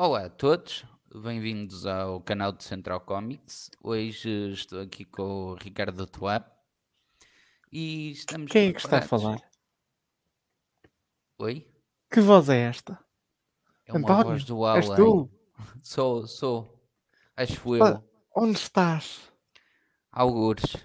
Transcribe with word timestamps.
Olá 0.00 0.26
a 0.26 0.30
todos, 0.30 0.84
bem-vindos 1.12 1.84
ao 1.84 2.20
canal 2.20 2.52
de 2.52 2.62
Central 2.62 3.00
Comics. 3.00 3.68
Hoje 3.82 4.52
estou 4.52 4.80
aqui 4.80 5.04
com 5.04 5.22
o 5.22 5.54
Ricardo 5.54 6.06
Tuá 6.06 6.44
e 7.72 8.12
estamos 8.12 8.52
Quem 8.52 8.68
é 8.68 8.72
que 8.72 8.78
está 8.78 8.98
a 8.98 9.02
falar? 9.02 9.40
Oi? 11.38 11.66
Que 12.12 12.20
voz 12.20 12.48
é 12.48 12.60
esta? 12.68 12.96
É 13.86 13.92
uma 13.92 14.00
António, 14.00 14.24
voz 14.24 14.44
do 14.44 14.66
és 14.68 14.88
além. 14.88 14.96
tu? 15.04 15.30
Sou, 15.82 16.26
sou. 16.28 16.80
Acho 17.36 17.74
Ah, 17.82 17.88
eu. 17.88 18.04
Onde 18.36 18.56
estás? 18.58 19.32
Algures. 20.12 20.76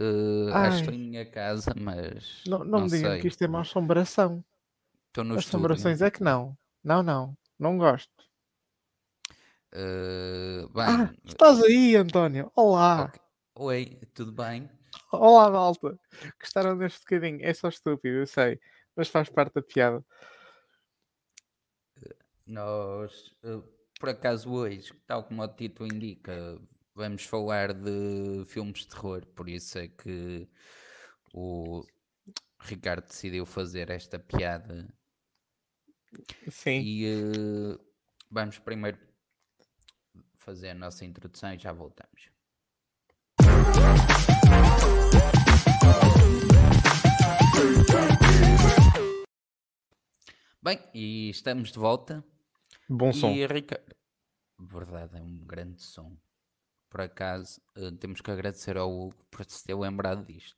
Eh, 0.00 0.50
acho 0.54 0.76
que 0.76 0.80
estou 0.80 0.94
Ai. 0.94 1.00
em 1.00 1.08
minha 1.10 1.30
casa, 1.30 1.74
mas 1.76 2.42
Não, 2.46 2.60
não 2.60 2.64
não 2.64 2.80
me 2.80 2.90
digam 2.90 3.10
sei. 3.12 3.20
que 3.20 3.28
isto 3.28 3.42
é 3.42 3.46
uma 3.46 3.60
assombração. 3.60 4.42
Estou 5.08 5.24
no 5.24 5.36
Assombrações 5.36 6.00
estúdio. 6.00 6.06
é 6.06 6.10
que 6.10 6.22
não. 6.22 6.56
Não, 6.82 7.02
não. 7.02 7.36
Não 7.58 7.76
gosto. 7.76 8.21
Eh, 9.74 10.66
Ah, 10.76 11.06
bem, 11.06 11.18
estás 11.24 11.62
aí, 11.62 11.96
António. 11.96 12.52
Olá. 12.54 13.04
ok. 13.04 13.20
Oi, 13.54 13.98
tudo 14.14 14.32
bem? 14.32 14.70
Olá, 15.10 15.50
malta. 15.50 15.98
Gostaram 16.38 16.76
deste 16.76 17.00
bocadinho? 17.00 17.38
É 17.42 17.54
só 17.54 17.68
estúpido, 17.68 18.18
eu 18.18 18.26
sei. 18.26 18.60
Mas 18.94 19.08
faz 19.08 19.30
parte 19.30 19.54
da 19.54 19.62
piada. 19.62 20.04
Nós, 22.46 23.34
eh, 23.42 23.62
por 23.98 24.10
acaso, 24.10 24.50
hoje, 24.52 24.92
tal 25.06 25.24
como 25.24 25.42
o 25.42 25.48
título 25.48 25.88
indica, 25.90 26.60
vamos 26.94 27.24
falar 27.24 27.72
de 27.72 28.44
filmes 28.46 28.80
de 28.80 28.88
terror, 28.88 29.24
por 29.28 29.48
isso 29.48 29.78
é 29.78 29.88
que 29.88 30.46
o 31.32 31.82
Ricardo 32.60 33.06
decidiu 33.06 33.46
fazer 33.46 33.88
esta 33.90 34.18
piada. 34.18 34.92
Sim. 36.50 36.80
E 36.80 37.06
eh, 37.06 37.78
vamos 38.30 38.58
primeiro 38.58 38.98
fazer 40.42 40.70
a 40.70 40.74
nossa 40.74 41.04
introdução 41.04 41.54
e 41.54 41.58
já 41.58 41.72
voltamos. 41.72 42.30
Bem, 50.60 50.78
e 50.94 51.30
estamos 51.30 51.72
de 51.72 51.78
volta. 51.78 52.24
Bom 52.88 53.12
som. 53.12 53.30
E 53.30 53.46
Ricardo, 53.46 53.94
verdade, 54.58 55.16
é 55.16 55.22
um 55.22 55.38
grande 55.38 55.82
som. 55.82 56.16
Por 56.90 57.00
acaso, 57.00 57.60
eh, 57.76 57.90
temos 57.98 58.20
que 58.20 58.30
agradecer 58.30 58.76
ao 58.76 58.92
Hugo 58.92 59.24
por 59.30 59.44
se 59.44 59.64
ter 59.64 59.74
lembrado 59.74 60.24
disto. 60.26 60.56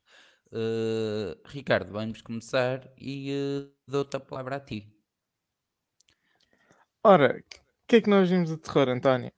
Eh, 0.51 1.37
Ricardo, 1.45 1.91
vamos 1.91 2.21
começar 2.21 2.91
e 2.97 3.31
eh, 3.31 3.71
dou-te 3.87 4.17
a 4.17 4.19
palavra 4.19 4.57
a 4.57 4.59
ti. 4.59 4.91
Ora, 7.03 7.39
o 7.39 7.87
que 7.87 7.97
é 7.97 8.01
que 8.01 8.09
nós 8.09 8.29
vimos 8.29 8.49
de 8.49 8.57
terror, 8.57 8.89
António? 8.89 9.31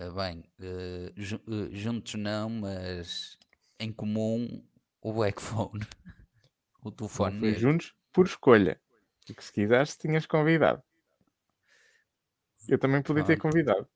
Eh, 0.00 0.10
bem, 0.12 0.42
eh, 0.60 1.12
eh, 1.14 1.68
juntos 1.76 2.14
não, 2.14 2.48
mas 2.48 3.38
em 3.78 3.92
comum 3.92 4.64
o 5.02 5.12
Black 5.12 5.40
Phone. 5.40 5.80
O 6.82 6.90
telefone 6.90 7.38
foi 7.38 7.54
juntos 7.56 7.94
por 8.10 8.24
escolha. 8.24 8.80
Porque 9.26 9.42
se 9.42 9.52
quiseres, 9.52 9.98
tinhas 9.98 10.24
convidado. 10.24 10.82
Eu 12.66 12.78
também 12.78 13.02
podia 13.02 13.22
ter 13.22 13.36
Pronto. 13.36 13.52
convidado. 13.52 13.86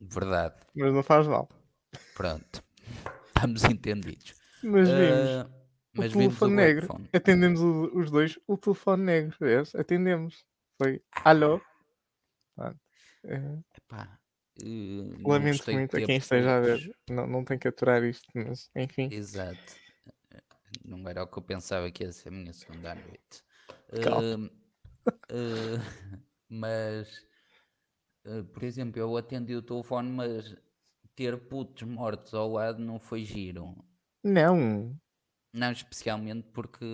Verdade, 0.00 0.54
Mas 0.74 0.94
não 0.94 1.02
faz 1.02 1.26
mal. 1.26 1.46
pronto. 2.14 2.64
Estamos 3.36 3.64
entendidos. 3.64 4.34
Mas 4.62 4.88
vimos. 4.88 5.30
O 5.94 5.98
mas 5.98 6.14
o 6.14 6.18
telefone 6.18 6.54
Black 6.54 6.72
negro. 6.74 6.86
Phone. 6.86 7.10
Atendemos 7.12 7.60
o- 7.60 7.98
os 7.98 8.10
dois 8.10 8.38
o 8.46 8.56
telefone 8.56 9.02
negro, 9.04 9.36
vês? 9.38 9.74
Atendemos. 9.74 10.46
Foi 10.78 11.02
alô. 11.26 11.60
Eh, 13.24 13.58
Epá, 13.76 14.18
eh, 14.60 15.18
não 15.18 15.30
lamento 15.30 15.72
muito 15.72 15.96
a 15.96 16.00
quem 16.00 16.16
esteja 16.16 16.56
a 16.56 16.60
ver. 16.60 16.94
Não, 17.08 17.26
não 17.26 17.44
tem 17.44 17.58
que 17.58 17.68
aturar 17.68 18.02
isto, 18.04 18.28
mas 18.34 18.70
enfim. 18.74 19.08
Exato. 19.10 19.80
Não 20.84 21.08
era 21.08 21.22
o 21.22 21.26
que 21.26 21.38
eu 21.38 21.42
pensava 21.42 21.90
que 21.90 22.04
ia 22.04 22.12
ser 22.12 22.28
a 22.28 22.32
minha 22.32 22.52
segunda 22.52 22.94
noite. 22.94 23.44
Ahm, 23.92 24.50
ah, 25.06 26.22
mas, 26.48 27.26
ah, 28.24 28.44
por 28.52 28.62
exemplo, 28.64 29.00
eu 29.00 29.16
atendi 29.16 29.54
o 29.54 29.62
telefone, 29.62 30.10
mas 30.10 30.56
ter 31.14 31.36
putos 31.48 31.82
mortos 31.82 32.34
ao 32.34 32.52
lado 32.52 32.78
não 32.82 32.98
foi 32.98 33.24
giro. 33.24 33.74
Não. 34.24 34.96
Não, 35.54 35.70
especialmente 35.70 36.48
porque 36.52 36.84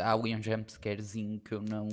há 0.00 0.12
ali 0.12 0.34
um 0.34 0.42
jumpscarezinho 0.42 1.40
que 1.40 1.54
eu 1.54 1.62
não, 1.62 1.88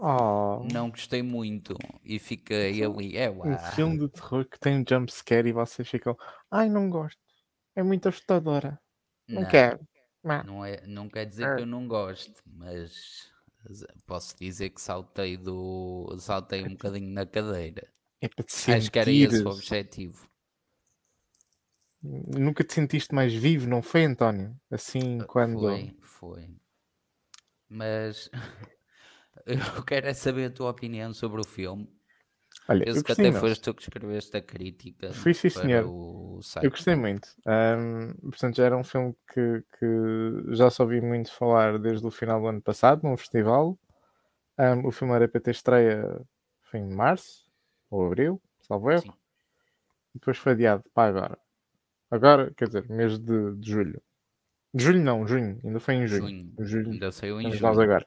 Oh, 0.00 0.64
não 0.70 0.90
gostei 0.90 1.22
muito 1.22 1.74
e 2.04 2.18
fiquei 2.18 2.82
ali, 2.82 3.16
é 3.16 3.28
um 3.30 3.40
lá. 3.40 3.72
filme 3.72 3.98
de 3.98 4.08
terror 4.08 4.44
que 4.48 4.58
tem 4.58 4.78
um 4.80 4.84
jumpscare 4.88 5.48
e 5.48 5.52
vocês 5.52 5.88
ficam. 5.88 6.16
Ai, 6.50 6.68
não 6.68 6.88
gosto. 6.88 7.18
É 7.74 7.82
muito 7.82 8.08
assustadora. 8.08 8.80
Não, 9.28 9.42
Não, 9.42 9.48
quero. 9.48 9.80
Não. 10.44 10.64
É, 10.64 10.86
não 10.86 11.08
quer 11.08 11.26
dizer 11.26 11.54
que 11.54 11.62
eu 11.62 11.66
não 11.66 11.86
gosto, 11.86 12.42
mas 12.46 13.30
posso 14.06 14.36
dizer 14.38 14.70
que 14.70 14.80
saltei 14.80 15.36
do. 15.36 16.16
saltei 16.18 16.64
um 16.64 16.70
bocadinho 16.70 17.10
na 17.12 17.26
cadeira. 17.26 17.88
É 18.20 18.28
para 18.28 18.44
te 18.44 18.70
Acho 18.70 18.90
que 18.90 18.98
era 18.98 19.10
esse 19.10 19.46
o 19.46 19.50
objetivo. 19.50 20.28
Nunca 22.02 22.62
te 22.62 22.74
sentiste 22.74 23.14
mais 23.14 23.34
vivo, 23.34 23.68
não 23.68 23.82
foi, 23.82 24.04
António? 24.04 24.56
Assim, 24.70 25.18
quando. 25.26 25.60
Foi, 25.60 25.96
foi. 26.00 26.50
Mas 27.68 28.30
eu 29.46 29.84
quero 29.84 30.06
é 30.06 30.14
saber 30.14 30.46
a 30.46 30.50
tua 30.50 30.70
opinião 30.70 31.12
sobre 31.12 31.40
o 31.40 31.44
filme. 31.44 31.88
Olha, 32.68 32.80
eu 32.80 32.84
Penso 32.84 33.04
que 33.04 33.08
gostei 33.08 33.28
até 33.30 33.40
foste 33.40 33.62
tu 33.62 33.74
que 33.74 33.82
escreveste 33.82 34.36
a 34.36 34.42
crítica 34.42 35.12
Fui, 35.12 35.34
sim, 35.34 35.50
senhor. 35.50 35.84
Eu 36.62 36.70
gostei 36.70 36.94
muito. 36.94 37.28
Ahm, 37.46 38.12
portanto, 38.20 38.56
já 38.56 38.64
era 38.64 38.76
um 38.76 38.84
filme 38.84 39.14
que, 39.32 39.64
que 39.78 40.54
já 40.54 40.70
só 40.70 40.84
ouvi 40.84 41.00
muito 41.00 41.32
falar 41.32 41.78
desde 41.78 42.06
o 42.06 42.10
final 42.10 42.40
do 42.40 42.46
ano 42.46 42.60
passado, 42.60 43.02
num 43.02 43.16
festival. 43.16 43.78
Ahm, 44.58 44.86
o 44.86 44.90
filme 44.90 45.14
era 45.14 45.28
para 45.28 45.40
ter 45.40 45.52
estreia 45.52 46.20
foi 46.62 46.80
em 46.80 46.94
março 46.94 47.46
ou 47.90 48.06
abril, 48.06 48.40
salvo 48.60 48.90
erro. 48.90 49.02
Sim. 49.02 49.12
Depois 50.14 50.36
foi 50.36 50.52
adiado 50.52 50.84
para 50.92 51.08
agora. 51.08 51.38
Agora, 52.10 52.52
quer 52.56 52.68
dizer, 52.68 52.88
mês 52.88 53.18
de, 53.18 53.56
de 53.56 53.70
julho. 53.70 54.02
De 54.72 54.84
julho 54.84 55.02
não, 55.02 55.26
junho. 55.26 55.60
Ainda 55.64 55.80
foi 55.80 55.94
em 55.94 56.06
junho. 56.06 56.28
Junho. 56.28 56.54
julho 56.58 56.92
Ainda 56.92 57.12
saiu 57.12 57.40
em 57.40 57.52
junho. 57.52 57.80
agora. 57.80 58.06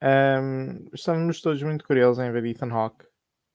Ahm, 0.00 0.88
estamos 0.92 1.40
todos 1.40 1.62
muito 1.62 1.84
curiosos 1.84 2.24
em 2.24 2.32
ver 2.32 2.44
Ethan 2.44 2.72
Hawke 2.72 3.06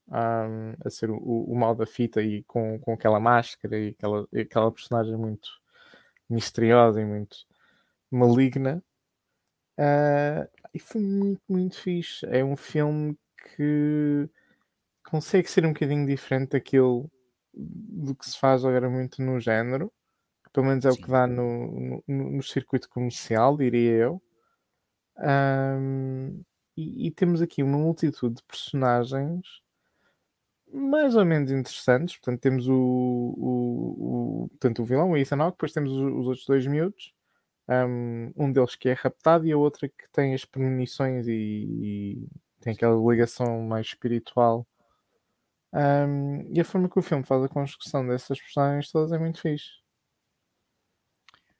ahm, 0.10 0.76
a 0.86 0.90
ser 0.90 1.10
o, 1.10 1.18
o, 1.18 1.54
mal 1.56 1.76
da 1.76 1.86
fita 1.86 2.22
e 2.22 2.44
com, 2.44 2.80
com 2.80 2.94
aquela 2.94 3.20
máscara 3.20 3.78
e 3.78 3.90
aquela, 3.90 4.28
e 4.32 4.40
aquela 4.40 4.72
personagem 4.72 5.18
muito 5.18 5.50
misteriosa 6.30 7.02
e 7.02 7.06
muito 7.06 7.38
maligna. 8.10 8.82
Ah, 9.78 10.48
e 10.74 10.80
foi 10.80 11.02
muito, 11.02 11.42
muito 11.48 11.76
fixe. 11.80 12.26
É 12.28 12.44
um 12.44 12.56
filme 12.56 13.18
que 13.56 14.30
consegue 15.04 15.50
ser 15.50 15.66
um 15.66 15.74
bocadinho 15.74 16.06
diferente 16.08 16.52
daquilo 16.52 17.10
do 17.58 18.16
que 18.16 18.30
se 18.30 18.40
faz 18.40 18.64
agora 18.64 18.90
muito 18.90 19.22
no 19.22 19.40
género. 19.40 19.92
Pelo 20.54 20.68
menos 20.68 20.86
é 20.86 20.90
o 20.90 20.96
que 20.96 21.06
Sim. 21.06 21.12
dá 21.12 21.28
no, 21.28 22.04
no, 22.08 22.32
no 22.32 22.44
circuito 22.44 22.90
comercial, 22.90 23.58
diria 23.58 23.92
eu. 23.92 24.22
Ahm, 25.18 26.42
e, 26.76 27.08
e 27.08 27.12
temos 27.12 27.42
aqui 27.42 27.64
uma 27.64 27.78
multitude 27.78 28.36
de 28.36 28.44
personagens 28.44 29.62
mais 30.72 31.16
ou 31.16 31.26
menos 31.26 31.52
interessantes. 31.52 32.18
Portanto, 32.18 32.42
temos 32.42 32.68
o, 32.68 32.74
o, 32.76 34.44
o, 34.46 34.50
portanto, 34.50 34.82
o 34.82 34.86
vilão, 34.86 35.12
o 35.12 35.18
Ethan 35.18 35.42
Hawke, 35.42 35.58
depois 35.58 35.74
temos 35.74 35.92
os, 35.92 36.00
os 36.00 36.28
outros 36.28 36.46
dois 36.46 36.68
miúdos. 36.68 37.14
Um, 37.70 38.32
um 38.38 38.52
deles 38.52 38.76
que 38.76 38.90
é 38.90 38.94
raptado 38.94 39.46
e 39.46 39.52
a 39.52 39.58
outra 39.58 39.90
que 39.90 40.10
tem 40.14 40.34
as 40.34 40.46
premonições 40.46 41.28
e, 41.28 41.34
e 41.34 42.28
tem 42.62 42.74
aquela 42.74 42.96
ligação 42.96 43.62
mais 43.64 43.88
espiritual. 43.88 44.66
Um, 45.78 46.52
e 46.52 46.60
a 46.60 46.66
forma 46.66 46.90
que 46.90 46.98
o 46.98 47.04
filme 47.04 47.24
faz 47.24 47.44
a 47.44 47.48
construção 47.48 48.08
dessas 48.08 48.40
personagens 48.40 48.92
todas 48.92 49.12
é 49.12 49.20
muito 49.20 49.40
fixe. 49.40 49.70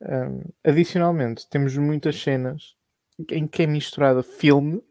Um, 0.02 0.42
adicionalmente, 0.64 1.48
temos 1.50 1.78
muitas 1.78 2.20
cenas 2.20 2.76
em 3.30 3.48
que 3.48 3.62
é 3.62 3.68
misturada 3.68 4.24
filme 4.24 4.82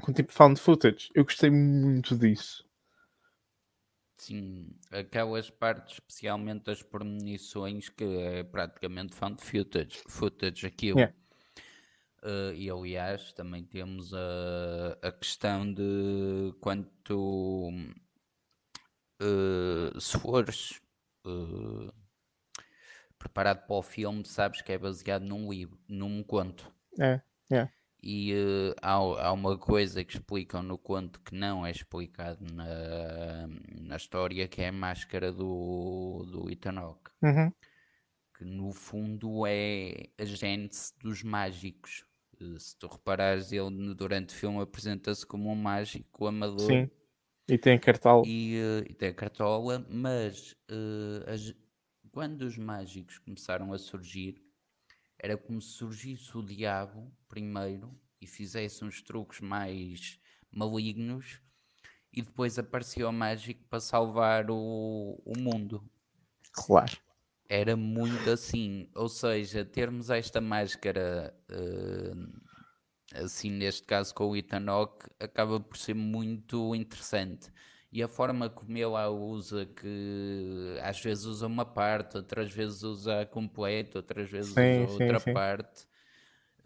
com 0.00 0.10
tipo 0.10 0.32
found 0.32 0.58
footage. 0.58 1.10
Eu 1.14 1.24
gostei 1.24 1.50
muito 1.50 2.16
disso. 2.16 2.66
Sim, 4.16 4.70
aquelas 4.90 5.50
partes, 5.50 5.94
especialmente 5.94 6.64
das 6.64 6.82
premonições, 6.82 7.90
que 7.90 8.04
é 8.04 8.42
praticamente 8.42 9.14
found 9.14 9.42
footage, 9.42 10.02
footage 10.08 10.66
aquilo. 10.66 10.98
Yeah. 10.98 11.14
Eh, 12.22 12.54
e 12.54 12.70
aliás, 12.70 13.32
também 13.32 13.64
temos 13.64 14.12
a, 14.14 14.98
a 15.02 15.12
questão 15.12 15.72
de 15.72 16.52
quanto 16.60 17.70
eh, 19.20 19.98
se 20.00 20.18
fores 20.18 20.80
eh, 21.26 21.92
preparado 23.18 23.66
para 23.66 23.76
o 23.76 23.82
filme, 23.82 24.24
sabes 24.24 24.62
que 24.62 24.72
é 24.72 24.78
baseado 24.78 25.22
num 25.24 25.50
livro, 25.50 25.78
num 25.88 26.22
conto. 26.22 26.72
É, 26.98 27.20
yeah. 27.50 27.70
E 28.00 28.32
uh, 28.32 28.74
há, 28.80 28.92
há, 28.92 29.32
uma 29.32 29.58
coisa 29.58 30.04
que 30.04 30.14
explicam 30.14 30.62
no 30.62 30.78
conto 30.78 31.20
que 31.20 31.34
não 31.34 31.66
é 31.66 31.70
explicado 31.72 32.44
na, 32.54 33.48
na 33.80 33.96
história, 33.96 34.46
que 34.46 34.62
é 34.62 34.68
a 34.68 34.72
máscara 34.72 35.32
do, 35.32 36.24
do 36.30 36.50
Ethan 36.50 36.78
Hawke. 36.78 37.10
Uhum. 37.22 37.52
Que 38.36 38.44
no 38.44 38.72
fundo 38.72 39.44
é 39.44 40.10
a 40.16 40.24
gênese 40.24 40.92
dos 41.00 41.24
mágicos. 41.24 42.04
Uh, 42.40 42.58
se 42.58 42.76
tu 42.76 42.86
reparares, 42.86 43.52
ele 43.52 43.94
durante 43.94 44.34
o 44.34 44.38
filme 44.38 44.60
apresenta-se 44.60 45.26
como 45.26 45.50
um 45.50 45.54
mágico 45.54 46.26
amador. 46.26 46.60
Sim. 46.60 46.90
E 47.48 47.56
tem 47.56 47.78
cartola. 47.78 48.22
E, 48.26 48.60
uh, 48.60 48.90
e 48.90 48.94
tem 48.94 49.12
cartola, 49.12 49.84
mas 49.90 50.54
as, 51.26 51.54
quando 52.12 52.42
os 52.42 52.58
mágicos 52.58 53.18
começaram 53.18 53.72
a 53.72 53.78
surgir, 53.78 54.42
era 55.18 55.36
como 55.36 55.60
se 55.60 55.70
surgisse 55.70 56.36
o 56.36 56.42
diabo 56.42 57.10
primeiro 57.28 57.98
e 58.20 58.26
fizesse 58.26 58.84
uns 58.84 59.02
truques 59.02 59.40
mais 59.40 60.18
malignos 60.50 61.40
e 62.12 62.22
depois 62.22 62.58
aparecia 62.58 63.08
o 63.08 63.12
mágico 63.12 63.62
para 63.68 63.80
salvar 63.80 64.50
o, 64.50 65.20
o 65.24 65.38
mundo. 65.38 65.82
Claro. 66.52 66.98
Era 67.48 67.76
muito 67.76 68.28
assim, 68.30 68.90
ou 68.94 69.08
seja, 69.08 69.64
termos 69.64 70.10
esta 70.10 70.40
máscara 70.40 71.34
uh, 71.50 72.40
assim 73.14 73.50
neste 73.50 73.84
caso 73.84 74.14
com 74.14 74.30
o 74.30 74.70
Hawke 74.70 75.06
acaba 75.18 75.58
por 75.58 75.78
ser 75.78 75.94
muito 75.94 76.74
interessante 76.74 77.50
e 77.90 78.02
a 78.02 78.08
forma 78.08 78.50
como 78.50 78.76
ele 78.76 78.94
a 78.96 79.08
usa, 79.08 79.64
que 79.64 80.76
às 80.82 81.00
vezes 81.00 81.24
usa 81.24 81.46
uma 81.46 81.64
parte, 81.64 82.18
outras 82.18 82.52
vezes 82.52 82.82
usa 82.82 83.24
completo, 83.26 83.98
outras 83.98 84.30
vezes 84.30 84.52
sim, 84.52 84.84
usa 84.84 85.04
outra 85.04 85.18
sim. 85.18 85.32
parte, 85.32 85.86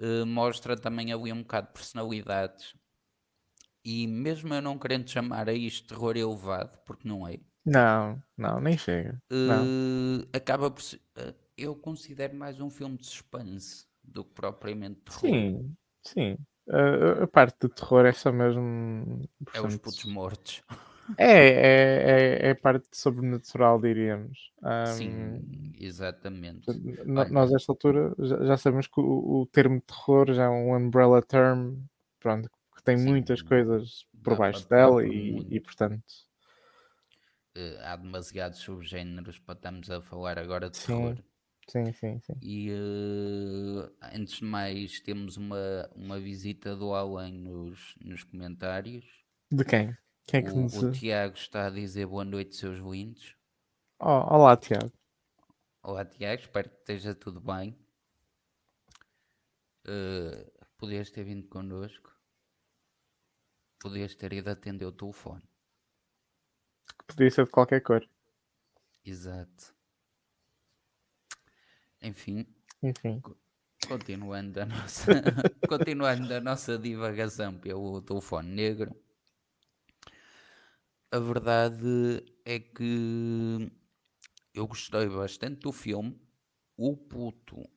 uh, 0.01 0.27
mostra 0.27 0.77
também 0.77 1.13
ali 1.13 1.33
um 1.33 1.43
bocado 1.43 1.69
de 1.69 1.75
personalidades. 1.75 2.75
E 3.85 4.07
mesmo 4.07 4.53
eu 4.55 4.63
não 4.63 4.79
querendo 4.79 5.09
chamar 5.09 5.49
a 5.49 5.53
isto 5.53 5.89
terror 5.89 6.17
elevado, 6.17 6.79
porque 6.85 7.07
não 7.07 7.27
é. 7.27 7.39
Não, 7.65 8.21
não, 8.37 8.61
nem 8.61 8.77
chega. 8.77 9.23
Não. 9.31 10.27
Acaba 10.33 10.71
por 10.71 10.83
ser, 10.83 11.01
uh, 11.17 11.35
eu 11.57 11.77
considero 11.77 12.35
mais 12.35 12.61
um 12.61 12.69
filme 12.69 12.97
de 12.97 13.07
suspense 13.07 13.87
do 14.03 14.25
que 14.25 14.35
propriamente 14.35 15.01
terror. 15.01 15.21
Sim, 15.21 15.77
sim. 16.03 16.37
a 17.23 17.27
parte 17.27 17.69
de 17.69 17.75
terror 17.75 18.05
é 18.05 18.13
só 18.13 18.33
mesmo. 18.33 19.29
É 19.55 19.61
os 19.61 19.77
putos 19.77 20.05
mortos. 20.05 20.63
É, 21.17 21.39
é, 21.39 22.49
é, 22.49 22.51
é 22.51 22.55
parte 22.55 22.89
sobrenatural, 22.93 23.81
diríamos. 23.81 24.53
Sim, 24.97 25.73
exatamente. 25.79 26.67
Nós, 27.07 27.53
esta 27.53 27.71
altura, 27.71 28.13
já, 28.19 28.45
já 28.45 28.57
sabemos 28.57 28.89
que 28.89 29.01
o, 29.01 29.43
o, 29.43 29.47
termo 29.47 29.81
terror 29.81 30.33
já 30.33 30.45
é 30.45 30.49
um 30.49 30.75
umbrella 30.75 31.23
term, 31.23 31.77
pronto, 32.19 32.51
que 32.77 32.83
tem 32.83 32.99
Sim, 32.99 33.09
muitas 33.09 33.41
coisas 33.41 34.05
por 34.23 34.37
baixo 34.37 34.69
dela 34.69 35.05
e, 35.07 35.47
e, 35.51 35.61
portanto. 35.61 36.03
Uh, 37.57 37.79
há 37.83 37.97
demasiados 37.97 38.61
subgéneros 38.61 39.39
para 39.39 39.55
estarmos 39.55 39.91
a 39.91 40.01
falar 40.01 40.39
agora 40.39 40.71
de 40.71 40.77
sim, 40.79 40.87
terror. 40.87 41.23
Sim, 41.69 41.93
sim, 41.93 42.19
sim. 42.21 42.33
E 42.41 42.71
uh, 42.71 43.93
antes 44.15 44.37
de 44.37 44.45
mais, 44.45 45.01
temos 45.01 45.37
uma, 45.37 45.91
uma 45.95 46.19
visita 46.19 46.75
do 46.75 46.95
além 46.95 47.35
nos, 47.35 47.95
nos 48.01 48.25
comentários. 48.25 49.05
De 49.51 49.65
quem? 49.65 49.97
Quem 50.27 50.41
é 50.41 50.43
que 50.43 50.51
o, 50.51 50.65
o 50.65 50.93
Tiago 50.93 51.35
está 51.37 51.67
a 51.67 51.71
dizer 51.71 52.07
boa 52.07 52.25
noite, 52.25 52.57
seus 52.57 52.79
lindos. 52.79 53.37
Oh, 54.01 54.35
olá, 54.35 54.57
Tiago. 54.57 54.91
Olá, 55.83 56.05
Tiago. 56.05 56.41
Espero 56.41 56.71
que 56.71 56.77
esteja 56.77 57.15
tudo 57.15 57.41
bem. 57.41 57.79
Uh, 59.87 60.51
podias 60.79 61.11
ter 61.11 61.25
vindo 61.25 61.47
connosco. 61.49 62.11
Podias 63.81 64.15
ter 64.15 64.33
ido 64.33 64.49
atender 64.49 64.87
o 64.87 64.93
telefone. 64.93 65.43
Podia 67.07 67.31
ser 67.31 67.45
de 67.45 67.51
qualquer 67.51 67.81
cor. 67.81 68.09
Exato. 69.05 69.75
Enfim. 72.01 72.47
Enfim. 72.83 73.23
Continuando 73.87 74.61
a 74.61 74.67
nossa, 74.67 75.13
continuando 75.69 76.33
a 76.33 76.41
nossa 76.41 76.79
divagação 76.79 77.59
pelo 77.59 78.01
telefone 78.01 78.49
negro 78.49 78.97
a 81.13 81.19
verdade 81.19 82.25
é 82.43 82.59
que 82.59 83.71
eu 84.55 84.67
gostei 84.67 85.07
bastante 85.11 85.61
do 85.61 85.71
filme. 85.71 86.19
O 86.75 86.97
puto, 86.97 87.69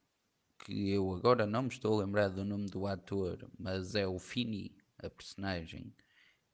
que 0.60 0.92
eu 0.92 1.14
agora 1.14 1.46
não 1.46 1.64
me 1.64 1.68
estou 1.68 2.00
a 2.00 2.06
lembrar 2.06 2.30
do 2.30 2.46
nome 2.46 2.68
do 2.68 2.88
ator, 2.88 3.46
mas 3.60 3.94
é 3.94 4.08
o 4.08 4.18
Fini, 4.18 4.74
a 5.00 5.10
personagem, 5.10 5.94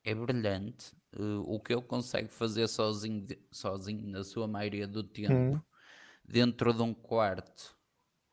é 0.03 0.13
brilhante. 0.15 0.93
Uh, 1.13 1.41
o 1.45 1.59
que 1.59 1.73
ele 1.73 1.81
consegue 1.81 2.29
fazer 2.29 2.67
sozinho, 2.67 3.27
sozinho 3.51 4.07
na 4.07 4.23
sua 4.23 4.47
maioria 4.47 4.87
do 4.87 5.03
tempo, 5.03 5.33
hum. 5.33 5.61
dentro 6.23 6.73
de 6.73 6.81
um 6.81 6.93
quarto, 6.93 7.77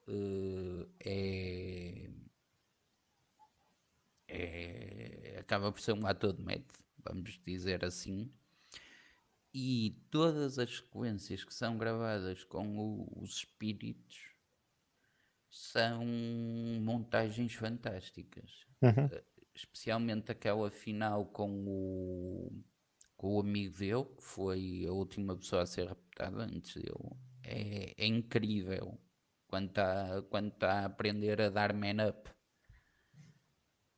uh, 0.07 0.89
é, 1.05 2.11
é, 4.29 5.37
acaba 5.41 5.73
por 5.73 5.81
ser 5.81 5.93
um 5.93 6.07
ator 6.07 6.33
de 6.33 6.43
método, 6.43 6.79
vamos 7.05 7.41
dizer 7.45 7.85
assim 7.85 8.33
e 9.53 10.01
todas 10.11 10.59
as 10.59 10.77
sequências 10.77 11.45
que 11.45 11.55
são 11.55 11.79
gravadas 11.79 12.45
com 12.45 12.79
o, 12.79 13.23
os 13.23 13.39
espíritos 13.39 14.29
são 15.51 16.05
montagens 16.81 17.55
fantásticas. 17.55 18.67
Uhum. 18.83 19.07
Uh, 19.07 19.38
especialmente 19.59 20.31
aquela 20.31 20.71
final 20.71 21.27
com 21.27 21.65
o, 21.67 22.53
com 23.17 23.37
o 23.37 23.41
amigo 23.41 23.77
dele, 23.77 24.05
que 24.17 24.23
foi 24.23 24.85
a 24.89 24.93
última 24.93 25.37
pessoa 25.37 25.63
a 25.63 25.67
ser 25.67 25.89
raptada 25.89 26.45
antes 26.45 26.75
dele. 26.75 27.17
É, 27.43 27.95
é 27.97 28.07
incrível 28.07 28.99
quando 29.47 29.69
está 29.69 30.23
quando 30.29 30.51
tá 30.53 30.81
a 30.81 30.85
aprender 30.85 31.41
a 31.41 31.49
dar 31.49 31.73
man 31.73 32.09
up, 32.09 32.31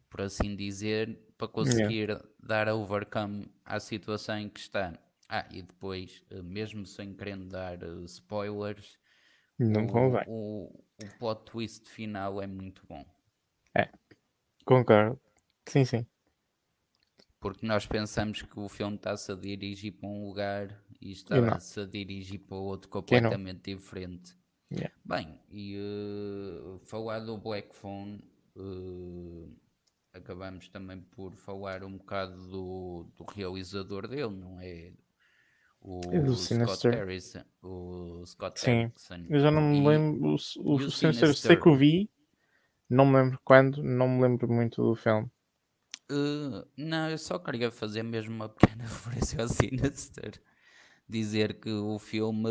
por 0.09 0.23
assim 0.23 0.57
dizer, 0.57 1.19
para 1.37 1.49
conseguir 1.49 2.09
yeah. 2.09 2.29
dar 2.43 2.69
overcome 2.69 3.51
à 3.65 3.79
situação 3.79 4.39
em 4.39 4.49
que 4.49 4.61
está. 4.61 4.99
Ah, 5.29 5.47
e 5.51 5.63
depois, 5.63 6.25
eh, 6.31 6.43
mesmo 6.43 6.85
sem 6.85 7.15
querendo 7.15 7.49
dar 7.49 7.81
eh, 7.81 8.05
spoilers, 8.05 8.99
não 9.59 9.85
o, 9.85 9.87
convém. 9.87 10.25
O, 10.27 10.85
o 11.03 11.19
plot 11.19 11.45
twist 11.45 11.89
final 11.89 12.43
é 12.43 12.47
muito 12.47 12.83
bom. 12.89 13.05
É, 13.77 13.89
concordo. 14.65 15.21
Sim, 15.71 15.85
sim. 15.85 16.07
Porque 17.39 17.65
nós 17.65 17.87
pensamos 17.87 18.43
que 18.43 18.59
o 18.59 18.69
filme 18.69 18.97
está-se 18.97 19.31
a 19.31 19.37
dirigir 19.37 19.93
para 19.93 20.09
um 20.09 20.27
lugar 20.27 20.83
e 21.01 21.13
está-se 21.13 21.81
a 21.81 21.87
dirigir 21.87 22.41
para 22.41 22.57
outro 22.57 22.89
completamente 22.89 23.75
diferente. 23.75 24.37
Yeah. 24.71 24.93
Bem, 25.05 25.41
e 25.49 25.79
uh, 25.79 26.81
falar 26.81 27.21
do 27.21 27.39
Black 27.39 27.75
Phone, 27.75 28.21
uh, 28.57 29.57
acabamos 30.13 30.69
também 30.69 31.01
por 31.01 31.35
falar 31.37 31.85
um 31.85 31.97
bocado 31.97 32.37
do, 32.49 33.13
do 33.17 33.25
realizador 33.33 34.09
dele, 34.09 34.37
não 34.37 34.61
é? 34.61 34.93
o, 35.81 36.01
é 36.13 36.19
do 36.19 36.35
Scott 36.35 36.89
Harrison, 36.89 37.45
o 37.63 38.27
Scott 38.27 38.61
Sim. 38.61 38.71
Harrison. 38.71 39.27
Eu 39.29 39.41
já 39.41 39.51
não 39.53 39.63
me 39.63 39.87
lembro. 39.87 40.31
O, 40.31 40.37
o, 40.59 40.75
o 40.75 40.91
Sinister, 40.91 41.33
sei 41.35 41.57
que 41.57 41.69
o 41.69 41.77
vi, 41.77 42.11
não 42.89 43.07
me 43.07 43.17
lembro 43.17 43.41
quando, 43.45 43.83
não 43.83 44.09
me 44.09 44.23
lembro 44.23 44.49
muito 44.49 44.83
do 44.83 44.97
filme. 44.97 45.31
Uh, 46.11 46.67
não, 46.77 47.09
eu 47.09 47.19
só 47.19 47.39
queria 47.39 47.71
fazer 47.71 48.03
mesmo 48.03 48.35
uma 48.35 48.49
pequena 48.49 48.83
referência 48.85 49.41
ao 49.41 49.49
Sinister. 49.49 50.43
Dizer 51.09 51.61
que 51.61 51.71
o 51.71 51.99
filme. 51.99 52.49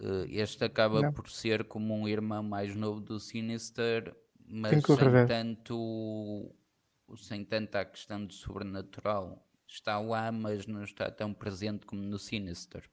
Uh, 0.00 0.26
este 0.28 0.64
acaba 0.64 1.02
não. 1.02 1.12
por 1.12 1.30
ser 1.30 1.64
como 1.64 1.94
um 1.94 2.08
irmão 2.08 2.42
mais 2.42 2.74
novo 2.74 3.00
do 3.00 3.20
Sinister, 3.20 4.14
mas 4.46 4.82
sem 4.84 5.26
tanto, 5.26 6.54
sem 7.16 7.44
tanta 7.44 7.84
questão 7.84 8.26
de 8.26 8.34
sobrenatural 8.34 9.46
está 9.68 9.98
lá, 10.00 10.30
mas 10.30 10.66
não 10.66 10.84
está 10.84 11.10
tão 11.10 11.32
presente 11.32 11.86
como 11.86 12.02
no 12.02 12.18
Sinister. 12.18 12.88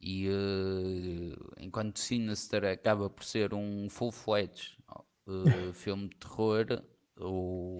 E 0.00 0.28
uh, 0.28 1.54
enquanto 1.58 1.98
Sinister 1.98 2.64
acaba 2.64 3.08
por 3.08 3.24
ser 3.24 3.54
um 3.54 3.88
full-fledged 3.88 4.76
uh, 5.26 5.72
filme 5.72 6.08
de 6.08 6.16
terror, 6.16 6.66
o, 7.16 7.78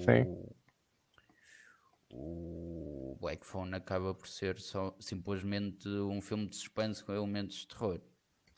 o 2.10 3.18
Black 3.20 3.44
Phone 3.44 3.74
acaba 3.74 4.14
por 4.14 4.28
ser 4.28 4.58
só, 4.60 4.94
simplesmente 5.00 5.88
um 5.88 6.20
filme 6.20 6.46
de 6.46 6.56
suspense 6.56 7.02
com 7.02 7.12
elementos 7.12 7.58
de 7.58 7.68
terror. 7.68 8.00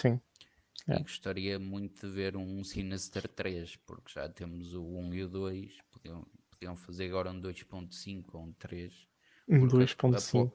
Sim. 0.00 0.20
E 0.88 0.92
é. 0.92 0.98
gostaria 0.98 1.58
muito 1.58 2.06
de 2.06 2.12
ver 2.12 2.36
um 2.36 2.62
Sinister 2.62 3.26
3, 3.28 3.76
porque 3.76 4.12
já 4.12 4.28
temos 4.28 4.74
o 4.74 4.84
1 4.84 5.14
e 5.14 5.24
o 5.24 5.28
2. 5.28 5.78
Podiam, 5.90 6.26
podiam 6.50 6.76
fazer 6.76 7.06
agora 7.06 7.30
um 7.30 7.40
2.5 7.40 8.24
ou 8.34 8.42
um 8.44 8.52
3. 8.52 9.08
Um 9.48 9.66
2.5. 9.66 10.52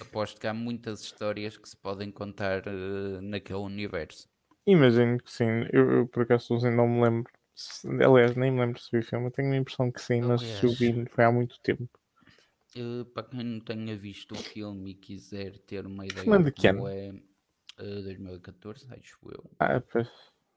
Aposto 0.00 0.40
que 0.40 0.46
há 0.46 0.54
muitas 0.54 1.02
histórias 1.02 1.56
que 1.56 1.68
se 1.68 1.76
podem 1.76 2.10
contar 2.10 2.66
uh, 2.66 3.20
naquele 3.20 3.58
universo. 3.58 4.28
Imagino 4.66 5.18
que 5.18 5.30
sim. 5.30 5.66
Eu, 5.72 5.90
eu 5.90 6.08
por 6.08 6.22
acaso 6.22 6.54
não 6.70 6.88
me 6.88 7.02
lembro 7.02 7.30
Aliás, 8.04 8.36
nem 8.36 8.50
me 8.52 8.60
lembro 8.60 8.78
se 8.78 8.90
vi 8.92 8.98
o 8.98 9.02
filme. 9.08 9.30
Tenho 9.30 9.52
a 9.54 9.56
impressão 9.56 9.90
que 9.90 10.00
sim, 10.02 10.20
mas 10.20 10.42
se 10.42 10.66
eu 10.66 10.74
vi 10.74 11.06
foi 11.08 11.24
há 11.24 11.32
muito 11.32 11.58
tempo. 11.62 11.88
Eh, 12.74 13.04
para 13.14 13.28
quem 13.28 13.42
não 13.44 13.60
tenha 13.60 13.96
visto 13.96 14.34
o 14.34 14.38
filme 14.38 14.90
e 14.90 14.94
quiser 14.94 15.58
ter 15.60 15.86
uma 15.86 16.06
ideia 16.06 16.38
Filme 16.38 16.50
de 16.50 16.52
que 16.52 16.68
ano? 16.68 16.86
é 16.86 17.08
eh, 17.78 18.02
2014, 18.02 18.86
acho 18.92 19.18
eu. 19.30 19.50
Ah, 19.58 19.80
pois, 19.80 20.08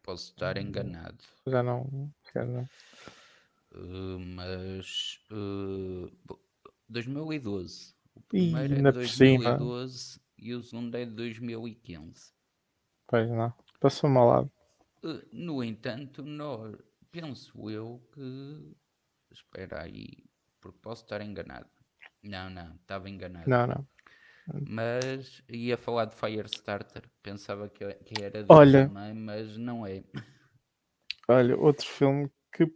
Posso 0.04 0.30
estar 0.32 0.56
enganado. 0.56 1.26
já 1.48 1.64
não. 1.64 2.12
Já 2.34 2.46
não. 2.46 2.70
Eh, 3.74 4.18
mas 4.38 5.20
eh, 5.32 6.10
bo- 6.26 6.42
2012. 6.90 7.94
O 8.16 8.22
E 8.32 8.44
primeiro 8.44 8.76
é 8.76 8.94
por 8.94 9.08
cima. 9.08 9.54
2012 9.54 10.20
e 10.38 10.54
o 10.54 10.64
segundo 10.64 10.96
é 10.96 11.06
de 11.06 11.12
2015. 11.12 12.34
Pois 13.08 13.28
não. 13.32 13.52
Passou-me 13.80 14.18
ao 14.20 14.28
lado. 14.28 14.52
Eh, 15.06 15.22
No 15.32 15.64
entanto, 15.64 16.24
nós, 16.24 16.76
penso 17.12 17.70
eu 17.70 18.02
que. 18.14 18.76
Espera 19.32 19.84
aí, 19.84 20.08
porque 20.62 20.80
posso 20.82 21.04
estar 21.04 21.22
enganado. 21.22 21.70
Não, 22.24 22.50
não, 22.50 22.76
estava 22.76 23.10
enganado. 23.10 23.50
Não, 23.50 23.68
não. 23.68 23.88
Mas 24.68 25.42
ia 25.50 25.78
falar 25.78 26.06
de 26.06 26.16
Firestarter. 26.16 27.04
Pensava 27.22 27.68
que, 27.70 27.94
que 28.06 28.24
era 28.24 28.44
dele 28.44 28.50
Olha. 28.54 28.88
também, 28.88 29.14
mas 29.14 29.58
não 29.58 29.86
é. 29.86 30.04
Olha, 31.28 31.58
outro 31.58 31.86
filme 31.88 32.30
que 32.52 32.72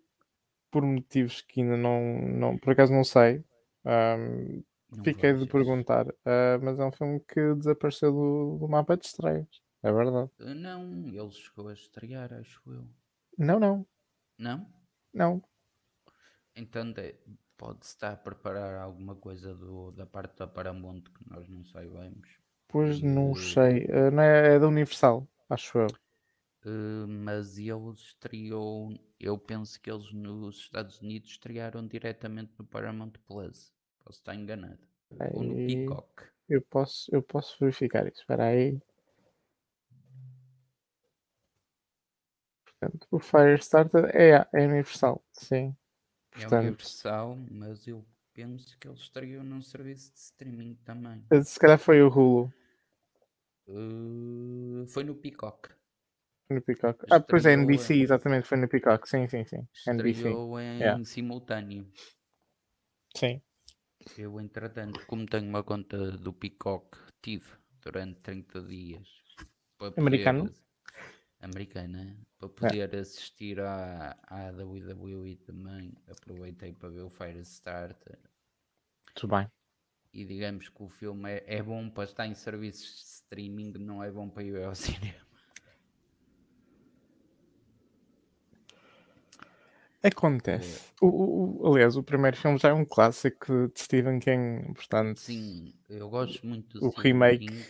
por 0.71 0.83
motivos 0.83 1.41
que 1.41 1.61
ainda 1.61 1.77
não, 1.77 2.01
não 2.21 2.57
por 2.57 2.71
acaso 2.73 2.93
não 2.93 3.03
sei, 3.03 3.43
ahm, 3.85 4.61
Não 4.91 5.03
fiquei 5.03 5.33
de 5.33 5.47
perguntar, 5.47 6.07
ah, 6.25 6.59
mas 6.61 6.79
é 6.79 6.85
um 6.85 6.91
filme 6.91 7.19
que 7.21 7.55
desapareceu 7.55 8.11
do, 8.11 8.57
do 8.59 8.67
mapa 8.67 8.97
de 8.97 9.05
estreias. 9.05 9.47
É 9.83 9.91
verdade. 9.91 10.31
Eh, 10.39 10.55
Não, 10.55 11.07
ele 11.07 11.29
chegou 11.31 11.67
a 11.67 11.73
estrear, 11.73 12.33
acho 12.33 12.61
eu. 12.73 12.89
Não, 13.39 13.59
não, 13.59 13.87
Não? 14.39 14.67
não. 15.13 15.41
Então 16.55 16.91
de- 16.91 17.15
pode 17.57 17.85
estar 17.85 18.13
a 18.13 18.17
preparar 18.17 18.75
alguma 18.81 19.15
coisa 19.15 19.53
do, 19.55 19.91
da 19.91 20.05
parte 20.05 20.37
da 20.37 20.47
Paramount 20.47 21.03
que 21.03 21.29
nós 21.29 21.47
não 21.49 21.63
saibamos. 21.65 22.27
Pois 22.69 23.01
não 23.01 23.35
Eh, 23.35 23.35
sei. 23.35 23.85
Ah, 23.91 24.09
não 24.09 24.23
é, 24.23 24.55
é 24.55 24.59
da 24.59 24.67
Universal, 24.67 25.27
acho 25.49 25.77
eu. 25.77 25.87
Eh, 26.65 27.05
mas 27.07 27.57
ele 27.57 27.91
estreou, 27.93 28.93
eu 29.19 29.37
penso 29.37 29.79
que 29.81 29.91
eles 29.91 30.11
nos 30.13 30.57
Estados 30.57 31.01
Unidos 31.01 31.31
estrearam 31.31 31.85
diretamente 31.87 32.53
no 32.57 32.65
Paramount 32.65 33.13
Plus. 33.27 33.73
Posso 34.03 34.19
estar 34.19 34.35
enganado. 34.35 34.79
Ou 35.31 35.43
no 35.43 35.57
Aí, 35.57 35.57
Peacock. 35.57 36.23
eu 36.49 36.61
posso, 36.63 37.09
eu 37.13 37.21
posso 37.23 37.57
verificar 37.59 38.07
isso. 38.07 38.21
Espera 38.21 38.47
aí. 38.47 38.79
Portanto, 42.79 43.07
o 43.11 43.19
Firestarter 43.19 44.05
é, 44.15 44.47
é 44.53 44.65
Universal, 44.65 45.23
sim. 45.33 45.75
É 46.31 46.41
Portanto, 46.41 46.67
universal, 46.67 47.37
mas 47.51 47.87
eu 47.87 48.05
penso 48.33 48.77
que 48.79 48.87
ele 48.87 48.95
estreou 48.95 49.43
num 49.43 49.61
serviço 49.61 50.13
de 50.13 50.19
streaming 50.19 50.75
também. 50.85 51.25
se 51.43 51.59
calhar 51.59 51.77
foi 51.77 52.01
o 52.01 52.07
Hulu 52.07 52.53
Eh, 53.69 54.87
foi 54.87 55.03
no 55.03 55.15
Peacock. 55.15 55.69
no 56.49 56.61
Peacock. 56.61 57.05
Ah, 57.11 57.19
pois 57.19 57.45
é, 57.45 57.51
Estreou 57.51 57.69
NBC, 57.69 57.93
em- 57.95 58.01
exatamente, 58.01 58.47
foi 58.47 58.57
no 58.57 58.67
Peacock. 58.67 59.07
Sim, 59.07 59.27
sim, 59.27 59.45
sim. 59.45 59.67
NBC. 59.87 60.17
Estreou 60.19 60.59
em 60.59 60.79
yeah. 60.79 61.05
simultâneo. 61.05 61.87
Sim. 63.15 63.41
Eu, 64.17 64.39
entretanto, 64.39 65.05
como 65.05 65.25
tenho 65.27 65.47
uma 65.47 65.63
conta 65.63 66.11
do 66.17 66.33
Peacock, 66.33 66.97
tive 67.21 67.45
durante 67.81 68.19
30 68.21 68.61
dias. 68.61 69.07
Americano? 69.97 70.51
Americana. 71.39 72.17
Para 72.39 72.49
poder 72.49 72.95
assistir 72.95 73.59
à, 73.59 74.17
à 74.23 74.49
WWE 74.51 75.35
também. 75.45 75.93
Aproveitei 76.07 76.73
para 76.73 76.89
ver 76.89 77.01
o 77.01 77.09
Firestarter. 77.09 78.17
Tudo 79.13 79.35
bem. 79.35 79.47
E 80.13 80.25
digamos 80.25 80.69
que 80.69 80.81
o 80.83 80.87
filme 80.89 81.29
é, 81.29 81.43
é 81.57 81.61
bom 81.61 81.89
para 81.89 82.05
estar 82.05 82.25
em 82.25 82.33
serviços 82.33 82.95
de 82.95 83.05
streaming, 83.05 83.73
não 83.79 84.03
é 84.03 84.09
bom 84.09 84.29
para 84.29 84.43
ir 84.43 84.55
ao 84.63 84.73
cinema. 84.75 85.19
Acontece. 90.01 90.81
O, 91.01 91.07
o- 91.07 91.61
o- 91.61 91.73
aliás, 91.73 91.97
o 91.97 92.03
primeiro 92.03 92.37
filme 92.37 92.57
já 92.57 92.69
é 92.69 92.73
um 92.73 92.85
clássico 92.85 93.67
de 93.67 93.79
Stephen 93.81 94.19
King, 94.19 94.73
portanto. 94.73 95.19
Sim, 95.19 95.73
eu 95.89 96.09
gosto 96.09 96.45
muito 96.47 96.79
do 96.79 96.87
O 96.87 96.91
Stephen 96.91 97.03
remake. 97.03 97.45
King. 97.47 97.65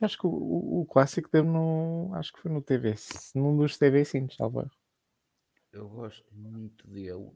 Acho 0.00 0.18
que 0.18 0.26
o, 0.26 0.30
o- 0.30 0.80
o 0.82 0.86
clássico 0.86 1.28
deu 1.32 1.44
no. 1.44 2.10
Acho 2.14 2.32
que 2.32 2.40
foi 2.40 2.50
no 2.52 2.62
TV. 2.62 2.94
Num 3.34 3.56
dos 3.56 3.76
TV 3.78 4.04
salvo 4.30 4.60
erro. 4.60 4.70
Eu 5.72 5.88
gosto 5.88 6.24
muito 6.32 6.86
dele 6.86 7.30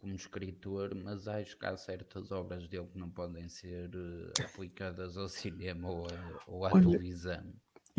como 0.00 0.14
escritor, 0.14 0.94
mas 0.94 1.26
acho 1.28 1.56
que 1.56 1.66
há 1.66 1.76
certas 1.76 2.30
obras 2.32 2.66
dele 2.68 2.86
que 2.86 2.98
não 2.98 3.10
podem 3.10 3.48
ser 3.48 3.90
eh, 3.94 4.42
aplicadas 4.44 5.16
ao 5.16 5.28
cinema 5.28 5.88
ou, 5.88 6.06
a- 6.06 6.40
ou 6.48 6.64
à 6.66 6.70
Olha, 6.70 6.82
E 6.82 6.82
televisão. 6.82 7.52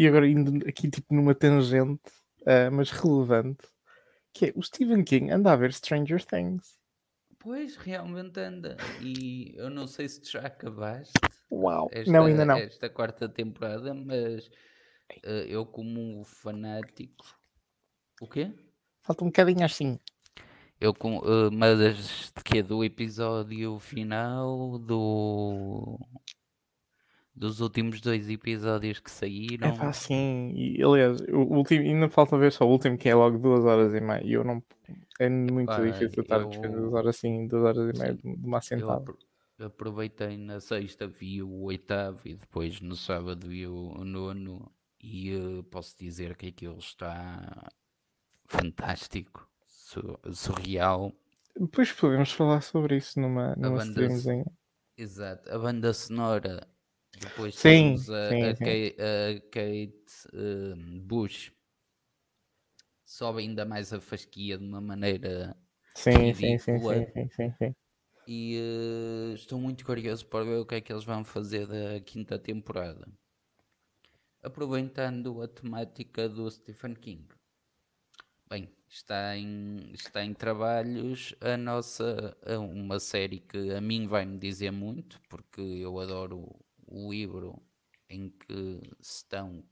agora 0.07 0.27
indo 0.27 0.67
aqui 0.67 0.89
tipo 0.89 1.13
numa 1.13 1.33
tangente, 1.33 2.11
ah, 2.45 2.69
mas 2.71 2.91
relevante, 2.91 3.67
que 4.33 4.47
é 4.47 4.53
o 4.55 4.61
Stephen 4.61 5.03
King 5.03 5.31
anda 5.31 5.51
a 5.51 5.55
ver 5.55 5.73
Stranger 5.73 6.23
Things. 6.25 6.77
Pois, 7.39 7.75
realmente 7.77 8.39
anda. 8.39 8.75
E 9.01 9.53
eu 9.55 9.69
não 9.69 9.87
sei 9.87 10.07
se 10.09 10.21
tu 10.21 10.29
já 10.31 10.41
acabaste 10.41 11.13
Uau! 11.51 11.89
esta, 11.91 12.11
não, 12.11 12.25
ainda 12.25 12.45
não. 12.45 12.57
esta 12.57 12.89
quarta 12.89 13.29
temporada, 13.29 13.93
mas 13.93 14.49
eh, 15.23 15.45
eu 15.47 15.65
como 15.65 16.23
fanático... 16.25 17.25
O 18.21 18.27
quê? 18.27 18.51
Falta 19.03 19.23
um 19.23 19.27
bocadinho 19.27 19.63
assim. 19.63 19.99
Eu 20.81 20.93
com, 20.93 21.17
eh, 21.17 21.49
mas 21.51 22.31
de 22.35 22.43
quê? 22.43 22.61
Do 22.61 22.83
episódio 22.83 23.79
final 23.79 24.77
do 24.79 25.97
dos 27.33 27.59
últimos 27.61 28.01
dois 28.01 28.29
episódios 28.29 28.99
que 28.99 29.09
É 29.09 29.13
saíram. 29.13 29.75
pá, 29.77 29.93
sim. 29.93 30.51
E, 30.55 30.81
aliás, 30.83 31.21
o 31.29 31.37
último, 31.55 31.83
ainda 31.85 32.09
falta 32.09 32.35
ver 32.37 32.51
só 32.51 32.65
o 32.65 32.69
último, 32.71 32.97
que 32.97 33.07
é 33.07 33.13
logo 33.13 33.37
duas 33.37 33.63
horas 33.63 33.93
e 33.93 34.01
meia. 34.01 34.23
E 34.25 34.33
eu 34.33 34.43
não. 34.43 34.63
É 35.19 35.29
muito 35.29 35.71
Epá, 35.71 35.81
difícil 35.81 36.23
estar 36.23 36.41
a 36.41 36.43
despedir 36.45 36.75
eu- 36.75 36.81
duas 36.81 36.93
horas 36.93 37.15
assim, 37.15 37.47
duas 37.47 37.63
horas 37.63 37.95
e 37.95 37.99
meia 37.99 38.13
Sim, 38.13 38.35
de 38.35 38.45
uma 38.47 38.57
Eu 38.57 38.63
sentada. 38.63 38.93
apro- 38.93 39.17
aproveitei 39.59 40.37
na 40.37 40.59
sexta, 40.59 41.07
vi 41.07 41.41
o 41.43 41.63
oitavo 41.63 42.21
e 42.27 42.35
depois 42.35 42.79
no 42.81 42.95
sábado 42.95 43.47
vi 43.47 43.67
o, 43.67 44.03
nono 44.03 44.71
e 44.99 45.31
eh, 45.31 45.63
posso 45.71 45.97
dizer 45.97 46.35
que 46.35 46.47
aquilo 46.47 46.77
está 46.79 47.71
fantástico, 48.47 49.49
su- 49.67 50.19
surreal. 50.33 51.13
Depois 51.55 51.91
podemos 51.91 52.31
falar 52.31 52.61
sobre 52.61 52.95
isso 52.97 53.19
numa, 53.19 53.53
numa 53.57 53.77
streamzinha. 53.77 54.45
Exato, 54.97 55.49
a 55.51 55.57
banda 55.59 55.93
sonora. 55.93 56.67
Depois 57.13 57.57
Sim, 57.61 58.05
temos 58.05 58.09
a, 58.09 58.31
sim, 58.31 58.51
a 58.51 58.55
sim. 58.55 58.77
Kate, 58.77 58.95
a 58.99 59.39
Kate, 59.51 60.27
eh, 60.33 60.75
Bush. 61.01 61.51
Sobe 63.05 63.39
ainda 63.41 63.65
mais 63.65 63.91
a 63.91 63.99
fasquia 63.99 64.55
de 64.57 64.63
uma 64.65 64.79
maneira 64.81 65.57
Sim, 65.93 66.33
sim, 66.33 66.57
sim, 66.57 66.79
ridícula. 66.79 66.79
sim, 66.79 67.05
sim, 67.13 67.29
sim, 67.29 67.51
sim. 67.59 67.75
E 68.27 68.57
eh, 68.57 69.33
estou 69.35 69.59
muito 69.59 69.85
curioso 69.85 70.25
para 70.25 70.43
ver 70.43 70.57
o 70.57 70.65
que 70.65 70.75
é 70.75 70.81
que 70.81 70.91
eles 70.91 71.05
vão 71.05 71.23
fazer 71.23 71.65
da 71.65 71.99
quinta 72.01 72.37
temporada. 72.37 73.07
Aproveitando 74.43 75.41
a 75.41 75.47
temática 75.47 76.27
do 76.27 76.49
Stephen 76.51 76.93
King. 76.93 77.27
Bem, 78.49 78.69
está 78.89 79.37
em, 79.37 79.91
está 79.93 80.23
em 80.23 80.33
trabalhos 80.33 81.33
a 81.41 81.57
nossa 81.57 82.37
uma 82.59 82.99
série 82.99 83.39
que 83.39 83.71
a 83.73 83.81
mim 83.81 84.07
vai-me 84.07 84.37
dizer 84.37 84.71
muito, 84.71 85.21
porque 85.29 85.61
eu 85.61 85.99
adoro 85.99 86.53
o 86.85 87.11
livro 87.11 87.61
em 88.09 88.29
que 88.29 88.81
se 89.01 89.17
estão 89.17 89.63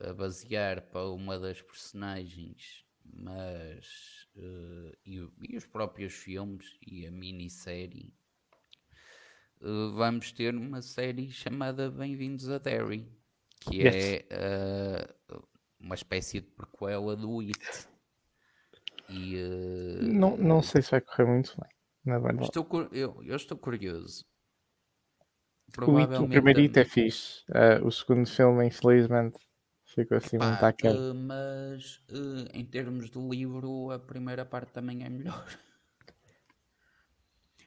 a 0.00 0.12
basear 0.12 0.82
para 0.82 1.08
uma 1.10 1.38
das 1.38 1.60
personagens, 1.60 2.84
mas 3.14 4.28
eh, 4.36 4.92
e, 5.06 5.28
e 5.50 5.56
os 5.56 5.66
próprios 5.66 6.14
filmes 6.14 6.76
e 6.86 7.06
a 7.06 7.10
minissérie. 7.10 8.14
eh, 9.60 9.90
vamos 9.94 10.32
ter 10.32 10.54
uma 10.54 10.82
série 10.82 11.30
chamada 11.30 11.90
Bem-vindos 11.90 12.48
a 12.48 12.58
Derry, 12.58 13.06
que 13.60 13.82
Yes. 13.84 13.94
é 13.94 14.26
eh, 14.30 15.14
uma 15.78 15.94
espécie 15.94 16.40
de 16.40 16.46
prequela 16.48 17.16
do 17.16 17.40
It. 17.40 17.88
E, 19.08 19.36
Não, 20.00 20.36
não 20.36 20.62
sei 20.62 20.82
se 20.82 20.90
vai 20.90 21.00
correr 21.00 21.26
muito 21.26 21.54
bem, 21.60 21.70
na 22.04 22.18
verdade. 22.18 22.46
estou, 22.46 22.66
eu, 22.92 23.22
eu 23.24 23.36
estou 23.36 23.56
curioso. 23.58 24.24
O, 25.86 25.96
It, 25.98 26.22
o 26.22 26.26
primeiro 26.28 26.60
It 26.60 26.78
é 26.78 26.84
fixe. 26.84 27.44
O 27.82 27.90
segundo 27.90 28.26
filme, 28.26 28.66
infelizmente, 28.66 29.38
ficou 29.94 30.16
assim 30.18 30.38
Pá, 30.38 30.52
muito 30.52 30.62
aquele. 30.64 31.00
eh, 31.00 31.12
mas 31.14 32.00
eh, 32.08 32.58
em 32.58 32.64
termos 32.64 33.10
do 33.10 33.22
livro, 33.32 33.90
a 33.92 33.98
primeira 33.98 34.44
parte 34.44 34.72
também 34.72 35.04
é 35.04 35.08
melhor. 35.10 35.44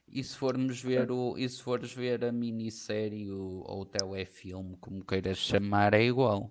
E 0.08 0.24
se 0.24 0.38
formos 0.38 0.82
ver 0.82 1.12
o, 1.12 1.38
e 1.38 1.50
se 1.50 1.62
fores 1.62 1.92
ver 1.94 2.24
a 2.24 2.32
minissérie 2.32 3.30
ou 3.30 3.82
o 3.82 3.86
telefilme, 3.86 4.77
como 4.77 5.03
queiras 5.03 5.38
chamar, 5.39 5.94
é 5.94 6.03
igual. 6.06 6.50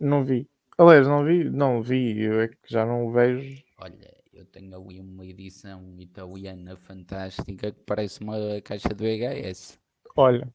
Não 0.00 0.24
vi. 0.24 0.48
Aliás, 0.78 1.06
não 1.06 1.24
vi, 1.24 1.50
não 1.50 1.82
vi, 1.82 2.20
eu 2.22 2.40
é 2.40 2.48
que 2.48 2.56
já 2.66 2.84
não 2.84 3.06
o 3.06 3.12
vejo. 3.12 3.62
Olha, 3.78 4.14
eu 4.34 4.44
tenho 4.44 4.76
ali 4.76 5.00
uma 5.00 5.24
edição 5.24 5.98
italiana 5.98 6.76
fantástica 6.76 7.72
que 7.72 7.80
parece 7.84 8.20
uma 8.20 8.36
caixa 8.62 8.88
de 8.90 9.02
VHS. 9.02 9.78
Olha, 10.16 10.52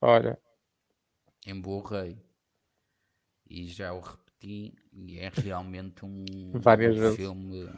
olha, 0.00 0.38
Emborrei. 1.46 2.16
E 3.50 3.66
já 3.66 3.92
o 3.92 4.00
repeti 4.00 4.72
e 4.92 5.18
é 5.18 5.28
realmente 5.28 6.04
um, 6.04 6.24
Várias 6.62 6.96
um 6.96 7.00
vezes. 7.00 7.16
filme. 7.16 7.68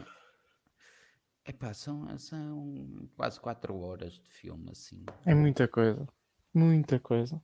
Epá, 1.44 1.74
são, 1.74 2.16
são 2.18 3.08
quase 3.16 3.40
4 3.40 3.76
horas 3.76 4.12
de 4.12 4.30
filme 4.30 4.70
assim. 4.70 5.04
é 5.26 5.34
muita 5.34 5.66
coisa. 5.66 6.06
Muita 6.54 7.00
coisa. 7.00 7.42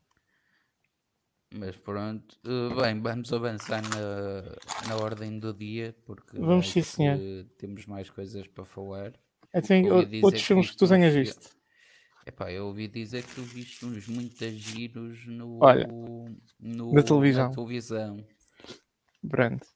Mas 1.55 1.77
pronto, 1.77 2.39
eh, 2.45 2.83
bem, 2.83 3.01
vamos 3.01 3.33
avançar 3.33 3.83
na, 3.83 4.89
na 4.89 4.97
ordem 5.03 5.39
do 5.39 5.55
dia 5.55 5.97
porque 6.05 6.37
Vamos, 6.39 6.69
sim, 6.69 7.05
temos 7.57 7.87
mais 7.87 8.11
coisas 8.11 8.47
para 8.47 8.65
falar. 8.67 9.15
Outros 10.23 10.43
filmes 10.43 10.71
que 10.71 10.77
tu 10.77 10.85
uns 10.85 10.91
tenhas 10.91 11.15
visto. 11.15 11.58
Epá, 12.29 12.53
eu 12.53 12.67
ouvi 12.67 12.87
dizer 12.89 13.25
que 13.25 13.35
tu 13.37 13.41
viste 13.43 13.87
uns 13.87 14.07
muito 14.07 14.45
giros 14.51 15.27
no, 15.27 15.59
Olha, 15.65 15.87
no- 15.87 16.93
na 16.93 17.03
televisão. 17.03 17.49
na 17.49 17.55
televisão. 17.55 18.27
Pronto. 19.27 19.67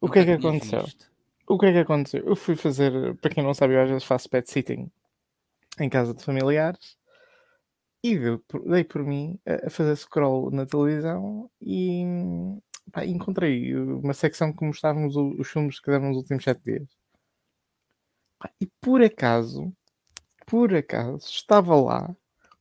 O 0.00 0.08
que 0.08 0.20
é 0.20 0.24
que 0.24 0.30
aconteceu? 0.30 0.84
visto. 0.84 1.10
O 1.48 1.58
que 1.58 1.66
é 1.66 1.72
que 1.72 1.78
aconteceu? 1.78 2.24
Eu 2.24 2.36
fui 2.36 2.54
fazer, 2.54 3.16
para 3.16 3.34
quem 3.34 3.42
não 3.42 3.52
sabe, 3.52 3.74
eu 3.74 3.82
às 3.82 3.88
vezes 3.88 4.04
faço 4.04 4.30
pet 4.30 4.48
sitting 4.48 4.88
em 5.80 5.88
casa 5.88 6.14
de 6.14 6.22
familiares 6.22 6.96
e 8.04 8.16
dei 8.16 8.38
por, 8.38 8.62
dei 8.70 8.84
por 8.84 9.02
mim 9.04 9.36
a 9.44 9.68
fazer 9.68 9.96
scroll 9.96 10.52
na 10.52 10.64
televisão 10.66 11.50
e 11.60 12.04
pá, 12.92 13.04
encontrei 13.04 13.74
uma 13.74 14.14
secção 14.14 14.52
que 14.52 14.64
mostrávamos 14.64 15.16
os 15.16 15.48
filmes 15.50 15.80
que 15.80 15.90
deram 15.90 16.06
nos 16.10 16.18
últimos 16.18 16.44
sete 16.44 16.62
dias. 16.62 16.88
Pá, 18.38 18.48
e 18.60 18.66
por 18.80 19.02
acaso, 19.02 19.72
por 20.50 20.74
acaso, 20.74 21.26
estava 21.28 21.74
lá 21.80 22.14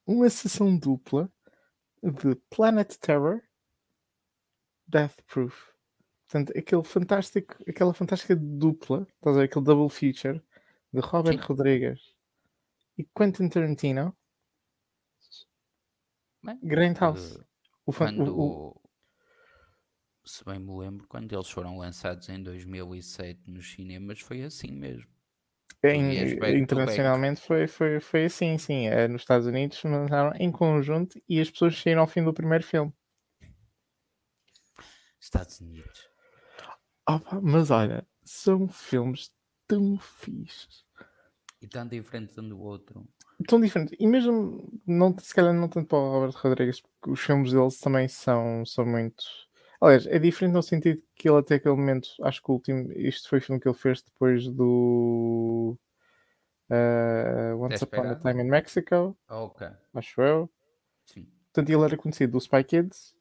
uma 0.08 0.30
sessão 0.30 0.78
dupla 0.78 1.32
de 2.04 2.36
Planet 2.50 2.96
Terror 2.98 3.42
Death 4.88 5.22
Proof. 5.28 5.74
Portanto, 6.28 6.54
aquele 6.58 6.84
fantástico, 6.84 7.56
aquela 7.68 7.94
fantástica 7.94 8.36
dupla, 8.36 9.08
estás 9.16 9.36
a 9.36 9.40
ver? 9.40 9.46
Aquele 9.46 9.66
double 9.66 9.90
feature 9.90 10.42
de 10.94 11.00
Robert 11.02 11.40
Sim. 11.40 11.46
Rodrigues 11.46 12.16
e 12.98 13.04
Quentin 13.06 13.50
Tarantino, 13.50 14.16
Bem, 16.44 16.60
Grindhouse. 16.62 17.38
eh, 17.40 17.44
O 17.86 17.92
fan- 17.92 18.12
quando, 18.12 18.34
o- 18.38 18.82
se 20.24 20.46
bem 20.46 20.60
me 20.60 20.74
lembro, 20.78 21.06
quando 21.10 21.34
eles 21.34 21.50
foram 21.50 21.78
lançados 21.78 22.30
em 22.30 22.42
2007 22.42 23.52
nos 23.52 23.70
cinemas, 23.74 24.22
foi 24.22 24.44
assim 24.44 24.72
mesmo. 24.72 25.12
Em- 25.84 26.58
internacionalmente 26.60 27.42
foi, 27.42 27.68
foi, 27.68 28.00
foi 28.00 28.26
assim, 28.26 28.58
sim. 28.58 28.88
É, 28.88 29.08
nos 29.08 29.22
Estados 29.22 29.48
Unidos 29.48 29.82
lançaram 29.84 30.34
em 30.38 30.52
conjunto 30.52 31.22
e 31.28 31.40
as 31.40 31.50
pessoas 31.50 31.80
saíram 31.82 32.02
ao 32.02 32.08
fim 32.08 32.24
do 32.24 32.34
primeiro 32.34 32.64
filme. 32.64 32.94
Estados 35.20 35.60
Unidos. 35.62 36.10
Opa, 37.08 37.40
mas 37.42 37.72
olha, 37.72 38.06
são 38.24 38.68
filmes 38.68 39.32
tão 39.68 39.98
fixes. 40.00 40.86
E 41.62 41.68
tão 41.68 41.88
diferentes 41.88 42.38
um 42.38 42.48
do 42.48 42.60
outro. 42.62 43.06
tão 43.48 43.60
diferente. 43.60 43.96
E 44.00 44.08
mesmo, 44.08 44.70
não, 44.88 45.18
se 45.18 45.34
calhar 45.34 45.54
não 45.54 45.68
tanto 45.68 45.88
para 45.88 45.98
o 45.98 46.12
Robert 46.12 46.42
Rodrigues, 46.42 46.82
porque 46.82 47.12
os 47.12 47.20
filmes 47.20 47.52
deles 47.52 47.80
também 47.80 48.08
são, 48.08 48.66
são 48.66 48.86
muito. 48.86 49.24
Aliás, 49.82 50.06
é 50.08 50.20
diferente 50.20 50.54
no 50.54 50.62
sentido 50.64 51.02
que 51.16 51.30
ele 51.30 51.38
até 51.40 51.56
aquele 51.56 51.76
momento, 51.76 52.10
acho 52.24 52.42
que 52.42 52.52
o 52.52 52.54
último, 52.56 52.92
isto 52.94 53.30
foi 53.30 53.40
o 53.40 53.42
filme 53.42 53.62
que 53.62 53.68
ele 53.68 53.78
fez 53.78 54.02
depois 54.02 54.48
do 54.48 55.78
eh, 56.70 57.54
Once 57.56 57.84
Upon 57.84 58.12
a? 58.12 58.16
Time 58.16 58.42
in 58.42 58.50
Mexico, 58.50 59.18
Ah, 59.28 59.44
ok, 59.44 59.62
acho 59.96 60.22
eu. 60.22 60.50
sim. 61.06 61.28
Portanto, 61.54 61.70
ele 61.70 61.84
era 61.86 61.96
conhecido 61.98 62.32
do 62.34 62.42
Spy 62.42 62.64
Kids, 62.64 63.14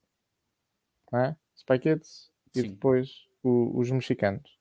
não 1.12 1.20
é? 1.20 1.36
Spy 1.56 1.78
Kids, 1.78 2.30
e 2.54 2.62
Sim. 2.62 2.72
depois 2.72 3.10
o- 3.42 3.78
os 3.78 3.90
mexicanos. 3.90 4.58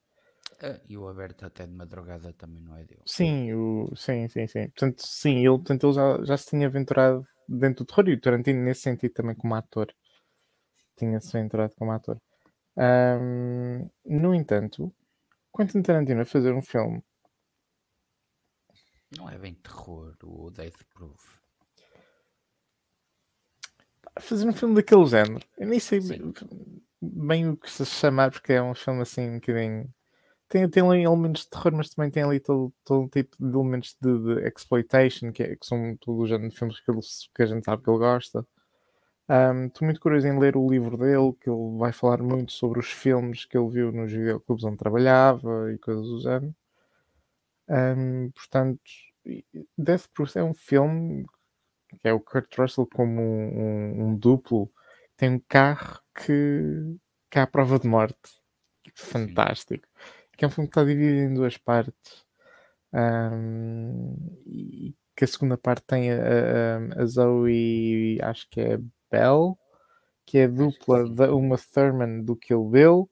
Ah, 0.68 0.80
e 0.92 0.96
o 1.02 1.08
aberto 1.14 1.42
até 1.46 1.64
de 1.66 1.74
madrugada 1.82 2.32
também 2.42 2.62
não 2.62 2.76
é 2.78 2.84
dele. 2.84 3.06
Sim, 3.06 3.54
o, 3.54 3.96
sim, 3.96 4.28
sim, 4.30 4.46
sim. 4.48 4.68
Portanto, 4.70 5.02
sim, 5.06 5.38
ele, 5.38 5.50
portanto, 5.58 5.86
ele 5.88 5.94
já, 5.94 6.24
já 6.26 6.38
se 6.38 6.50
tinha 6.50 6.68
aventurado 6.68 7.26
dentro 7.48 7.86
do 7.86 7.88
terror 7.88 8.10
e 8.10 8.14
o 8.14 8.20
Tarantino 8.22 8.62
nesse 8.64 8.82
sentido 8.82 9.14
também 9.14 9.36
como 9.36 9.56
ator. 9.56 9.88
Tinha-se 10.98 11.38
aventurado 11.38 11.74
como 11.76 11.92
ator. 11.92 12.20
Ahm, 12.78 13.90
no 14.06 14.34
entanto, 14.34 14.94
Quentin 15.56 15.82
Tarantino 15.82 16.22
a 16.22 16.26
fazer 16.26 16.54
um 16.54 16.62
filme, 16.62 17.04
Não 19.18 19.30
é 19.30 19.38
bem 19.38 19.54
terror 19.56 20.16
o 20.24 20.52
Death 20.52 20.84
Proof. 20.94 21.38
fazer 24.20 24.48
um 24.48 24.54
filme 24.54 24.76
daquele 24.76 25.06
género, 25.06 25.40
eu 25.58 25.68
nem 25.68 25.80
sei 25.80 26.02
Sim. 26.02 26.34
bem 27.02 27.50
o 27.50 27.56
que 27.58 27.70
se 27.70 27.86
chamar, 27.86 28.32
porque 28.32 28.54
é 28.54 28.62
um 28.62 28.76
filme 28.76 29.02
assim 29.02 29.30
um 29.30 29.36
bocadinho. 29.36 29.94
Tem, 30.50 30.70
tem 30.70 30.84
ali 30.90 31.04
elementos 31.04 31.44
de 31.44 31.50
terror, 31.50 31.74
mas 31.74 31.90
também 31.90 32.10
tem 32.10 32.24
ali 32.24 32.40
todo, 32.40 32.74
todo 32.84 33.02
um 33.04 33.08
tipo 33.10 33.36
de 33.40 33.54
elementos 33.54 33.96
de, 34.02 34.18
de 34.42 34.48
exploitation, 34.48 35.32
que, 35.32 35.44
é- 35.44 35.56
que 35.56 35.66
são 35.66 35.96
todo 35.98 36.20
o 36.22 36.28
género 36.28 36.50
de 36.50 36.58
filmes 36.58 36.80
que, 36.80 36.90
ele- 36.90 37.02
que 37.36 37.44
a 37.44 37.46
gente 37.46 37.66
sabe 37.66 37.84
que 37.84 37.90
ele 37.90 37.98
gosta. 38.00 38.46
Estou 39.30 39.86
muito 39.86 40.00
curioso 40.02 40.28
em 40.28 40.38
ler 40.40 40.56
o 40.58 40.70
livro 40.70 40.98
dele, 40.98 41.32
que 41.42 41.50
ele 41.50 41.78
vai 41.78 41.92
falar 41.94 42.22
muito 42.22 42.52
sobre 42.52 42.80
os 42.80 42.92
filmes 42.92 43.46
que 43.46 43.58
ele 43.58 43.70
viu 43.70 43.92
nos 43.92 44.12
videoclubes 44.12 44.64
onde 44.66 44.78
trabalhava 44.78 45.72
e 45.72 45.78
coisas 45.78 46.06
do 46.08 46.20
género. 46.22 46.54
Ahm, 47.70 48.32
portanto, 48.34 48.82
Death 49.78 50.08
Proof 50.14 50.36
é 50.38 50.44
um 50.44 50.54
filme 50.54 51.26
que 52.02 52.08
é 52.10 52.14
o 52.14 52.20
Kurt 52.22 52.56
Russell 52.58 52.88
como 52.94 53.22
um, 53.22 54.02
um- 54.02 54.10
um 54.12 54.18
duplo, 54.18 54.72
tem 55.18 55.32
um 55.32 55.40
carro 55.50 56.02
que, 56.16 56.98
que 57.32 57.40
é 57.40 57.44
à 57.44 57.48
prova 57.48 57.80
de 57.80 57.88
morte. 57.88 58.32
Fantástico. 58.96 59.88
Que 60.38 60.46
é 60.46 60.50
um 60.50 60.52
filme 60.52 60.70
que 60.70 60.72
está 60.80 60.84
dividido 60.86 61.22
em 61.32 61.36
duas 61.36 61.58
partes. 61.58 62.26
Ahm, 62.94 64.16
e 64.48 64.96
que 65.16 65.26
a 65.26 65.28
segunda 65.28 65.58
parte 65.58 65.84
tem 65.88 66.12
a, 66.12 66.18
a- 67.00 67.04
a 67.04 67.06
Zoe, 67.08 68.20
acho 68.24 68.48
que 68.52 68.62
é 68.62 68.80
Bell, 69.12 69.58
que 70.26 70.38
é 70.40 70.48
que 70.48 70.54
dupla 70.54 71.10
da 71.10 71.34
Uma 71.34 71.58
Thurman 71.58 72.24
do 72.24 72.36
Kill 72.36 72.64
Bill, 72.66 73.10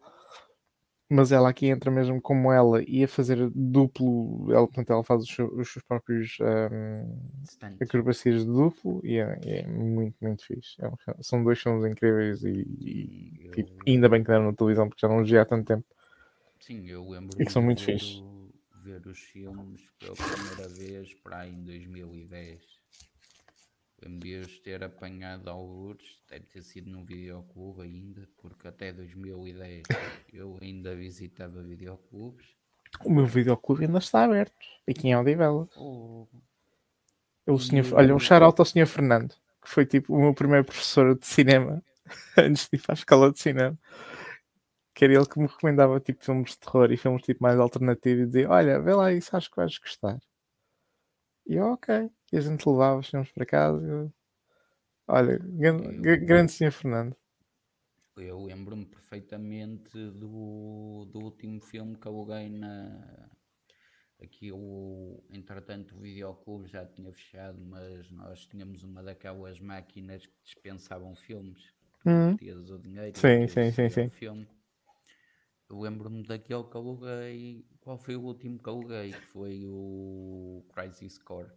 mas 1.10 1.32
ela 1.32 1.50
aqui 1.50 1.68
entra 1.68 1.92
mesmo 1.92 2.22
como 2.22 2.52
ela 2.52 2.82
e 2.88 3.04
a 3.04 3.08
fazer 3.08 3.50
duplo, 3.54 4.52
ela, 4.52 4.66
portanto, 4.66 4.92
ela 4.92 5.04
faz 5.04 5.22
os, 5.24 5.30
seus- 5.30 5.52
os 5.54 5.72
seus 5.72 5.84
próprios 5.86 6.38
Stunts. 7.46 7.78
acrobacias 7.82 8.42
de 8.44 8.52
duplo 8.52 9.02
e 9.04 9.18
é, 9.18 9.40
é 9.62 9.68
muito, 9.68 10.16
muito 10.20 10.46
fixe. 10.46 10.76
É 10.80 10.88
um 10.88 10.96
são 11.22 11.44
dois 11.44 11.60
filmes 11.60 11.86
incríveis 11.90 12.44
e, 12.44 12.50
e, 12.82 13.46
Eu- 13.46 13.54
tipo, 13.54 13.72
ainda 13.88 14.10
bem 14.10 14.24
que 14.24 14.30
deram 14.30 14.46
na 14.46 14.54
televisão 14.54 14.90
porque 14.90 15.06
já 15.06 15.08
não 15.08 15.22
os 15.22 15.30
vi 15.30 15.38
há 15.38 15.46
tanto 15.46 15.66
tempo. 15.68 15.86
Sim, 16.60 16.88
eu 16.88 17.08
lembro 17.08 17.40
E 17.40 17.46
que 17.46 17.52
são 17.52 17.62
muito 17.62 17.84
ver, 17.86 17.86
fixe. 17.86 18.20
o- 18.22 18.50
ver 18.84 19.06
os 19.08 19.20
filmes 19.20 19.82
pela 20.00 20.16
primeira 20.16 20.68
vez 20.70 21.14
para 21.16 21.40
aí 21.40 21.54
em 21.54 21.64
2010. 21.64 22.62
De 24.08 24.46
ter 24.62 24.84
apanhado 24.84 25.50
alguns, 25.50 26.22
deve 26.30 26.46
ter 26.46 26.62
sido 26.62 26.92
num 26.92 27.04
videoclube 27.04 27.82
ainda, 27.82 28.30
porque 28.38 28.68
até 28.68 28.94
2010 28.94 29.84
eu 30.32 30.58
ainda 30.62 30.96
visitava 30.96 31.64
videoclubes. 31.64 32.46
O 33.04 33.12
meu 33.12 33.26
videoclube 33.26 33.86
ainda 33.86 33.98
está 33.98 34.24
aberto 34.24 34.54
aqui 34.88 35.08
em 35.08 35.16
Odivelas. 35.16 35.70
Oh, 35.76 36.28
O 37.48 37.60
senhor, 37.60 37.86
olha, 37.94 38.16
um 38.16 38.20
shout-out 38.20 38.60
ao 38.60 38.66
senhor 38.66 38.86
Fernando, 38.86 39.34
que 39.62 39.70
foi 39.70 39.86
tipo 39.88 40.14
o 40.16 40.22
meu 40.22 40.34
primeiro 40.36 40.66
professor 40.66 41.18
de 41.18 41.26
cinema 41.26 41.84
antes 42.38 42.70
de 42.70 42.78
ir 42.78 42.82
para 42.82 42.94
a 42.94 43.00
escola 43.02 43.32
de 43.32 43.40
cinema. 43.40 43.78
Que 44.94 45.06
era 45.06 45.14
ele 45.14 45.26
que 45.28 45.40
me 45.40 45.48
recomendava 45.48 46.00
tipo 46.00 46.24
filmes 46.24 46.52
de 46.52 46.60
terror 46.60 46.92
e 46.92 46.98
filmes 46.98 47.22
tipo 47.24 47.44
mais 47.44 47.60
alternativos 47.60 48.24
e 48.24 48.26
dizia: 48.28 48.50
Olha, 48.50 48.80
vê 48.80 48.94
lá 48.94 49.12
isso, 49.12 49.36
acho 49.36 49.50
que 49.50 49.58
vais 49.58 49.78
gostar. 49.78 50.20
E 51.48 51.56
eu, 51.56 51.66
ok. 51.74 52.10
E 52.32 52.38
a 52.38 52.42
gente 52.42 52.68
levava 52.70 53.00
os 53.00 53.10
filmes 53.10 53.32
para 53.32 53.46
casa. 53.48 53.84
eu- 53.88 54.14
Olha, 55.08 55.40
gran- 55.40 55.80
Eu- 55.80 56.02
gra- 56.02 56.18
grande 56.18 56.52
senhor 56.54 56.72
Fernando. 56.72 57.16
eu 58.18 58.44
lembro-me 58.44 58.86
perfeitamente 58.86 59.98
do, 60.12 61.06
do 61.12 61.20
último 61.20 61.62
filme 61.62 61.96
que 61.98 62.08
aluguei 62.08 62.50
na. 62.50 63.30
Aqui 64.22 64.52
o, 64.52 65.24
entretanto 65.30 65.96
o 65.96 66.02
videoclube 66.02 66.68
já 66.70 66.86
tinha 66.86 67.14
fechado, 67.14 67.60
mas 67.62 68.10
nós 68.12 68.46
tínhamos 68.48 68.84
uma 68.84 69.02
daquelas 69.04 69.60
máquinas 69.62 70.26
que 70.26 70.34
dispensavam 70.44 71.16
filmes. 71.16 71.74
Tu 72.00 72.08
Uhum. 72.08 72.40
metias 72.40 72.70
o 72.70 72.78
dinheiro 72.80 73.18
Sim, 73.18 73.48
sim, 73.48 73.72
sim, 73.72 73.90
sim. 73.90 74.12
filme. 74.12 74.48
Eu 75.70 75.80
lembro-me 75.80 76.24
daquele 76.24 76.64
que 76.64 76.76
aluguei. 76.76 77.68
Qual 77.80 78.00
foi 78.00 78.16
o 78.16 78.22
último 78.24 78.58
que 78.58 78.68
aluguei? 78.68 79.14
Foi 79.14 79.64
o 79.68 80.66
Crisis 80.74 81.20
Core. 81.20 81.52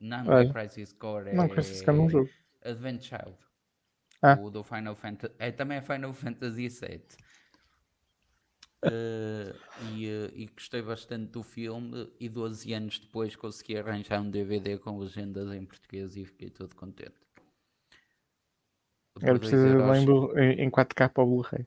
Não, 0.00 0.24
não 0.24 0.38
é 0.38 0.50
Crisis 0.50 0.92
Core, 0.94 1.34
Não, 1.34 1.44
é 1.44 1.48
com 1.48 1.60
esse 1.60 1.84
cara 1.84 1.98
não 1.98 2.08
jogo. 2.08 2.30
Advent 2.64 3.02
Child. 3.02 3.36
Ah. 4.22 4.38
O 4.40 4.50
do 4.50 4.64
Final 4.64 4.94
Fantasy. 4.94 5.34
É, 5.38 5.50
também 5.50 5.78
é 5.78 5.82
Final 5.82 6.12
Fantasy 6.12 6.68
VII. 6.68 7.02
Uh, 8.82 9.52
e, 9.92 10.08
uh, 10.08 10.32
e, 10.34 10.46
gostei 10.46 10.80
bastante 10.80 11.32
do 11.32 11.42
filme 11.42 12.10
e 12.18 12.30
12 12.30 12.72
anos 12.72 12.98
depois 12.98 13.36
consegui 13.36 13.76
arranjar 13.76 14.22
um 14.22 14.30
DVD 14.30 14.78
com 14.78 14.98
legendas 14.98 15.52
em 15.52 15.66
português 15.66 16.16
e 16.16 16.24
fiquei 16.24 16.48
todo 16.48 16.74
contente. 16.74 17.12
Era 19.20 19.38
preciso 19.38 19.66
euros, 19.66 20.34
em, 20.38 20.64
em 20.64 20.70
4K 20.70 21.10
para 21.10 21.22
o 21.22 21.26
Blu-ray. 21.26 21.66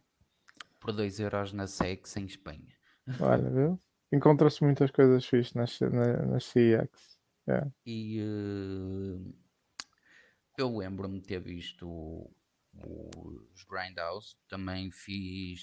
Por 0.80 0.92
2 0.92 1.20
euros 1.20 1.54
na 1.54 1.68
SEX 1.68 2.18
em 2.18 2.26
Espanha. 2.26 2.76
Olha, 3.20 3.48
viu? 3.48 3.80
Encontra-se 4.12 4.64
muitas 4.64 4.90
coisas 4.90 5.24
fixas 5.24 5.54
nas, 5.54 5.80
na, 5.82 6.26
nas 6.26 6.46
CX. 6.46 7.13
Yeah. 7.48 7.72
E 7.86 8.22
uh, 8.22 9.36
eu 10.58 10.78
lembro-me 10.78 11.20
de 11.20 11.28
ter 11.28 11.40
visto 11.40 12.32
os 12.76 13.64
Grindhouse, 13.66 14.36
também 14.48 14.92
fiz 14.92 15.62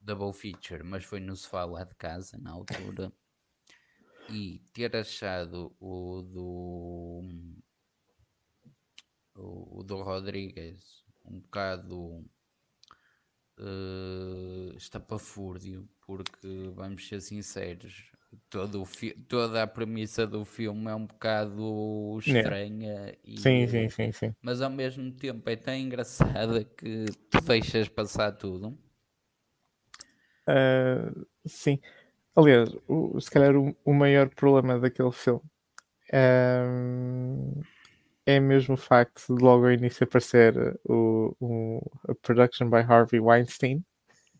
double 0.00 0.32
feature, 0.32 0.82
mas 0.84 1.04
foi 1.04 1.20
no 1.20 1.34
sofá 1.34 1.64
lá 1.64 1.84
de 1.84 1.94
casa 1.94 2.38
na 2.38 2.52
altura. 2.52 3.12
e 4.28 4.58
ter 4.72 4.94
achado 4.96 5.74
o 5.80 6.22
do 6.22 7.22
o 9.34 9.82
do 9.84 10.02
Rodrigues 10.02 11.04
um 11.24 11.40
bocado 11.40 12.24
uh, 13.58 14.76
estapafúrdio, 14.76 15.88
porque 16.06 16.70
vamos 16.74 17.06
ser 17.06 17.20
sinceros, 17.20 18.12
todo 18.48 18.86
toda 19.28 19.62
a 19.62 19.66
premissa 19.66 20.26
do 20.26 20.44
filme 20.44 20.90
é 20.90 20.94
um 20.94 21.06
bocado 21.06 22.18
estranha. 22.20 23.16
E, 23.24 23.38
sim, 23.38 23.66
sim, 23.66 23.88
sim, 23.88 24.12
sim. 24.12 24.34
Mas 24.40 24.60
ao 24.60 24.70
mesmo 24.70 25.10
tempo 25.12 25.48
é 25.48 25.56
tão 25.56 25.74
engraçada 25.74 26.64
que 26.64 27.06
tu 27.30 27.40
deixas 27.42 27.88
passar 27.88 28.32
tudo. 28.32 28.78
Uh, 30.48 31.26
sim. 31.46 31.80
Aliás, 32.34 32.70
o, 32.86 33.20
se 33.20 33.30
calhar 33.30 33.56
o, 33.56 33.76
o 33.84 33.94
maior 33.94 34.28
problema 34.28 34.78
daquele 34.78 35.12
filme 35.12 35.42
um, 36.12 37.62
é 38.24 38.38
mesmo 38.38 38.74
o 38.74 38.78
facto 38.78 39.34
de 39.34 39.42
logo 39.42 39.64
ao 39.64 39.72
início 39.72 40.04
aparecer 40.04 40.78
o, 40.84 41.34
o, 41.40 41.90
a 42.08 42.14
production 42.14 42.70
by 42.70 42.78
Harvey 42.78 43.20
Weinstein. 43.20 43.84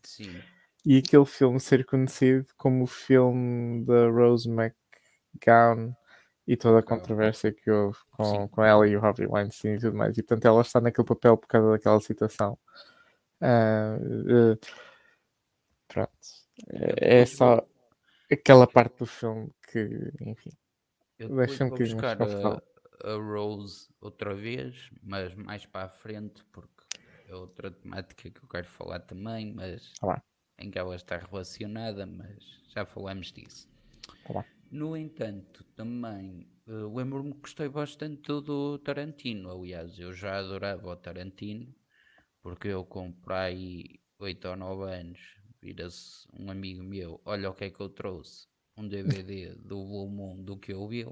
Sim 0.03 0.41
e 0.89 0.99
aquele 0.99 1.25
filme 1.25 1.59
ser 1.59 1.85
conhecido 1.85 2.47
como 2.55 2.85
o 2.85 2.87
filme 2.87 3.83
da 3.83 4.09
Rose 4.09 4.49
McGowan 4.49 5.93
e 6.47 6.55
toda 6.55 6.79
a 6.79 6.81
controvérsia 6.83 7.51
que 7.51 7.69
houve 7.69 7.97
com, 8.11 8.47
com 8.47 8.63
ela 8.63 8.87
e 8.87 8.95
o 8.95 9.05
Harvey 9.05 9.27
Weinstein 9.27 9.73
e 9.75 9.79
tudo 9.79 9.97
mais. 9.97 10.17
E 10.17 10.23
portanto 10.23 10.45
ela 10.45 10.61
está 10.61 10.79
naquele 10.79 11.05
papel 11.05 11.35
por 11.35 11.45
causa 11.45 11.71
daquela 11.71 11.99
situação. 11.99 12.57
Uh, 13.41 14.53
uh, 14.53 14.59
pronto. 15.89 16.11
É, 16.69 17.19
é 17.19 17.25
só 17.25 17.67
aquela 18.31 18.65
parte 18.65 18.99
do 18.99 19.05
filme 19.05 19.51
que, 19.69 20.13
enfim, 20.21 20.51
deixa-me 21.19 21.69
um 21.69 21.75
buscar 21.75 22.17
a, 22.21 23.11
a 23.11 23.15
Rose 23.17 23.89
outra 23.99 24.33
vez, 24.33 24.89
mas 25.03 25.35
mais 25.35 25.65
para 25.65 25.87
a 25.87 25.89
frente, 25.89 26.45
porque 26.45 26.71
é 27.27 27.35
outra 27.35 27.69
temática 27.71 28.31
que 28.31 28.41
eu 28.41 28.47
quero 28.47 28.67
falar 28.67 29.01
também, 29.01 29.53
mas 29.53 29.91
ah, 30.01 30.21
em 30.59 30.71
que 30.71 30.79
ela 30.79 30.95
está 30.95 31.17
relacionada, 31.17 32.05
mas 32.05 32.43
já 32.69 32.85
falamos 32.85 33.31
disso. 33.31 33.69
Tá 34.25 34.45
no 34.69 34.97
entanto, 34.97 35.63
também 35.75 36.45
uh, 36.67 36.93
lembro-me 36.93 37.33
que 37.33 37.39
gostei 37.39 37.69
bastante 37.69 38.27
do 38.27 38.77
Tarantino. 38.79 39.49
Aliás, 39.49 39.97
eu 39.97 40.11
já 40.13 40.39
adorava 40.39 40.89
o 40.89 40.95
Tarantino, 40.95 41.73
porque 42.41 42.67
eu 42.67 42.83
comprei 42.83 44.01
8 44.19 44.47
ou 44.49 44.55
9 44.57 44.91
anos. 44.93 45.19
Vira-se 45.61 46.27
um 46.37 46.51
amigo 46.51 46.83
meu, 46.83 47.21
olha 47.25 47.49
o 47.49 47.53
que 47.53 47.65
é 47.65 47.69
que 47.69 47.79
eu 47.79 47.89
trouxe. 47.89 48.47
Um 48.75 48.87
DVD 48.87 49.55
do 49.55 49.85
volume 49.87 50.41
1 50.41 50.43
do 50.43 50.57
que 50.57 50.73
eu 50.73 50.87
vi. 50.87 51.05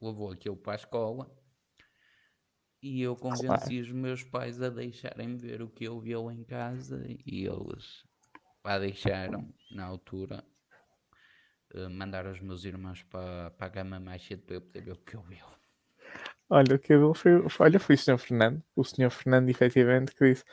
Levou 0.00 0.32
aquilo 0.32 0.56
para 0.56 0.72
a 0.72 0.76
escola 0.76 1.39
e 2.82 3.02
eu 3.02 3.14
convenci 3.14 3.46
claro. 3.46 3.80
os 3.80 3.92
meus 3.92 4.22
pais 4.22 4.60
a 4.62 4.70
deixarem 4.70 5.36
ver 5.36 5.62
o 5.62 5.68
que 5.68 5.84
eu 5.84 6.00
vi 6.00 6.12
em 6.12 6.44
casa 6.44 7.04
e 7.26 7.44
eles 7.46 8.04
lá 8.64 8.78
deixaram 8.78 9.52
na 9.70 9.84
altura 9.84 10.44
uh, 11.74 11.90
mandar 11.90 12.26
os 12.26 12.40
meus 12.40 12.64
irmãos 12.64 13.02
para, 13.04 13.50
para 13.50 13.66
a 13.66 13.70
gama 13.70 14.00
mais 14.00 14.22
cedo 14.24 14.42
para 14.42 14.56
eu 14.56 14.60
poder 14.60 14.82
ver 14.82 14.92
o 14.92 14.96
que 14.96 15.14
eu 15.14 15.22
vi. 15.22 15.38
Olha, 16.48 16.74
o 16.74 16.78
que 16.78 16.92
eu 16.92 17.14
foi, 17.14 17.48
foi, 17.48 17.66
olha, 17.66 17.78
foi 17.78 17.94
o 17.94 17.98
Sr. 17.98 18.18
Fernando, 18.18 18.62
o 18.74 18.82
Sr. 18.82 19.10
Fernando, 19.10 19.48
efetivamente, 19.48 20.14
que 20.14 20.24
disse: 20.24 20.44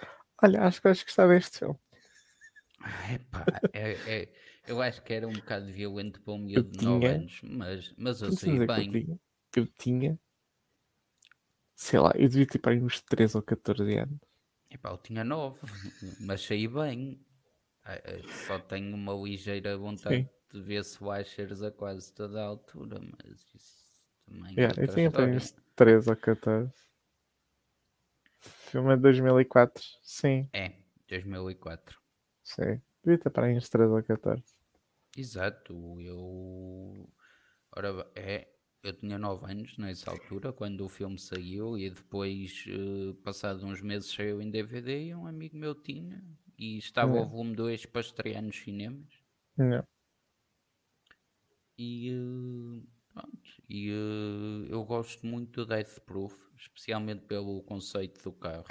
Olha, 0.41 0.61
acho 0.61 0.79
que 0.79 0.87
vais 0.87 1.01
gostar 1.01 1.27
deste 1.27 1.59
filme. 1.59 1.79
Epá, 3.11 3.45
é, 3.73 3.91
é, 4.07 4.29
eu 4.67 4.79
acho 4.81 5.01
que 5.01 5.13
era 5.13 5.27
um 5.27 5.33
bocado 5.33 5.65
violento 5.65 6.21
para 6.21 6.33
um 6.33 6.37
miúdo 6.37 6.69
de 6.69 6.85
9 6.85 7.07
anos, 7.07 7.39
mas, 7.41 7.93
mas 7.97 8.21
eu 8.21 8.31
sei 8.31 8.59
bem. 8.67 8.85
Eu 8.85 8.91
tinha, 8.91 9.19
eu 9.55 9.65
tinha 9.65 10.19
sei 11.77 11.99
lá, 11.99 12.11
eu 12.15 12.27
devia 12.27 12.47
ter 12.47 12.57
para 12.59 12.73
aí 12.73 12.81
uns 12.81 12.99
13 13.01 13.37
ou 13.37 13.43
14 13.43 13.97
anos. 13.97 14.19
Epá, 14.69 14.89
eu 14.89 14.97
tinha 14.97 15.23
9, 15.23 15.59
mas 16.19 16.41
saí 16.41 16.67
bem. 16.67 17.23
Só 18.45 18.59
tenho 18.59 18.93
uma 18.93 19.13
ligeira 19.13 19.77
vontade 19.77 20.23
Sim. 20.23 20.29
de 20.51 20.61
ver 20.61 20.81
slashers 20.81 21.61
a 21.61 21.71
quase 21.71 22.11
toda 22.13 22.41
a 22.41 22.47
altura, 22.47 22.99
mas 22.99 23.53
isso 23.53 23.87
também 24.25 24.55
yeah, 24.57 24.75
é 24.77 24.83
Eu 24.83 24.87
tinha 24.93 25.09
para 25.09 25.25
aí 25.25 25.35
uns 25.37 25.55
13 25.75 26.09
ou 26.09 26.15
14. 26.17 26.69
O 28.43 28.49
filme 28.69 28.95
de 28.95 29.01
2004, 29.03 29.83
sim. 30.01 30.49
É, 30.51 30.73
2004. 31.07 31.97
Sim, 32.43 32.81
devia 33.03 33.19
ter 33.19 33.29
para 33.29 33.45
aí 33.45 33.55
uns 33.55 33.69
13 33.69 33.93
ou 33.93 34.03
14. 34.03 34.43
Exato, 35.15 36.01
eu. 36.01 37.09
Ora, 37.71 38.05
é, 38.15 38.49
eu 38.83 38.93
tinha 38.93 39.17
9 39.17 39.51
anos 39.51 39.77
nessa 39.77 40.11
altura, 40.11 40.53
quando 40.53 40.85
o 40.85 40.89
filme 40.89 41.17
saiu, 41.17 41.77
e 41.77 41.89
depois, 41.89 42.65
uh, 42.67 43.13
passado 43.15 43.65
uns 43.65 43.81
meses, 43.81 44.11
saiu 44.11 44.41
em 44.41 44.49
DVD. 44.49 45.07
E 45.07 45.15
um 45.15 45.27
amigo 45.27 45.57
meu 45.57 45.75
tinha, 45.75 46.23
e 46.57 46.77
estava 46.77 47.13
o 47.13 47.27
volume 47.27 47.55
2 47.55 47.85
para 47.87 48.01
estrear 48.01 48.41
nos 48.41 48.57
cinemas. 48.57 49.11
Não. 49.57 49.83
E 51.77 52.11
uh, 52.11 52.87
pronto, 53.13 53.63
e 53.69 53.91
uh, 53.91 54.65
eu 54.69 54.83
gosto 54.83 55.25
muito 55.25 55.65
do 55.65 55.65
Death 55.67 55.99
Proof, 56.05 56.35
especialmente 56.57 57.25
pelo 57.25 57.61
conceito 57.63 58.23
do 58.23 58.31
carro. 58.31 58.65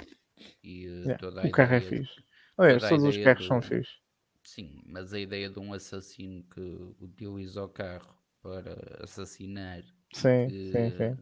E, 0.63 0.83
yeah. 0.83 1.17
toda 1.17 1.41
a 1.41 1.47
o 1.47 1.51
carro 1.51 1.73
é 1.75 1.81
fixe. 1.81 2.23
Olha, 2.57 2.79
todos 2.79 3.03
os 3.05 3.17
carros 3.17 3.43
do... 3.43 3.47
são 3.47 3.61
fixe. 3.61 3.97
Sim, 4.43 4.81
mas 4.85 5.13
a 5.13 5.19
ideia 5.19 5.49
de 5.49 5.59
um 5.59 5.73
assassino 5.73 6.43
que 6.43 6.61
utiliza 6.99 7.63
o 7.63 7.69
carro 7.69 8.15
para 8.41 9.03
assassinar 9.03 9.83
Sim, 10.13 10.47
que, 10.47 10.71
sim, 10.71 10.91
sim. 10.97 11.17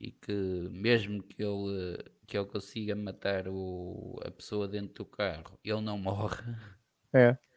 E 0.00 0.12
que 0.12 0.32
mesmo 0.70 1.22
que 1.22 1.42
ele, 1.42 1.98
que 2.26 2.36
ele 2.38 2.46
consiga 2.46 2.94
matar 2.94 3.48
o, 3.48 4.18
a 4.24 4.30
pessoa 4.30 4.68
dentro 4.68 5.04
do 5.04 5.06
carro, 5.06 5.58
ele 5.64 5.80
não 5.80 5.98
morre. 5.98 6.42
É. 7.12 7.36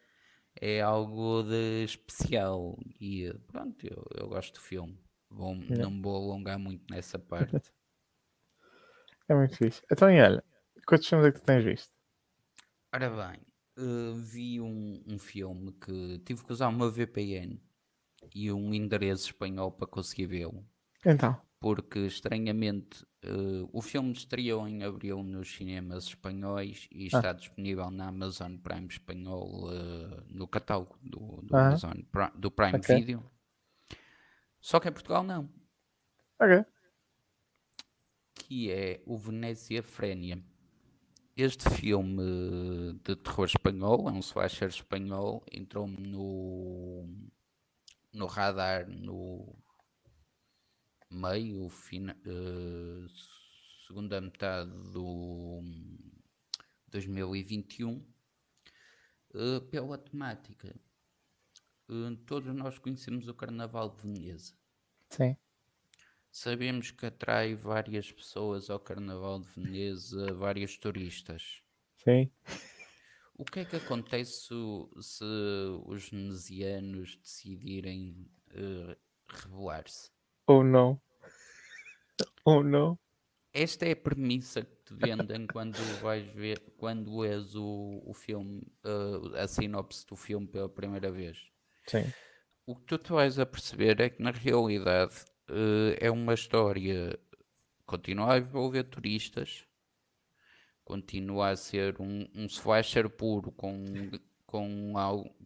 É 0.60 0.80
algo 0.82 1.42
de 1.42 1.82
especial. 1.84 2.78
E 3.00 3.32
pronto, 3.48 3.84
eu, 3.86 4.06
eu 4.14 4.28
gosto 4.28 4.54
do 4.54 4.60
filme. 4.60 4.98
Vou, 5.30 5.54
é. 5.54 5.76
Não 5.76 5.90
me 5.90 6.02
vou 6.02 6.14
alongar 6.14 6.58
muito 6.58 6.84
nessa 6.92 7.18
parte. 7.18 7.56
é 9.28 9.34
muito 9.34 9.56
fixe. 9.56 9.82
Então, 9.90 10.10
e 10.10 10.20
olha, 10.20 10.44
quantos 10.86 11.08
filmes 11.08 11.26
é 11.26 11.32
que 11.32 11.40
tu 11.40 11.44
tens 11.44 11.64
visto? 11.64 11.92
Ora 12.94 13.08
bem, 13.08 13.40
uh, 13.78 14.14
vi 14.14 14.60
um, 14.60 15.02
um 15.06 15.18
filme 15.18 15.72
que 15.72 16.18
tive 16.20 16.44
que 16.44 16.52
usar 16.52 16.68
uma 16.68 16.90
VPN 16.90 17.58
e 18.34 18.52
um 18.52 18.72
endereço 18.72 19.26
espanhol 19.26 19.70
para 19.70 19.86
conseguir 19.86 20.26
vê-lo. 20.26 20.64
Então. 21.04 21.40
Porque 21.60 22.00
estranhamente 22.00 23.04
uh, 23.24 23.68
o 23.72 23.80
filme 23.80 24.12
estreou 24.12 24.66
em 24.66 24.82
abril 24.82 25.22
nos 25.22 25.54
cinemas 25.54 26.04
espanhóis 26.04 26.88
e 26.90 27.04
ah. 27.04 27.16
está 27.16 27.32
disponível 27.32 27.90
na 27.90 28.08
Amazon 28.08 28.56
Prime 28.56 28.86
espanhol 28.86 29.68
uh, 29.68 30.24
no 30.28 30.46
catálogo 30.48 30.98
do, 31.02 31.42
do 31.42 31.56
ah. 31.56 31.68
Amazon 31.68 31.98
do 32.34 32.50
Prime 32.50 32.78
okay. 32.78 32.96
Video. 32.96 33.30
Só 34.60 34.78
que 34.80 34.88
em 34.88 34.92
Portugal 34.92 35.22
não. 35.22 35.48
Ok. 36.40 36.64
Que 38.34 38.70
é 38.70 39.02
o 39.06 39.16
Venécia 39.16 39.82
Frénia. 39.82 40.42
Este 41.36 41.68
filme 41.70 42.22
de 43.02 43.16
terror 43.16 43.46
espanhol, 43.46 44.08
é 44.08 44.12
um 44.12 44.18
slasher 44.18 44.68
espanhol, 44.68 45.42
entrou-me 45.50 45.96
no 45.96 47.08
no 48.12 48.26
radar 48.26 48.88
no 48.88 49.56
meio, 51.10 51.68
fina, 51.68 52.16
uh, 52.26 53.06
segunda 53.86 54.20
metade 54.20 54.70
do 54.90 55.62
2021, 56.88 57.92
uh, 57.92 58.04
eh, 59.34 59.60
pela 59.70 59.98
temática. 59.98 60.74
Uh, 61.88 62.16
todos 62.26 62.54
nós 62.54 62.78
conhecemos 62.78 63.28
o 63.28 63.34
Carnaval 63.34 63.90
de 63.90 64.02
Veneza. 64.02 64.54
Sim. 65.10 65.36
Sabemos 66.30 66.90
que 66.90 67.04
atrai 67.04 67.54
várias 67.54 68.10
pessoas 68.10 68.70
ao 68.70 68.80
Carnaval 68.80 69.40
de 69.40 69.48
Veneza, 69.48 70.32
vários 70.32 70.78
turistas. 70.78 71.62
Sim. 71.98 72.30
O 73.42 73.44
que 73.44 73.58
é 73.58 73.64
que 73.64 73.74
acontece 73.74 74.48
se 75.00 75.24
os 75.84 76.08
venezianos 76.10 77.16
decidirem 77.16 78.30
uh, 78.52 78.96
revelar-se? 79.26 80.10
Ou 80.46 80.62
não? 80.62 81.00
Ou 82.44 82.62
não? 82.62 82.96
Esta 83.52 83.84
é 83.86 83.92
a 83.92 83.96
premissa 83.96 84.62
que 84.62 84.76
te 84.84 84.94
vendem 84.94 85.48
quando 85.48 85.76
vais 86.00 86.24
ver, 86.32 86.60
quando 86.78 87.24
és 87.24 87.56
o, 87.56 88.00
o 88.06 88.14
filme, 88.14 88.62
uh, 88.84 89.36
a 89.36 89.48
sinopse 89.48 90.06
do 90.06 90.14
filme 90.14 90.46
pela 90.46 90.68
primeira 90.68 91.10
vez. 91.10 91.50
Sim. 91.88 92.04
O 92.64 92.76
que 92.76 92.84
tu 92.84 92.96
te 92.96 93.10
vais 93.10 93.40
a 93.40 93.44
perceber 93.44 94.00
é 94.00 94.08
que 94.08 94.22
na 94.22 94.30
realidade 94.30 95.16
uh, 95.50 95.96
é 96.00 96.10
uma 96.12 96.34
história 96.34 97.18
continua 97.84 98.34
a 98.34 98.38
envolver 98.38 98.84
turistas, 98.84 99.66
continua 100.84 101.50
a 101.50 101.56
ser 101.56 102.00
um, 102.00 102.26
um 102.34 102.46
slasher 102.46 103.08
puro 103.08 103.52
com, 103.52 103.84
com, 104.46 104.92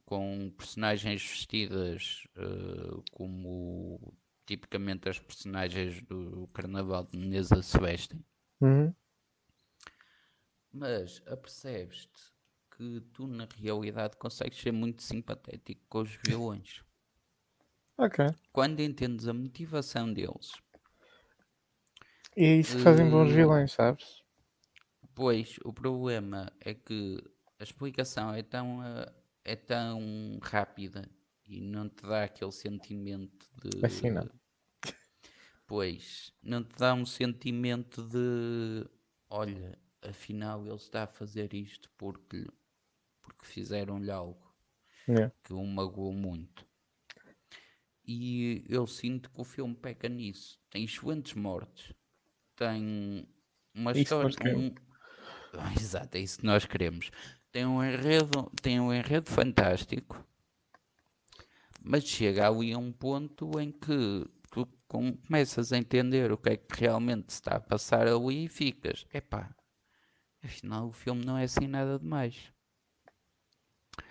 com 0.05 0.53
personagens 0.57 1.23
vestidas 1.23 2.27
uh, 2.37 3.03
como 3.13 4.15
tipicamente 4.47 5.09
as 5.09 5.19
personagens 5.19 6.01
do 6.03 6.49
Carnaval 6.55 7.05
de 7.05 7.19
Menezes 7.19 7.67
se 7.67 7.79
vestem. 7.79 8.25
Uhum. 8.61 8.95
Mas 10.73 11.23
apercebes-te 11.27 12.37
que 12.77 13.01
tu 13.13 13.27
na 13.27 13.49
realidade 13.57 14.17
consegues 14.17 14.61
ser 14.61 14.73
muito 14.73 15.03
simpatético 15.03 15.83
com 15.89 16.03
os 16.03 16.19
vilões. 16.27 16.83
Ok. 17.99 18.27
Quando 18.53 18.81
entendes 18.81 19.27
a 19.27 19.33
motivação 19.33 20.13
deles. 20.13 20.53
E 22.37 22.45
é 22.45 22.57
isso 22.57 22.77
que 22.77 22.83
fazem 22.83 23.09
bons 23.09 23.33
vilões, 23.33 23.73
sabes? 23.73 24.23
Pois, 25.17 25.59
o 25.65 25.73
problema 25.73 26.53
é 26.61 26.75
que 26.75 27.17
a 27.59 27.65
explicação 27.65 28.35
é 28.35 28.43
tão, 28.43 28.85
eh, 28.85 29.13
é 29.47 29.57
tão 29.57 30.39
rápida 30.43 31.09
e 31.49 31.59
não 31.59 31.89
te 31.89 32.03
dá 32.03 32.25
aquele 32.25 32.53
sentimento 32.53 33.49
de. 33.63 33.85
Assim 33.85 34.11
não. 34.11 34.29
Pois, 35.67 36.35
não 36.43 36.63
te 36.63 36.77
dá 36.77 36.93
um 36.93 37.07
sentimento 37.07 38.03
de. 38.03 38.87
Olha, 39.31 39.79
afinal 40.03 40.67
ele 40.67 40.77
está 40.77 41.05
a 41.05 41.07
fazer 41.07 41.55
isto 41.55 41.91
porque, 41.97 42.47
porque 43.23 43.47
fizeram-lhe 43.47 44.11
algo 44.11 44.55
yeah. 45.09 45.35
que 45.43 45.55
o 45.55 45.65
magoou 45.65 46.13
muito. 46.13 46.67
E 48.07 48.63
eu 48.69 48.87
sinto 48.87 49.31
que 49.31 49.41
o 49.41 49.45
filme 49.45 49.75
peca 49.75 50.11
nisso. 50.11 50.61
Tem 50.69 50.85
excelentes 50.85 51.33
mortes, 51.33 51.95
tem 52.55 53.27
uma 53.75 53.93
isso 53.93 54.01
história. 54.03 54.59
Um... 54.59 54.75
Exato, 55.79 56.17
é 56.17 56.21
isso 56.21 56.39
que 56.39 56.47
nós 56.47 56.65
queremos. 56.65 57.11
Tem 57.53 57.65
um 57.65 57.83
enredo, 57.83 58.51
tem 58.61 58.81
um 58.81 58.93
enredo 58.93 59.31
fantástico, 59.31 60.23
mas 61.83 62.05
chega 62.05 62.47
ali 62.49 62.73
a 62.73 62.79
um 62.79 62.93
ponto 62.93 63.59
em 63.59 63.71
que 63.73 64.27
tu 64.51 64.69
começas 64.89 65.73
a 65.73 65.79
entender 65.79 66.33
o 66.33 66.39
que 66.39 66.51
é 66.51 66.57
que 66.57 66.81
realmente 66.81 67.33
se 67.33 67.39
está 67.41 67.57
a 67.57 67.61
passar 67.61 68.07
ali 68.07 68.45
e 68.45 68.49
ficas, 68.49 69.07
epá, 69.13 69.51
afinal 70.43 70.89
o 70.89 70.93
filme 70.93 71.25
não 71.25 71.39
é 71.39 71.45
assim 71.45 71.67
nada 71.67 71.99
demais. 71.99 72.53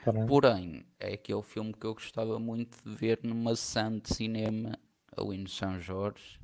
Caramba. 0.03 0.27
Porém, 0.27 0.85
é 0.99 1.13
aquele 1.13 1.43
filme 1.43 1.73
que 1.73 1.85
eu 1.85 1.93
gostava 1.93 2.39
muito 2.39 2.77
de 2.83 2.95
ver 2.95 3.19
numa 3.23 3.55
sessão 3.55 3.99
de 3.99 4.13
cinema 4.13 4.77
ali 5.15 5.37
no 5.37 5.47
São 5.47 5.79
Jorge, 5.79 6.39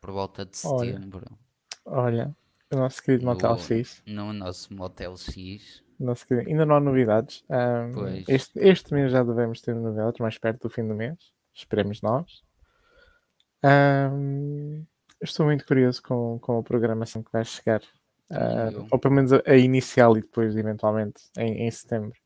por 0.00 0.12
volta 0.12 0.44
de 0.44 0.56
Olha. 0.64 0.92
setembro. 0.92 1.38
Olha, 1.84 2.36
o 2.70 2.76
nosso 2.76 3.02
querido 3.02 3.24
Motel 3.24 3.52
no, 3.52 3.58
X. 3.58 4.02
No 4.06 4.32
nosso 4.32 4.74
Motel 4.74 5.16
X. 5.16 5.82
Nosso 5.98 6.26
querido, 6.26 6.48
ainda 6.48 6.66
não 6.66 6.76
há 6.76 6.80
novidades. 6.80 7.44
Um, 7.48 8.06
este, 8.28 8.58
este 8.60 8.94
mês 8.94 9.10
já 9.10 9.22
devemos 9.22 9.60
ter 9.60 9.74
novidades, 9.74 10.20
mais 10.20 10.38
perto 10.38 10.68
do 10.68 10.70
fim 10.70 10.86
do 10.86 10.94
mês. 10.94 11.16
Esperemos 11.54 12.00
nós. 12.02 12.42
Um, 13.64 14.84
estou 15.20 15.46
muito 15.46 15.66
curioso 15.66 16.02
com, 16.02 16.38
com 16.38 16.58
a 16.58 16.62
programação 16.62 17.22
que 17.22 17.32
vai 17.32 17.44
chegar. 17.44 17.82
Uh, 18.30 18.86
ou 18.90 18.98
pelo 18.98 19.14
menos 19.14 19.32
a, 19.32 19.42
a 19.46 19.56
inicial 19.56 20.16
e 20.16 20.20
depois, 20.20 20.54
eventualmente, 20.56 21.22
em, 21.36 21.66
em 21.66 21.70
setembro, 21.70 22.18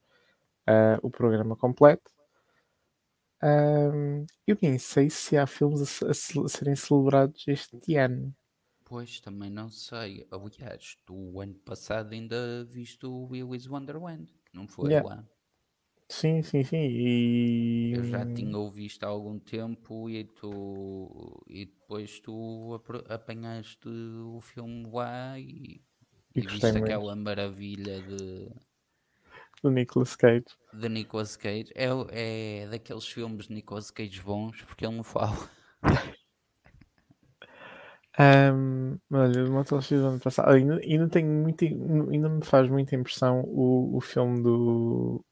uh, 0.69 0.99
o 1.01 1.11
programa 1.11 1.57
completo. 1.57 2.11
Um, 3.43 4.25
eu 4.47 4.57
nem 4.61 4.79
sei 4.79 5.11
se 5.11 5.37
há 5.37 5.47
filmes 5.47 6.03
a, 6.03 6.07
a 6.07 6.11
a 6.11 6.49
serem 6.49 6.77
celebrados 6.77 7.45
este 7.49 7.97
ano. 7.97 8.35
Pois, 8.93 9.19
também 9.21 9.49
não 9.49 9.71
sei. 9.71 10.27
Aliás, 10.31 10.99
tu 11.07 11.15
o 11.15 11.41
ano 11.41 11.55
passado 11.55 12.13
ainda 12.13 12.63
viste 12.67 13.07
o 13.07 13.25
Willy's 13.31 13.67
Wonderland, 13.67 14.31
não 14.53 14.69
foi 14.69 14.91
Yeah. 14.91 15.03
lá? 15.03 15.27
Sim, 16.11 16.43
sim, 16.43 16.63
sim. 16.65 16.77
E 16.79 17.95
Eu 17.97 18.03
já 18.03 18.25
tinha 18.27 18.59
o 18.59 18.69
visto 18.69 19.05
há 19.05 19.07
algum 19.07 19.39
tempo 19.39 20.11
e 20.11 20.25
tu 20.25 21.45
e 21.47 21.67
depois 21.67 22.19
tu 22.21 22.75
apanhaste 23.09 23.89
o 23.89 24.41
filme 24.41 24.91
lá 24.91 25.39
e, 25.39 25.81
E 26.35 26.41
e 26.41 26.47
viste 26.47 26.77
muito. 26.79 26.79
aquela 26.79 27.15
maravilha 27.15 28.03
de, 28.03 28.51
do 29.63 29.71
Nicolas 29.71 30.15
Cage. 30.17 30.45
de 30.73 30.89
Nicolas 30.89 31.37
Cage. 31.37 31.73
É, 31.75 31.87
é 32.63 32.67
daqueles 32.69 33.07
filmes 33.07 33.47
de 33.47 33.55
Nicolas 33.55 33.91
Cage 33.91 34.21
bons 34.23 34.63
porque 34.63 34.85
ele 34.85 34.97
não 34.97 35.05
fala. 35.05 35.51
Um, 38.19 38.99
olha, 39.11 39.45
o 39.47 39.51
Motel 39.53 39.81
X 39.81 39.99
do 40.01 40.07
ano 40.07 40.21
passado. 40.21 40.51
Ainda, 40.53 40.77
ainda, 40.83 41.09
tenho 41.09 41.29
muito, 41.29 41.65
ainda 41.65 42.29
me 42.29 42.45
faz 42.45 42.69
muita 42.69 42.95
impressão 42.95 43.41
o, 43.47 43.97
o 43.97 44.01
filme 44.01 44.43
do, 44.43 45.25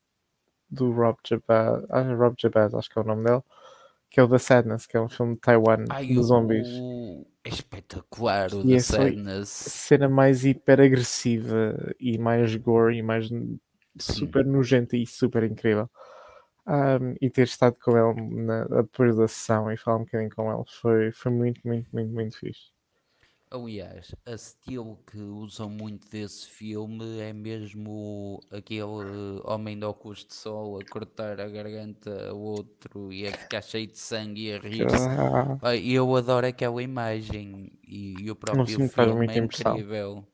do 0.70 0.90
Rob 0.92 1.18
Jabaz, 1.26 1.84
ah, 1.90 2.02
Rob 2.14 2.34
Jabaz, 2.40 2.74
acho 2.74 2.88
que 2.88 2.98
é 2.98 3.02
o 3.02 3.04
nome 3.04 3.24
dele, 3.24 3.42
que 4.08 4.18
é 4.18 4.22
o 4.22 4.28
The 4.28 4.38
Sadness, 4.38 4.86
que 4.86 4.96
é 4.96 5.00
um 5.00 5.08
filme 5.08 5.34
de 5.34 5.40
Taiwan 5.40 5.84
Ai, 5.90 6.06
de 6.06 6.22
zombies. 6.22 6.68
o- 6.68 7.26
é 7.44 7.48
espetacular 7.50 8.52
o 8.54 8.60
E 8.62 8.76
The 8.76 8.82
foi- 8.82 9.10
Sadness. 9.14 9.48
Cena 9.48 10.08
mais 10.08 10.44
hiper 10.44 10.80
agressiva 10.80 11.94
e 12.00 12.16
mais 12.18 12.54
gore 12.56 12.96
e 12.96 13.02
mais 13.02 13.30
n- 13.30 13.58
super 13.98 14.44
nojenta 14.46 14.96
e 14.96 15.06
super 15.06 15.42
incrível. 15.44 15.88
Um, 16.70 17.16
e 17.20 17.28
ter 17.30 17.42
estado 17.44 17.76
com 17.82 17.96
ele 17.98 18.44
na- 18.44 18.64
depois 18.66 19.16
da 19.16 19.26
sessão 19.28 19.72
e 19.72 19.76
falar 19.76 19.96
um 19.98 20.04
bocadinho 20.04 20.30
com 20.34 20.52
ele 20.54 20.64
foi, 20.80 21.10
foi 21.12 21.32
muito, 21.32 21.60
muito, 21.66 21.88
muito, 21.92 22.12
muito 22.14 22.38
fixe. 22.38 22.70
Aliás, 23.50 24.14
a 24.24 24.32
estilo 24.34 24.96
que 25.06 25.18
usam 25.18 25.68
muito 25.68 26.08
desse 26.08 26.46
filme 26.48 27.18
é 27.20 27.32
mesmo 27.32 28.40
aquele 28.50 28.82
homem 29.44 29.76
de 29.78 29.84
óculos 29.84 30.24
de 30.24 30.34
sol 30.34 30.78
a 30.78 30.84
cortar 30.84 31.40
a 31.40 31.48
garganta 31.48 32.28
ao 32.30 32.38
outro 32.40 33.12
e 33.12 33.26
a 33.26 33.34
ficar 33.34 33.62
cheio 33.62 33.88
de 33.88 33.98
sangue 33.98 34.46
e 34.48 34.52
a 34.54 34.58
rir-se. 34.58 35.08
Ah, 35.60 35.76
eu 35.76 36.14
adoro 36.16 36.46
aquela 36.46 36.82
imagem 36.82 37.72
e, 37.84 38.22
e 38.24 38.30
o 38.30 38.36
próprio 38.36 38.78
filme 38.78 38.88
faz 38.88 39.12
muita 39.12 39.36
é 39.36 39.38
impressão. 39.38 39.84
incrível. 39.84 40.24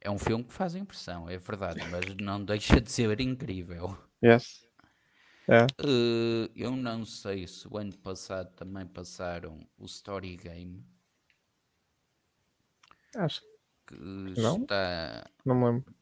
É 0.00 0.10
um 0.10 0.18
filme 0.18 0.42
que 0.42 0.54
faz 0.54 0.74
impressão, 0.74 1.28
é 1.28 1.36
verdade, 1.36 1.84
mas 1.84 2.16
não 2.16 2.42
deixa 2.42 2.80
de 2.80 2.90
ser 2.90 3.20
incrível. 3.20 3.94
yes. 4.22 4.65
É. 5.48 5.66
Eh, 5.84 6.50
eu 6.56 6.72
não 6.76 7.04
sei 7.04 7.46
se 7.46 7.68
o 7.68 7.76
ano 7.78 7.96
passado 7.98 8.50
também 8.56 8.84
passaram 8.86 9.66
o 9.78 9.84
Story 9.86 10.36
Game, 10.36 10.84
Acho 13.14 13.40
que 13.86 13.94
Não? 13.96 14.62
está 14.62 15.30
não 15.44 15.54
me 15.54 15.64
lembro. 15.66 15.94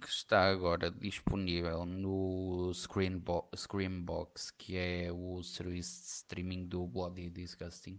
que 0.00 0.08
está 0.08 0.50
agora 0.50 0.90
disponível 0.90 1.86
no 1.86 2.70
Screenbo 2.74 3.48
Screenbox, 3.56 4.50
que 4.50 4.76
é 4.76 5.10
o 5.12 5.42
serviço 5.42 6.00
de 6.02 6.08
streaming 6.08 6.66
do 6.66 6.86
Bloody 6.86 7.30
Disgusting. 7.30 7.98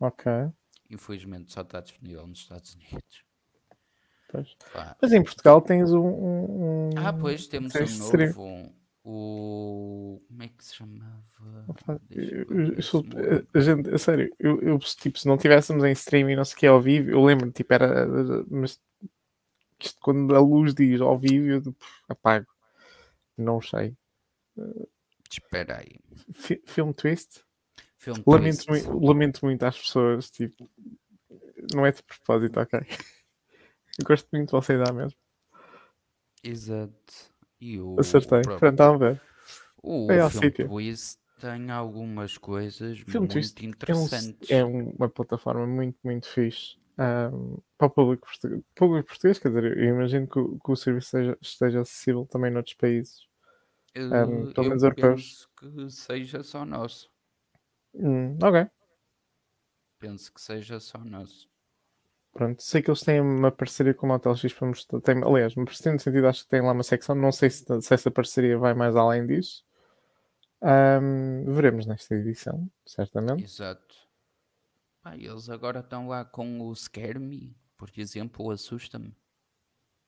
Ok. 0.00 0.30
Infelizmente 0.90 1.52
só 1.52 1.62
está 1.62 1.80
disponível 1.80 2.26
nos 2.26 2.40
Estados 2.40 2.74
Unidos. 2.74 3.24
Pois. 4.30 4.56
Mas 5.00 5.12
em 5.12 5.22
Portugal 5.22 5.62
tens 5.62 5.92
um. 5.92 6.00
um- 6.06 6.90
Ah, 6.96 7.12
pois 7.12 7.46
temos 7.46 7.74
um 7.74 7.84
stream. 7.84 8.28
novo. 8.34 8.74
O. 9.04 9.10
Como 10.42 10.52
é 10.52 10.56
que 10.58 10.64
se 10.64 10.74
chamava? 10.74 11.64
Opa, 11.68 12.00
eu- 12.10 12.72
eu 12.74 12.82
sou- 12.82 13.04
a 13.54 13.60
gente, 13.60 13.88
a 13.90 13.98
sério, 13.98 14.34
eu, 14.40 14.60
eu, 14.60 14.78
tipo, 14.80 15.16
se 15.18 15.28
não 15.28 15.36
tivéssemos 15.38 15.84
em 15.84 15.92
stream 15.92 16.28
e 16.30 16.34
não 16.36 16.44
sei 16.44 16.54
o 16.54 16.58
que 16.58 16.66
ao 16.66 16.80
vivo, 16.80 17.10
eu 17.10 17.24
lembro, 17.24 17.50
tipo, 17.52 17.72
era. 17.72 18.04
Mas 18.50 18.80
isto, 19.80 20.00
quando 20.00 20.34
a 20.34 20.40
luz 20.40 20.74
diz 20.74 21.00
ao 21.00 21.16
vivo, 21.16 21.46
eu 21.46 21.62
tipo, 21.62 21.76
apago. 22.08 22.46
Não 23.38 23.60
sei. 23.62 23.96
Espera 25.30 25.78
aí. 25.78 25.96
Fi- 26.32 26.62
Film 26.66 26.90
Twist? 26.92 27.44
Filme 27.96 28.22
Lamento, 28.26 28.64
Twist. 28.66 28.88
mui- 28.88 29.06
lamento 29.08 29.44
muito 29.44 29.62
às 29.62 29.78
pessoas, 29.78 30.28
tipo, 30.30 30.68
não 31.72 31.86
é 31.86 31.92
de 31.92 32.02
propósito, 32.02 32.58
ok? 32.58 32.80
Eu 33.98 34.04
gosto 34.06 34.26
muito 34.32 34.46
de 34.48 34.52
você 34.52 34.76
dar 34.76 34.92
mesmo. 34.92 35.16
Exato. 36.42 37.30
E 37.60 37.78
o 37.78 37.94
Acertei. 38.00 38.40
Pronto, 38.42 38.64
estão 38.66 38.94
a 38.94 38.98
ver. 38.98 39.20
O 39.84 40.18
ao 40.20 40.30
filme 40.30 40.50
sítio. 40.50 40.66
Twist 40.66 41.18
tem 41.38 41.70
algumas 41.70 42.36
coisas 42.36 43.04
Filme 43.06 43.28
muito 43.28 43.28
Twist 43.28 43.64
É, 43.88 43.94
um, 43.94 44.08
interessantes. 44.08 44.48
é 44.48 44.64
uma 44.64 45.08
plataforma 45.10 45.66
muito, 45.66 45.98
muito 46.04 46.26
fixe. 46.28 46.76
ahm, 46.98 47.56
para 47.78 47.86
o 47.88 47.90
público 47.90 48.26
português, 48.26 48.62
público 48.76 49.08
português, 49.08 49.38
quer 49.38 49.48
dizer, 49.48 49.76
eu 49.78 49.84
imagino 49.94 50.28
que, 50.28 50.38
o- 50.38 50.58
que 50.60 50.70
o 50.72 50.76
serviço 50.76 51.06
esteja, 51.18 51.38
esteja 51.42 51.80
acessível 51.82 52.26
também 52.26 52.50
noutros 52.50 52.74
países. 52.76 53.26
Um, 54.10 54.46
pelo 54.48 54.68
eu 54.68 54.70
menos 54.70 54.82
europeus. 54.84 55.22
penso 55.22 55.48
que 55.56 55.90
seja 55.90 56.42
só 56.42 56.64
nosso. 56.64 57.10
Hum, 57.94 58.36
ok, 58.42 58.68
Penso 59.98 60.30
que 60.34 60.38
seja 60.42 60.78
só 60.78 60.98
nosso. 60.98 61.48
pronto. 62.32 62.62
Sei 62.62 62.82
que 62.82 62.90
eles 62.90 63.02
têm 63.02 63.20
uma 63.20 63.50
parceria 63.52 63.94
com 63.94 64.06
o 64.06 64.08
Motel 64.08 64.34
X 64.36 64.52
para 64.52 64.68
mostrar. 64.68 65.00
Tem, 65.00 65.22
aliás, 65.24 65.54
uma 65.56 65.64
parceria 65.66 65.92
no 65.94 66.00
sentido, 66.00 66.26
acho 66.26 66.44
que 66.44 66.50
tem 66.50 66.60
lá 66.62 66.72
uma 66.72 66.82
secção. 66.82 67.14
Não 67.14 67.32
sei 67.32 67.50
se, 67.50 67.64
se 67.80 67.94
essa 67.94 68.10
parceria 68.10 68.58
vai 68.58 68.74
mais 68.74 68.96
além 68.96 69.26
disso. 69.26 69.64
Ahm, 70.62 71.44
veremos 71.52 71.86
nesta 71.86 72.14
edição, 72.14 72.70
certamente. 72.86 73.42
Exato. 73.44 73.94
Eles 75.14 75.48
agora 75.48 75.80
estão 75.80 76.06
lá 76.08 76.24
com 76.24 76.60
o 76.60 76.74
Scare 76.76 77.18
Me, 77.18 77.56
por 77.76 77.90
exemplo, 77.96 78.50
assusta-me. 78.50 79.16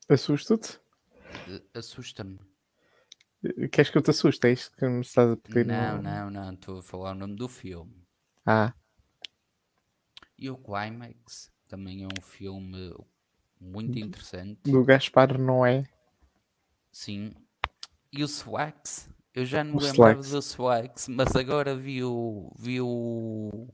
Assusta-te? 0.09 0.79
Eh, 1.49 1.63
Assusta-me. 1.75 2.39
Queres 3.73 3.91
que 3.91 3.99
eu 3.99 4.03
te 4.03 4.11
assuste? 4.11 4.47
É 4.47 4.53
isto 4.53 4.75
que 4.77 4.87
me 4.87 5.01
estás 5.01 5.31
a 5.31 5.37
pedir? 5.37 5.67
Não, 5.67 6.01
não, 6.01 6.31
não, 6.31 6.53
estou 6.53 6.79
a 6.79 6.83
falar 6.83 7.11
o 7.11 7.15
nome 7.15 7.35
do 7.35 7.49
filme. 7.49 8.07
Ah, 8.47 8.73
E 10.39 10.49
o 10.49 10.57
Climax 10.57 11.53
também 11.67 12.05
é 12.05 12.07
um 12.07 12.23
filme 12.23 12.95
muito 13.61 13.99
interessante. 13.99 14.71
do 14.71 14.85
Gaspar 14.85 15.37
não 15.39 15.67
é? 15.67 15.85
Sim. 16.93 17.33
E 18.13 18.23
o 18.23 18.29
Swax? 18.29 19.09
Eu 19.35 19.45
já 19.45 19.65
não 19.65 19.77
O 19.77 19.81
lembrava 19.81 20.23
do 20.23 20.41
Swax, 20.43 21.09
mas 21.09 21.35
agora 21.35 21.75
vi 21.75 22.05
o, 22.05 22.53
vi 22.57 22.81
o, 22.81 23.69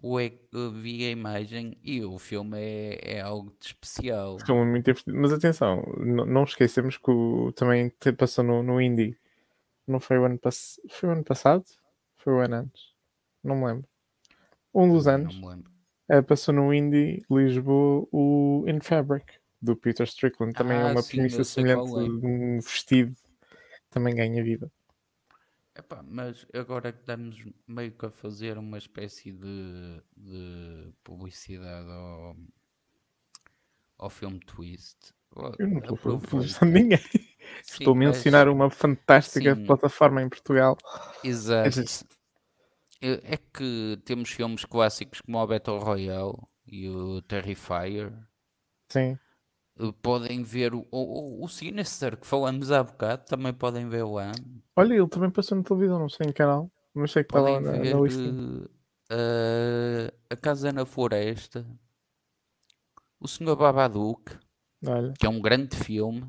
o 0.00 0.18
vi 0.72 1.06
a 1.06 1.10
imagem 1.10 1.76
e 1.82 2.04
o 2.04 2.18
filme 2.18 2.56
é, 2.58 3.16
é 3.16 3.20
algo 3.20 3.52
de 3.58 3.66
especial. 3.66 4.38
Filme 4.38 4.64
muito 4.64 4.84
divertido. 4.84 5.16
Mas 5.16 5.32
atenção, 5.32 5.82
não 5.98 6.44
esquecemos 6.44 6.96
que 6.96 7.10
o, 7.10 7.52
também 7.52 7.90
passou 8.16 8.44
no, 8.44 8.62
no 8.62 8.80
Indie. 8.80 9.16
Não 9.86 9.98
foi 9.98 10.18
o 10.18 10.24
ano 10.24 10.38
passado? 10.38 10.82
Foi 10.88 11.08
o 11.08 11.12
ano 11.12 11.24
passado? 11.24 11.64
Foi 12.16 12.32
o 12.32 12.38
ano 12.38 12.54
antes? 12.56 12.82
Não 13.42 13.56
me 13.56 13.66
lembro. 13.66 13.88
Um 14.72 14.88
dos 14.92 15.06
Não 15.06 15.14
anos. 15.14 15.36
me 15.36 15.46
lembro. 15.48 15.70
eh, 16.08 16.22
passou 16.22 16.54
no 16.54 16.72
Indie 16.72 17.24
Lisboa 17.28 18.06
o 18.12 18.64
In 18.68 18.80
Fabric 18.80 19.32
do 19.60 19.74
Peter 19.74 20.06
Strickland. 20.06 20.54
Também 20.54 20.78
é 20.78 20.82
Ah, 20.82 20.92
uma 20.92 21.02
sim, 21.02 21.16
premissa 21.16 21.42
semelhante 21.42 21.90
é. 21.90 22.20
de 22.20 22.26
um 22.26 22.60
vestido 22.60 23.16
também 23.90 24.14
ganha 24.14 24.42
vida. 24.42 24.70
Epá, 25.74 26.02
mas 26.02 26.46
agora 26.52 26.92
que 26.92 27.00
estamos 27.00 27.44
meio 27.66 27.92
que 27.92 28.06
a 28.06 28.10
fazer 28.10 28.58
uma 28.58 28.78
espécie 28.78 29.32
de, 29.32 30.02
de 30.16 30.92
publicidade 31.04 31.88
ao, 31.90 32.36
ao 33.98 34.10
filme 34.10 34.40
Twist. 34.40 35.12
Eu 35.58 35.68
não 35.68 35.78
estou 35.78 35.96
de 36.18 36.64
ninguém. 36.66 36.98
Sim, 37.62 37.74
Estou 37.78 37.92
a 37.92 37.96
mas- 37.96 38.16
mencionar 38.16 38.48
uma 38.48 38.70
fantástica 38.70 39.54
sim. 39.54 39.64
plataforma 39.66 40.22
em 40.22 40.28
Portugal. 40.28 40.76
Exato. 41.22 41.80
É 43.02 43.34
é 43.34 43.36
que 43.36 43.98
temos 44.04 44.30
filmes 44.30 44.64
clássicos 44.64 45.20
como 45.20 45.38
o 45.38 45.46
Battle 45.46 45.78
Royale 45.78 46.36
e 46.66 46.88
o 46.88 47.20
Terrifier. 47.22 48.12
Sim. 48.88 49.18
Podem 50.02 50.42
ver 50.42 50.74
o, 50.74 50.86
o, 50.90 51.44
o 51.44 51.48
Sinister 51.48 52.16
que 52.16 52.26
falamos 52.26 52.70
há 52.70 52.82
bocado, 52.82 53.24
também 53.26 53.52
podem 53.52 53.88
ver 53.88 54.04
lá. 54.04 54.32
Olha, 54.76 54.94
ele 54.94 55.08
também 55.08 55.30
passou 55.30 55.56
na 55.56 55.62
televisão, 55.62 55.98
não 56.00 56.08
sei 56.08 56.26
em 56.26 56.32
canal, 56.32 56.70
mas 56.92 57.12
sei 57.12 57.22
que 57.22 57.28
está 57.28 57.40
lá 57.40 57.60
Podem 57.60 57.60
na, 57.60 57.70
ver 57.80 57.94
na 57.94 58.00
listinha. 58.00 58.36
eh, 59.10 60.12
A 60.30 60.36
Casa 60.36 60.72
na 60.72 60.84
Floresta, 60.84 61.64
O 63.20 63.26
Senhor 63.28 63.56
Babadook, 63.56 64.36
Olha, 64.86 65.18
que 65.18 65.26
é 65.26 65.28
um 65.30 65.40
grande 65.40 65.76
filme. 65.76 66.26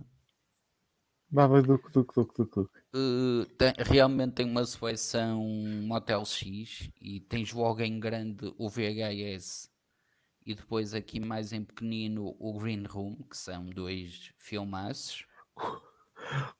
baba 1.29 1.61
duque, 1.63 1.89
duque, 1.93 2.13
duque, 2.15 2.33
duque, 2.37 2.55
duque. 2.55 2.79
Eh, 2.93 3.45
tem- 3.57 3.73
realmente 3.79 4.33
tem 4.35 4.45
uma 4.45 4.65
seleção 4.65 5.41
Motel 5.87 6.25
X 6.25 6.89
e 7.01 7.19
tens 7.21 7.53
logo 7.53 7.81
em 7.81 7.99
grande 7.99 8.53
o 8.57 8.69
VHS 8.69 9.70
e 10.45 10.55
depois 10.55 10.93
aqui 10.93 11.19
mais 11.19 11.53
em 11.53 11.63
pequenino 11.63 12.35
o 12.39 12.59
Green 12.59 12.83
Room, 12.85 13.17
que 13.23 13.37
são 13.37 13.65
dois 13.65 14.33
filmaços. 14.37 15.25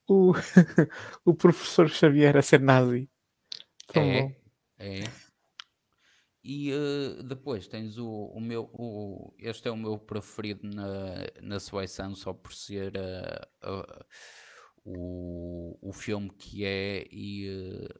O, 0.07 0.33
o 1.25 1.33
professor 1.33 1.89
Xavier 1.89 2.37
a 2.37 2.41
ser 2.41 2.59
nazi. 2.61 3.09
Tão 3.93 4.11
É, 4.11 4.11
bom. 4.11 4.35
é. 4.79 5.03
E 6.43 6.71
eh, 6.71 7.23
depois 7.23 7.67
tens 7.67 7.97
o, 7.99 8.07
o 8.07 8.41
meu, 8.41 8.69
o, 8.73 9.33
este 9.37 9.67
é 9.67 9.71
o 9.71 9.77
meu 9.77 9.97
preferido 9.99 10.67
na, 10.67 11.15
na 11.41 11.59
seleção, 11.59 12.15
só 12.15 12.33
por 12.33 12.51
ser 12.53 12.95
eh, 12.95 13.47
a- 13.61 14.05
o, 14.83 15.77
o 15.89 15.93
filme 15.93 16.31
que 16.31 16.65
é 16.65 17.07
e 17.11 17.47
eh, 17.47 17.99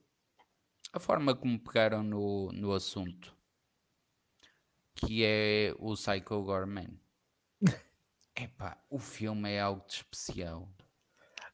a 0.94 1.00
forma 1.00 1.36
como 1.36 1.60
pegaram 1.60 2.02
no, 2.04 2.52
no 2.54 2.74
assunto, 2.74 3.36
que 5.05 5.23
é 5.25 5.73
o 5.79 5.93
Psycho 5.95 6.43
Gorman. 6.43 6.89
Epá, 8.35 8.77
o 8.89 8.97
filme 8.99 9.51
é 9.51 9.59
algo 9.61 9.85
de 9.87 9.95
especial. 9.95 10.69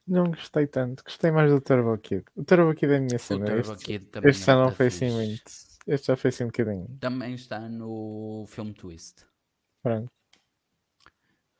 Não 0.06 0.30
gostei 0.30 0.66
tanto, 0.66 1.04
gostei 1.04 1.30
mais 1.30 1.50
do 1.50 1.60
Turbo 1.60 1.98
Kid. 1.98 2.24
O 2.34 2.42
Turbo 2.44 2.74
Kid 2.74 2.92
é 2.92 2.96
a 2.96 3.00
minha 3.00 3.16
O 3.16 3.18
cena. 3.18 3.44
Turbo 3.46 3.72
Este, 3.72 3.84
Kid 3.84 4.06
também 4.06 4.30
este 4.30 4.42
é 4.42 4.46
já 4.46 4.54
não 4.54 4.64
muito 4.64 4.76
foi 4.76 4.86
assim 4.86 5.10
muito. 5.10 5.42
Este 5.86 6.06
já 6.06 6.16
foi 6.16 6.28
assim 6.30 6.44
um 6.44 6.48
bocadinho. 6.48 6.88
Também 7.00 7.34
está 7.34 7.60
no 7.68 8.44
filme 8.48 8.72
Twist. 8.72 9.26
Pronto. 9.82 10.10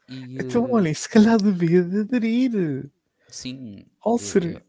E, 0.08 0.38
Então, 0.38 0.66
eh, 0.66 0.72
olha, 0.72 0.94
se 0.94 1.08
calhar 1.08 1.36
devia 1.36 1.82
de 1.82 2.00
aderir 2.00 2.90
Sim, 3.28 3.86
ao 4.00 4.14
eu, 4.14 4.18
ser. 4.18 4.44
eu- 4.44 4.62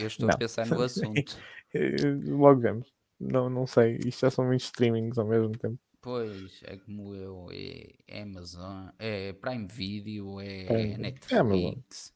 eu 0.00 0.06
estou 0.06 0.26
Não. 0.26 0.34
a 0.34 0.38
pensar 0.38 0.66
no 0.66 0.80
assunto. 0.82 1.36
Eh, 1.72 1.96
Logo 2.26 2.60
vemos. 2.60 2.92
Não, 3.20 3.48
não 3.48 3.66
sei. 3.66 3.98
Isto 4.04 4.22
já 4.22 4.30
são 4.30 4.44
muitos 4.46 4.66
streamings 4.66 5.18
ao 5.18 5.26
mesmo 5.26 5.52
tempo. 5.56 5.78
Pois, 6.02 6.62
é 6.64 6.78
como 6.78 7.14
eu, 7.14 7.48
é, 7.52 7.92
é 8.08 8.22
Amazon, 8.22 8.88
é 8.98 9.34
Prime 9.34 9.66
Video, 9.66 10.40
é 10.40 10.64
é. 10.64 10.96
Netflix, 10.96 12.14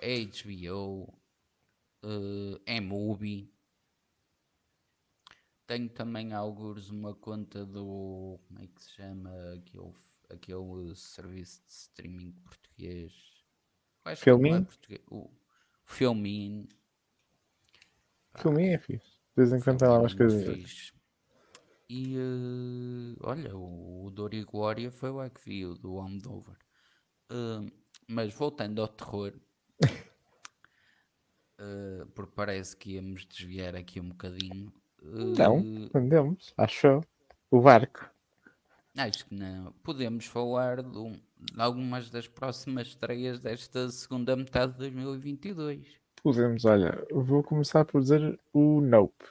é 0.00 0.24
HBO, 0.24 1.12
é 2.64 2.80
Mubi. 2.80 3.52
Tenho 5.66 5.88
também 5.88 6.32
alguns 6.32 6.90
uma 6.90 7.14
conta 7.14 7.64
do, 7.64 8.38
como 8.46 8.60
é 8.60 8.66
que 8.66 8.82
se 8.82 8.90
chama, 8.92 9.30
aquele, 9.54 9.92
aquele 10.30 10.94
serviço 10.94 11.60
de 11.66 11.72
streaming 11.72 12.32
português. 12.44 13.12
É 14.04 14.14
Filmin? 14.14 14.64
português, 14.64 15.00
O 15.10 15.30
Filmin. 15.84 16.68
Filme 18.36 18.68
é 18.68 18.78
fixe. 18.78 19.10
De 19.36 19.44
vez 19.44 19.52
em 19.52 19.60
quando 19.60 19.78
tem 19.78 19.88
lá 19.88 19.98
umas 19.98 20.14
coisas. 20.14 20.44
fixe. 20.44 20.92
E 21.94 22.16
eh, 22.16 23.16
olha, 23.20 23.54
o, 23.54 24.06
o 24.06 24.10
Dor 24.10 24.32
e 24.32 24.42
Glória 24.44 24.90
foi 24.90 25.10
lá 25.10 25.28
que 25.28 25.44
vi, 25.44 25.66
o 25.66 25.74
do 25.74 25.98
Almodóvar. 25.98 26.56
Eh, 27.30 27.70
mas 28.08 28.32
voltando 28.32 28.80
ao 28.80 28.88
terror, 28.88 29.34
eh, 31.60 32.06
porque 32.14 32.32
parece 32.34 32.74
que 32.74 32.92
íamos 32.92 33.26
desviar 33.26 33.76
aqui 33.76 34.00
um 34.00 34.08
bocadinho. 34.08 34.72
Não, 35.02 35.58
eh, 35.58 35.90
andemos. 35.98 36.54
Acho. 36.56 37.02
O 37.50 37.60
barco. 37.60 38.08
acho 38.96 39.26
que 39.26 39.34
não. 39.34 39.72
Podemos 39.82 40.24
falar 40.24 40.82
de, 40.82 40.96
um- 40.96 41.20
de 41.36 41.60
algumas 41.60 42.08
das 42.08 42.26
próximas 42.26 42.86
estreias 42.88 43.38
desta 43.38 43.90
segunda 43.90 44.34
metade 44.34 44.72
de 44.72 44.78
2022. 44.78 46.00
Podemos, 46.22 46.64
olha, 46.64 47.06
vou 47.10 47.42
começar 47.42 47.84
por 47.84 48.00
dizer 48.00 48.40
o 48.50 48.80
Nope. 48.80 49.26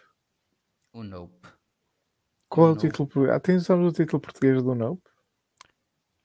O 0.93 1.01
Nope. 1.03 1.47
Qual 2.51 2.67
é 2.67 2.71
o 2.71 2.75
título? 2.75 3.07
por- 3.07 3.29
Ah, 3.29 3.39
tens 3.39 3.65
sabes 3.65 3.85
o 3.87 3.91
título 3.91 4.19
português 4.21 4.61
do 4.61 4.75
Nope? 4.75 5.01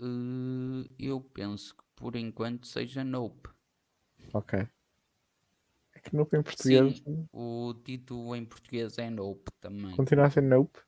Eh, 0.01 0.89
eu 0.99 1.21
penso 1.21 1.75
que 1.75 1.85
por 1.95 2.17
enquanto 2.17 2.67
seja 2.67 3.03
Nope. 3.05 3.49
Ok. 4.35 4.53
É 5.95 6.01
que 6.01 6.15
Nope 6.15 6.37
em 6.37 6.43
português 6.43 6.99
Sim, 6.99 7.29
o 7.33 7.75
título 7.85 8.35
em 8.37 8.45
português 8.45 8.99
é 8.99 9.09
Nope 9.09 9.51
também. 9.61 9.95
continua 9.97 10.27
a 10.27 10.31
ser 10.31 10.43
Nope. 10.43 10.81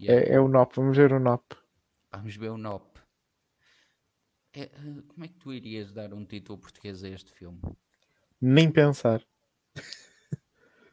Yeah, 0.00 0.30
É, 0.30 0.34
é 0.34 0.40
o 0.40 0.48
Nope. 0.48 0.76
Vamos 0.76 0.96
ver 0.96 1.12
o 1.12 1.20
Nope. 1.20 1.56
Vamos 2.10 2.34
ver 2.36 2.48
o 2.50 2.56
Nope. 2.58 3.00
É, 4.52 4.62
eh, 4.62 5.02
como 5.06 5.24
é 5.24 5.28
que 5.28 5.34
tu 5.38 5.52
irias 5.52 5.92
dar 5.92 6.12
um 6.12 6.24
título 6.24 6.58
português 6.58 7.04
a 7.04 7.08
este 7.08 7.30
filme? 7.32 7.60
Nem 8.40 8.72
pensar. 8.72 9.22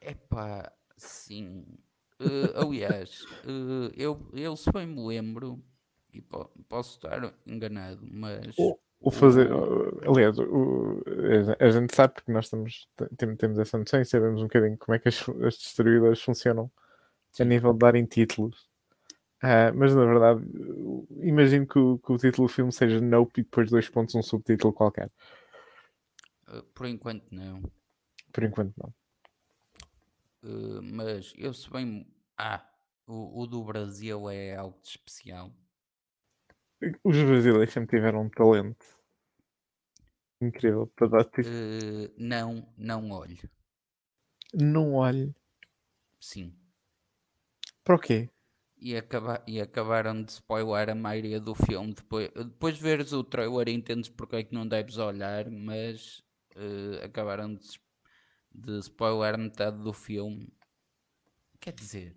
Epá, 0.02 0.72
sim. 0.98 1.66
Eh, 2.20 2.54
aliás, 2.56 3.26
eh, 3.46 3.94
eu, 3.96 4.20
eu 4.34 4.56
se 4.56 4.72
bem 4.72 4.88
me 4.88 5.06
lembro, 5.06 5.64
e 6.14 6.22
po- 6.22 6.50
posso 6.68 6.96
estar 6.98 7.34
enganado, 7.46 8.00
mas 8.12 8.56
O, 8.58 8.78
o 9.00 9.12
fazer. 9.12 9.52
o- 9.52 10.00
aliás, 10.12 10.38
o- 10.40 11.04
a- 11.60 11.70
gente 11.70 11.96
sabe 11.96 12.16
porque 12.16 12.32
nós 12.32 12.46
estamos, 12.46 12.88
tem- 13.18 13.36
temos 13.36 13.60
essa 13.60 13.78
noção 13.78 14.02
e 14.02 14.06
sabemos 14.06 14.42
um 14.42 14.46
bocadinho 14.46 14.78
como 14.78 14.96
é 14.96 15.00
que 15.00 15.10
as, 15.10 15.24
as 15.46 15.56
distribuidoras 15.56 16.22
funcionam 16.22 16.72
a 17.40 17.44
nível 17.44 17.72
de 17.74 17.80
darem 17.80 18.06
títulos. 18.06 18.68
Ah, 19.42 19.72
mas 19.72 19.94
na 19.94 20.04
verdade, 20.04 20.44
imagino 21.22 21.68
que 21.68 21.78
o, 21.78 22.00
que 22.00 22.12
o 22.12 22.18
título 22.18 22.48
do 22.48 22.54
filme 22.54 22.72
seja 22.72 23.00
Nope 23.00 23.42
e 23.42 23.44
depois 23.44 23.70
dois 23.70 23.88
pontos 23.88 24.16
um 24.16 24.24
subtítulo 24.24 24.74
qualquer. 24.74 25.12
Uh, 26.48 26.64
por 26.74 26.88
enquanto 26.88 27.26
não. 27.32 27.62
Por 28.32 28.44
enquanto 28.44 28.74
não. 28.78 28.92
Uh, 30.48 30.82
mas 30.82 31.34
eu 31.38 31.54
se 31.54 31.70
bem. 31.70 32.08
Ah, 32.38 32.66
o, 33.06 33.42
o 33.42 33.48
do 33.48 33.62
Brasil 33.66 34.30
é 34.30 34.56
algo 34.56 34.80
de 34.82 34.90
especial. 34.90 35.52
Os 37.04 37.18
brasileiros 37.18 37.74
sempre 37.74 37.98
tiveram 37.98 38.22
um 38.22 38.30
talento 38.30 38.86
incrível 40.40 40.88
para 40.96 41.08
dar. 41.08 41.26
Uh, 41.26 42.14
não, 42.18 42.74
não 42.78 43.12
olho. 43.12 43.50
Não 44.54 44.94
olho. 44.94 45.36
Sim. 46.20 46.56
Para 47.84 47.96
o 47.96 48.00
quê? 48.00 48.30
E, 48.80 48.96
acaba, 48.96 49.44
e 49.48 49.60
acabaram 49.60 50.24
de 50.24 50.32
spoiler 50.32 50.90
a 50.90 50.96
maioria 50.96 51.42
do 51.42 51.56
filme. 51.56 51.94
Depois, 51.94 52.30
depois 52.32 52.76
de 52.76 52.82
veres 52.82 53.12
o 53.12 53.24
trailer, 53.24 53.68
entendes 53.70 54.10
porque 54.10 54.38
é 54.38 54.44
que 54.44 54.54
não 54.54 54.68
deves 54.68 54.98
olhar, 54.98 55.50
mas 55.50 56.24
uh, 56.56 57.04
acabaram 57.04 57.56
de, 57.56 57.80
de 58.54 58.80
spoiler 58.80 59.38
metade 59.38 59.78
do 59.84 59.94
filme. 59.94 60.52
Quer 61.60 61.74
dizer, 61.74 62.16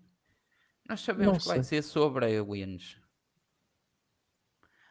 nós 0.87 1.01
sabemos 1.01 1.43
que 1.43 1.47
vai 1.49 1.63
ser 1.63 1.81
sobre 1.83 2.25
aliens. 2.37 2.99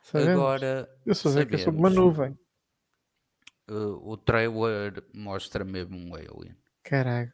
Sabemos. 0.02 0.30
Agora, 0.32 0.88
Eu 1.06 1.14
só 1.14 1.30
sei 1.30 1.46
que 1.46 1.54
é 1.54 1.58
sobre 1.58 1.78
uma 1.78 1.90
nuvem. 1.90 2.38
uh, 3.68 4.08
o 4.10 4.16
trailer 4.16 5.04
mostra 5.14 5.64
mesmo 5.64 5.96
um 5.96 6.14
alien. 6.14 6.56
Caralho. 6.82 7.32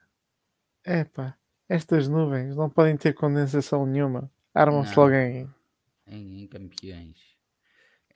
Epá, 0.85 1.39
estas 1.69 2.07
nuvens 2.09 2.55
não 2.57 2.69
podem 2.71 2.97
ter 2.97 3.13
condensação 3.15 3.87
nenhuma. 3.87 4.31
Armam-se 4.55 4.97
logo 4.99 5.13
em. 5.15 5.49
em, 6.07 6.43
em 6.43 6.47
campeões. 6.47 7.36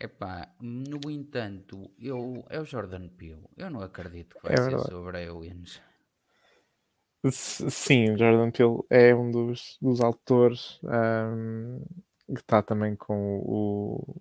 Epá, 0.07 0.37
no 0.61 1.01
entanto, 1.19 1.77
eu, 2.11 2.21
é 2.55 2.59
o 2.61 2.65
Jordan 2.73 3.07
Peele. 3.19 3.47
Eu 3.57 3.71
não 3.71 3.83
acredito 3.83 4.35
que 4.37 4.43
vai 4.49 4.57
É 4.57 4.61
ser 4.67 4.79
verdade. 4.79 4.91
sobre 4.91 5.19
aliens. 5.29 5.81
Sim, 7.31 8.17
Jordan 8.17 8.51
Peele 8.51 8.83
é 8.89 9.15
um 9.15 9.31
dos, 9.31 9.77
dos 9.81 10.01
autores 10.01 10.81
ahm, 10.85 11.83
que 12.27 12.41
está 12.41 12.63
também 12.63 12.97
com 12.97 13.39
o, 13.41 14.17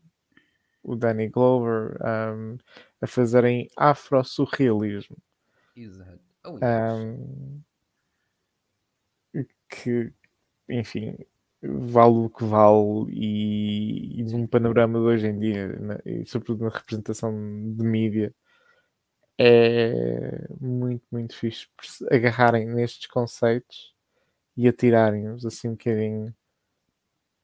o 0.84 0.96
Danny 0.96 1.30
Glover 1.30 1.98
ahm, 2.02 2.58
a 3.02 3.08
fazerem 3.08 3.70
afro-surrealismo. 3.78 5.18
Exato. 5.76 6.22
Aliás, 6.44 7.08
ahm, 7.08 7.64
que, 9.70 10.14
enfim, 10.70 11.18
vale 11.62 12.18
o 12.26 12.30
que 12.30 12.43
vale 12.45 13.07
e, 13.12 14.20
e 14.22 14.24
num 14.26 14.47
panorama 14.47 14.99
de 14.99 15.05
hoje 15.05 15.28
em 15.28 15.38
dia, 15.39 15.68
na- 15.80 15.99
e 16.05 16.26
sobretudo 16.26 16.64
na 16.66 16.70
representação 16.70 17.32
de 17.76 17.84
mídia, 17.84 18.34
é 19.38 20.47
muito, 20.60 21.03
muito 21.12 21.36
fixe 21.36 21.68
agarrarem 22.12 22.66
nestes 22.68 23.07
conceitos 23.07 23.93
e 24.57 24.68
atirarem-os 24.68 25.45
assim 25.45 25.70
um 25.70 25.74
bocadinho 25.74 26.36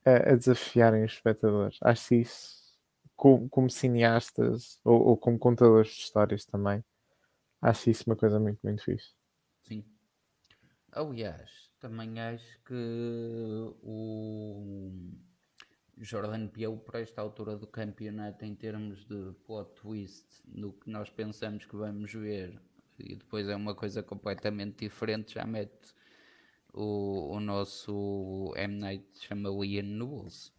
a, 0.06 0.32
a 0.34 0.36
desafiarem 0.36 1.04
os 1.04 1.14
espectadores. 1.14 1.78
Acho 1.82 2.16
isso, 2.16 2.56
como, 3.16 3.50
como 3.50 3.70
cineastas 3.70 4.80
ou, 4.84 5.02
ou 5.10 5.18
como 5.18 5.38
contadores 5.40 5.90
de 5.92 6.02
histórias 6.02 6.46
também, 6.46 6.84
acho 7.62 7.90
isso 7.90 8.06
uma 8.08 8.16
coisa 8.18 8.40
muito, 8.40 8.60
muito 8.64 8.84
fixe. 8.84 9.12
sim. 9.64 9.84
Aliás, 10.92 11.65
também 11.86 12.20
acho 12.20 12.60
que 12.66 12.74
o 13.84 14.92
Jordan 16.00 16.48
Peele, 16.48 16.78
para 16.78 17.02
esta 17.02 17.22
altura 17.22 17.56
do 17.56 17.68
campeonato, 17.68 18.44
em 18.44 18.56
termos 18.56 19.06
de 19.06 19.34
plot 19.46 19.70
twist, 19.76 20.26
no 20.48 20.74
que 20.74 20.90
nós 20.90 21.12
pensamos 21.12 21.64
que 21.64 21.76
vamos 21.76 22.12
ver, 22.12 22.60
e 22.98 23.16
depois 23.16 23.48
é 23.48 23.56
uma 23.56 23.76
coisa 23.76 24.02
completamente 24.02 24.80
diferente, 24.80 25.36
já 25.36 25.46
mete 25.46 25.94
o, 26.74 27.36
o 27.36 27.40
nosso 27.40 28.52
M. 28.56 28.80
Night 28.80 29.06
chama 29.20 29.50
Ian 29.64 29.84
no 29.84 30.08
bolso. 30.08 30.52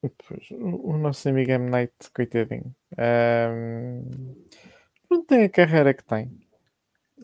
Pois, 0.00 0.52
o, 0.52 0.90
o 0.92 0.96
nosso 0.96 1.28
amigo 1.28 1.50
M. 1.50 1.68
Night, 1.68 1.94
coitadinho, 2.14 2.72
ahm, 2.96 4.04
não 5.10 5.24
tem 5.24 5.42
a 5.42 5.50
carreira 5.50 5.92
que 5.92 6.04
tem. 6.04 6.30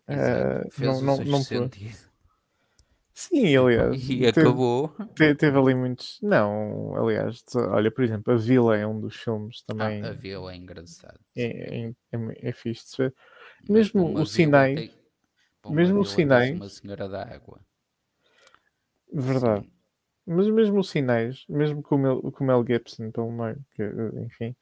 Exato. 0.08 0.66
Ah, 0.66 0.70
Fez 0.72 0.80
não, 0.80 0.98
o 0.98 1.02
não, 1.02 1.24
não 1.24 1.42
sentido. 1.42 2.15
Sim, 3.18 3.56
aliás, 3.56 3.96
E 4.10 4.18
teve, 4.30 4.40
acabou. 4.40 4.94
te- 5.14 5.34
teve 5.34 5.58
ali 5.58 5.74
muitos. 5.74 6.18
Não, 6.22 6.94
aliás, 6.96 7.42
olha, 7.54 7.90
por 7.90 8.04
exemplo, 8.04 8.34
A 8.34 8.36
Vila 8.36 8.76
é 8.76 8.86
um 8.86 9.00
dos 9.00 9.16
filmes 9.16 9.62
também. 9.62 10.04
Ah, 10.04 10.08
a 10.08 10.12
vila 10.12 10.52
é 10.52 10.56
engraçado. 10.56 11.18
é, 11.34 11.86
é, 11.86 11.88
é, 12.12 12.48
é 12.48 12.52
fixe 12.52 12.90
de 12.90 12.96
ver. 13.04 13.14
Mesmo 13.70 14.04
os 14.08 14.12
vila 14.12 14.26
sinais- 14.26 14.74
tem- 14.80 14.94
mesmo 15.74 16.00
os 16.00 16.08
tem-se 16.08 16.14
sinais- 16.22 16.54
uma 16.56 16.68
senhora 16.68 17.08
da 17.08 17.22
água. 17.22 17.58
Verdade. 19.12 19.62
Sim. 19.64 19.70
Mas 20.26 20.48
mesmo 20.48 20.80
os 20.80 20.90
sinais, 20.90 21.44
mesmo 21.48 21.82
com 21.82 21.94
o 21.94 21.98
Mel, 21.98 22.20
com 22.32 22.44
o 22.44 22.46
Mel 22.46 22.64
Gibson 22.66 23.10
pelo 23.12 23.30
meio, 23.30 23.64
que, 23.74 23.82
enfim, 24.24 24.54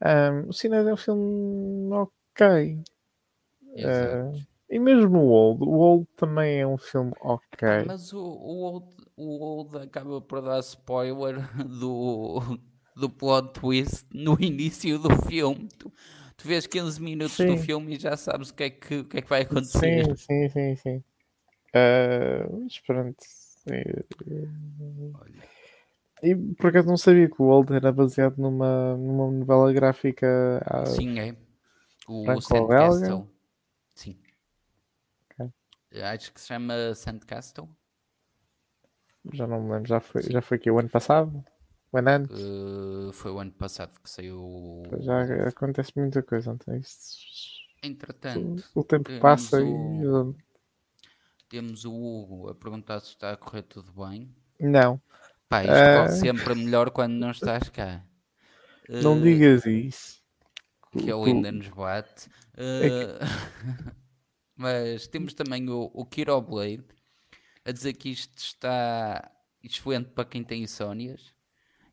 ahm, 0.00 0.48
os 0.48 0.58
sinais 0.58 0.86
é 0.86 0.92
um 0.94 0.96
filme 0.96 1.92
ok. 1.92 2.78
Exato. 3.74 4.46
E 4.72 4.78
mesmo 4.78 5.18
o 5.18 5.28
Old, 5.28 5.62
o 5.64 5.78
Old 5.80 6.06
também 6.16 6.60
é 6.60 6.66
um 6.66 6.78
filme 6.78 7.12
ok. 7.20 7.84
Mas 7.86 8.10
o, 8.14 8.18
o, 8.18 8.62
old, 8.62 8.86
o 9.18 9.44
Old 9.44 9.76
acaba 9.76 10.18
por 10.22 10.40
dar 10.40 10.60
spoiler 10.60 11.36
do, 11.78 12.40
do 12.96 13.10
plot 13.10 13.52
twist 13.60 14.06
no 14.14 14.34
início 14.40 14.98
do 14.98 15.14
filme. 15.28 15.68
Tu, 15.78 15.92
tu 16.38 16.48
vês 16.48 16.66
15 16.66 16.98
minutos 17.02 17.36
do 17.36 17.54
Sim. 17.54 17.56
filme 17.58 17.96
e 17.96 18.00
já 18.00 18.16
sabes 18.16 18.48
o 18.48 18.54
que 18.54 18.62
é 18.64 18.70
que, 18.70 18.94
o 19.00 19.04
que, 19.04 19.18
é 19.18 19.20
que 19.20 19.28
vai 19.28 19.42
acontecer. 19.42 20.06
Sim, 20.16 20.16
sim, 20.16 20.48
sim, 20.48 20.76
sim. 20.76 21.04
Ah, 21.74 22.48
mas 22.50 22.78
pronto. 22.80 23.16
Olha, 25.20 25.42
E 26.22 26.34
por 26.56 26.68
acaso 26.68 26.88
não 26.88 26.96
sabia 26.96 27.28
que 27.28 27.42
o 27.42 27.46
Old 27.46 27.74
era 27.74 27.92
baseado 27.92 28.38
numa, 28.38 28.96
numa 28.96 29.30
novela 29.30 29.70
gráfica. 29.70 30.62
ah, 30.66 30.84
sim, 30.86 31.18
é. 31.18 31.36
O? 32.08 32.40
Sandcastle. 32.40 33.31
Acho 35.94 36.32
que 36.32 36.40
se 36.40 36.46
chama 36.46 36.94
Sandcastle. 36.94 37.68
já 39.32 39.46
não 39.46 39.60
me 39.62 39.72
lembro, 39.72 39.88
já 39.88 40.00
foi, 40.00 40.22
Sim. 40.22 40.32
já 40.32 40.40
foi 40.42 40.56
aqui 40.56 40.70
o 40.70 40.78
ano 40.78 40.88
passado? 40.88 41.44
O 41.92 41.98
ano 41.98 42.08
antes? 42.10 42.40
Uh, 42.40 43.12
foi 43.12 43.30
o 43.30 43.38
ano 43.38 43.52
passado 43.52 44.00
que 44.00 44.08
saiu. 44.10 44.82
Já 45.00 45.46
acontece 45.48 45.92
muita 45.96 46.22
coisa. 46.22 46.52
Então 46.52 46.74
isto- 46.76 47.14
Entretanto, 47.82 48.64
o 48.74 48.84
tempo 48.84 49.10
passa 49.20 49.60
o- 49.60 50.32
e. 50.32 50.42
temos 51.48 51.84
o 51.84 51.92
Hugo 51.92 52.48
a 52.48 52.54
perguntar 52.54 53.00
se 53.00 53.08
está 53.08 53.32
a 53.32 53.36
correr 53.36 53.62
tudo 53.62 53.92
bem. 53.92 54.34
Não, 54.60 55.00
Pá, 55.48 55.62
isto 55.64 55.74
corre 55.74 56.08
sempre 56.12 56.54
melhor 56.54 56.90
quando 56.90 57.12
não 57.14 57.30
estás 57.32 57.68
cá. 57.68 58.02
não 58.88 59.18
Uh, 59.18 59.22
digas 59.22 59.66
isso. 59.66 60.22
que 60.92 61.10
ele 61.10 61.24
ainda 61.30 61.50
nos 61.52 61.68
bate. 61.68 62.28
É 62.56 63.04
Uh, 63.04 63.18
Mas 64.56 65.06
temos 65.06 65.34
também 65.34 65.68
o, 65.68 65.90
o 65.94 66.04
Kiro 66.04 66.40
Blade 66.40 66.84
a 67.64 67.72
dizer 67.72 67.94
que 67.94 68.10
isto 68.10 68.36
está 68.38 69.30
excelente 69.62 70.10
para 70.10 70.24
quem 70.24 70.42
tem 70.44 70.62
insónias. 70.62 71.34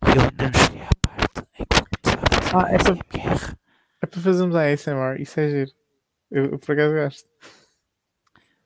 Eu 0.02 0.22
ainda 0.24 0.46
não 0.52 0.66
cheguei 0.66 0.82
à 0.82 0.90
parte 1.02 1.40
em 1.60 1.66
que 1.66 2.52
vou 2.52 2.62
Ah, 2.62 2.72
essa- 2.72 2.92
ASMR. 2.94 3.58
É 4.02 4.06
para 4.08 4.22
fazermos 4.22 4.56
a 4.56 4.64
ASMR, 4.72 5.22
isso 5.22 5.40
é 5.40 5.50
giro. 5.50 5.72
Eu, 6.32 6.46
eu 6.52 6.60
por 6.60 6.72
acaso 6.72 6.94
gosto. 6.96 7.30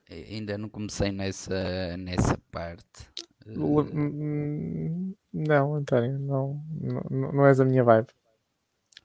Ainda 0.10 0.58
não 0.58 0.70
comecei 0.70 1.12
nessa, 1.12 1.98
nessa 1.98 2.38
parte. 2.52 3.10
Uh, 3.48 3.82
hum, 3.82 5.16
Não, 5.34 5.76
António, 5.76 6.18
não, 6.20 6.64
não, 6.80 7.32
não 7.34 7.46
és 7.48 7.60
a 7.60 7.66
minha 7.66 7.84
vibe. 7.84 8.08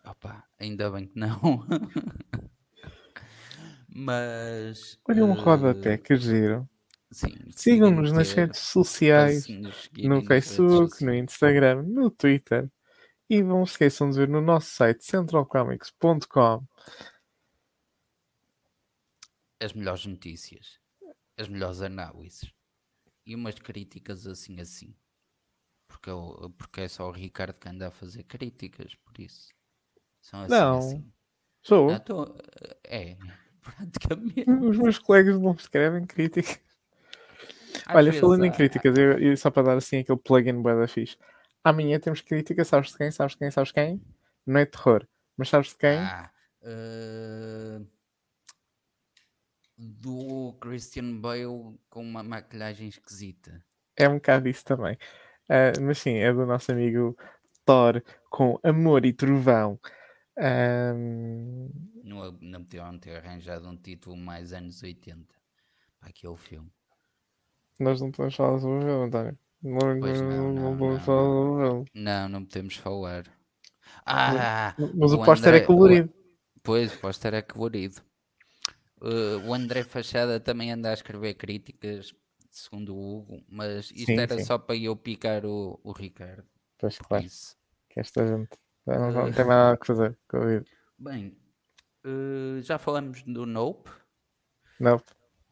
Opa, 0.05 0.45
ainda 0.61 0.91
bem 0.91 1.07
que 1.07 1.19
não. 1.19 1.39
Mas. 3.99 4.97
Olha 5.09 5.25
um 5.25 5.33
eh, 5.33 5.41
rodapé, 5.41 5.99
que 5.99 6.17
giro. 6.17 6.69
Sigam-nos 7.57 8.13
nas 8.13 8.33
redes 8.33 8.61
sociais, 8.61 9.47
no 10.05 10.23
Facebook, 10.25 11.05
no. 11.05 11.15
Instagram, 11.15 11.83
no 11.83 12.11
Twitter. 12.11 12.71
E 13.29 13.43
não 13.43 13.67
se 13.67 13.73
esqueçam 13.73 14.09
de 14.09 14.19
ver 14.19 14.29
no 14.29 14.41
nosso 14.41 14.71
site 14.71 15.05
centralcomics.com. 15.05 16.65
As 19.61 19.73
melhores 19.73 20.07
notícias, 20.07 20.79
as 21.37 21.49
melhores 21.49 21.83
análises 21.83 22.53
e 23.27 23.35
umas 23.35 23.57
críticas 23.57 24.27
assim 24.27 24.61
assim. 24.61 24.95
Porque, 25.89 26.09
eu- 26.09 26.55
porque 26.57 26.83
é 26.83 26.89
só 26.89 27.09
o 27.09 27.13
Ricardo 27.13 27.55
que 27.59 27.69
anda 27.69 27.89
a 27.89 27.91
fazer 27.91 28.23
críticas, 28.23 28.95
por 28.95 29.19
isso. 29.19 29.49
São 30.23 30.43
assim 30.43 30.55
Não. 30.55 30.79
assim. 30.79 31.13
Sou. 31.63 31.91
Ah, 31.91 31.99
tô- 31.99 32.35
é, 32.85 33.17
praticamente. 33.77 34.51
Os 34.51 34.79
meus 34.79 34.99
colegas 34.99 35.39
não 35.41 35.53
escrevem 35.53 36.07
críticas. 36.07 36.59
Às 37.87 37.95
Olha, 37.95 38.07
vezes 38.07 38.21
falando 38.21 38.45
em 38.45 38.51
críticas, 38.53 38.97
eu, 38.97 39.19
eu- 39.19 39.37
só 39.37 39.51
para 39.51 39.63
dar 39.63 39.77
assim 39.77 39.99
aquele 39.99 40.19
plugin 40.19 40.61
bué 40.63 40.75
da 40.77 40.89
fixe. 40.89 41.17
Amanhã 41.65 41.99
temos 41.99 42.21
crítica, 42.21 42.65
sabes 42.65 42.91
de 42.93 42.99
quem? 42.99 43.11
Sabes 43.11 43.33
de 43.33 43.39
quem? 43.39 43.51
Sabes 43.51 43.69
de 43.69 43.75
quem? 43.75 44.01
Não 44.47 44.61
é 44.61 44.67
terror, 44.67 45.07
mas 45.37 45.49
sabes 45.49 45.69
de 45.71 45.77
quem? 45.77 45.99
Ah, 45.99 46.31
eh, 46.63 47.81
do 49.77 50.57
Christian 50.61 51.21
Bale 51.21 51.79
com 51.89 52.03
uma 52.03 52.23
maquilhagem 52.23 52.89
esquisita. 52.89 53.65
É 53.97 54.09
um 54.09 54.15
bocado 54.15 54.49
isso 54.49 54.65
também. 54.65 54.97
Ah, 55.49 55.73
mas 55.81 55.99
sim, 55.99 56.17
é 56.17 56.33
do 56.33 56.47
nosso 56.47 56.73
amigo 56.73 57.17
Thor 57.65 58.03
com 58.31 58.59
Amor 58.63 59.05
e 59.05 59.13
Trovão. 59.13 59.79
Ahm, 60.39 61.69
Não, 62.03 62.65
podiam 62.65 62.99
ter 62.99 63.17
arranjado 63.19 63.69
um 63.69 63.77
título 63.77 64.17
mais 64.17 64.53
anos 64.53 64.83
80 64.83 65.37
para 66.01 66.09
aquele 66.09 66.37
filme. 66.37 66.73
nós 67.81 68.01
não 68.01 68.11
podemos 68.13 68.35
falar 68.37 68.59
sobre 68.61 68.79
o 68.79 68.83
filme, 68.83 69.05
António. 69.07 69.39
Não, 69.63 69.95
Pois 69.99 70.21
não, 70.23 70.53
não, 70.53 70.53
não, 70.53 70.75
podemos 70.75 71.05
não, 71.05 71.05
falar 71.05 71.25
sobre 71.25 71.65
o 71.65 71.67
filme. 71.67 71.91
Não, 71.95 72.29
não 72.29 72.45
podemos 72.45 72.77
falar. 72.77 73.25
Ah, 74.07 74.75
Mas 74.99 75.13
o 75.13 75.19
póster 75.19 75.55
é 75.55 75.61
o- 75.61 75.67
colorido. 75.67 76.13
Pois, 76.63 76.93
o 76.95 76.99
póster 76.99 77.35
é 77.35 77.43
colorido. 77.43 78.03
Uh, 79.01 79.39
o 79.49 79.55
André 79.55 79.85
Fachada 79.85 80.41
também 80.41 80.73
anda 80.73 80.91
a 80.91 80.95
escrever 80.95 81.35
críticas, 81.35 82.13
segundo 82.51 82.95
o 82.97 83.19
Hugo, 83.19 83.45
mas 83.49 83.93
isto 83.95 84.07
Sim, 84.07 84.19
era 84.19 84.39
sim. 84.39 84.41
só 84.41 84.59
para 84.59 84.77
eu 84.77 84.97
picar 84.97 85.47
o, 85.47 85.79
o 85.85 85.93
Ricardo. 85.93 86.45
Pois 86.79 86.97
claro, 87.07 87.27
isso. 87.27 87.57
que 87.91 88.01
esta 88.01 88.27
gente 88.27 88.57
não, 88.89 89.13
não 89.13 89.27
Eh. 89.29 89.33
tem 89.33 89.45
mais 89.45 89.49
nada 89.59 89.79
a 89.81 89.85
fazer 89.87 90.19
com 90.29 90.37
a 90.39 90.47
vida. 90.47 90.65
Bem, 90.99 91.37
uh, 92.07 92.61
já 92.63 92.79
falamos 92.79 93.23
do 93.23 93.45
Nope. 93.47 93.91
Não, 94.81 95.01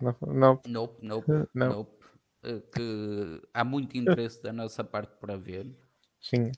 não, 0.01 0.17
não. 0.27 0.61
Nope, 0.67 0.99
nope, 1.07 1.27
Não. 1.55 1.69
nope. 1.69 2.05
uh, 2.45 2.61
que 2.73 3.43
há 3.53 3.65
muito 3.65 3.97
interesse 3.97 4.43
da 4.43 4.53
nossa 4.53 4.83
parte 4.85 5.17
para 5.21 5.37
ver. 5.37 5.75
Sim, 6.21 6.51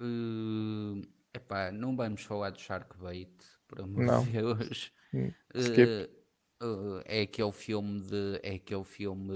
Uh, 0.00 1.00
epá, 1.32 1.70
não 1.70 1.94
vamos 1.96 2.22
falar 2.24 2.50
do 2.50 2.60
Sharkbait, 2.60 3.32
por 3.68 3.80
amor 3.80 4.04
Não. 4.04 4.24
de 4.24 4.32
Deus. 4.32 4.92
Hum, 5.14 5.32
skip. 5.54 5.88
Uh, 5.88 6.21
uh, 6.62 7.02
é 7.04 7.22
aquele 7.22 7.52
filme 7.52 8.00
de. 8.00 8.40
É 8.42 8.54
aquele 8.54 8.84
filme 8.84 9.28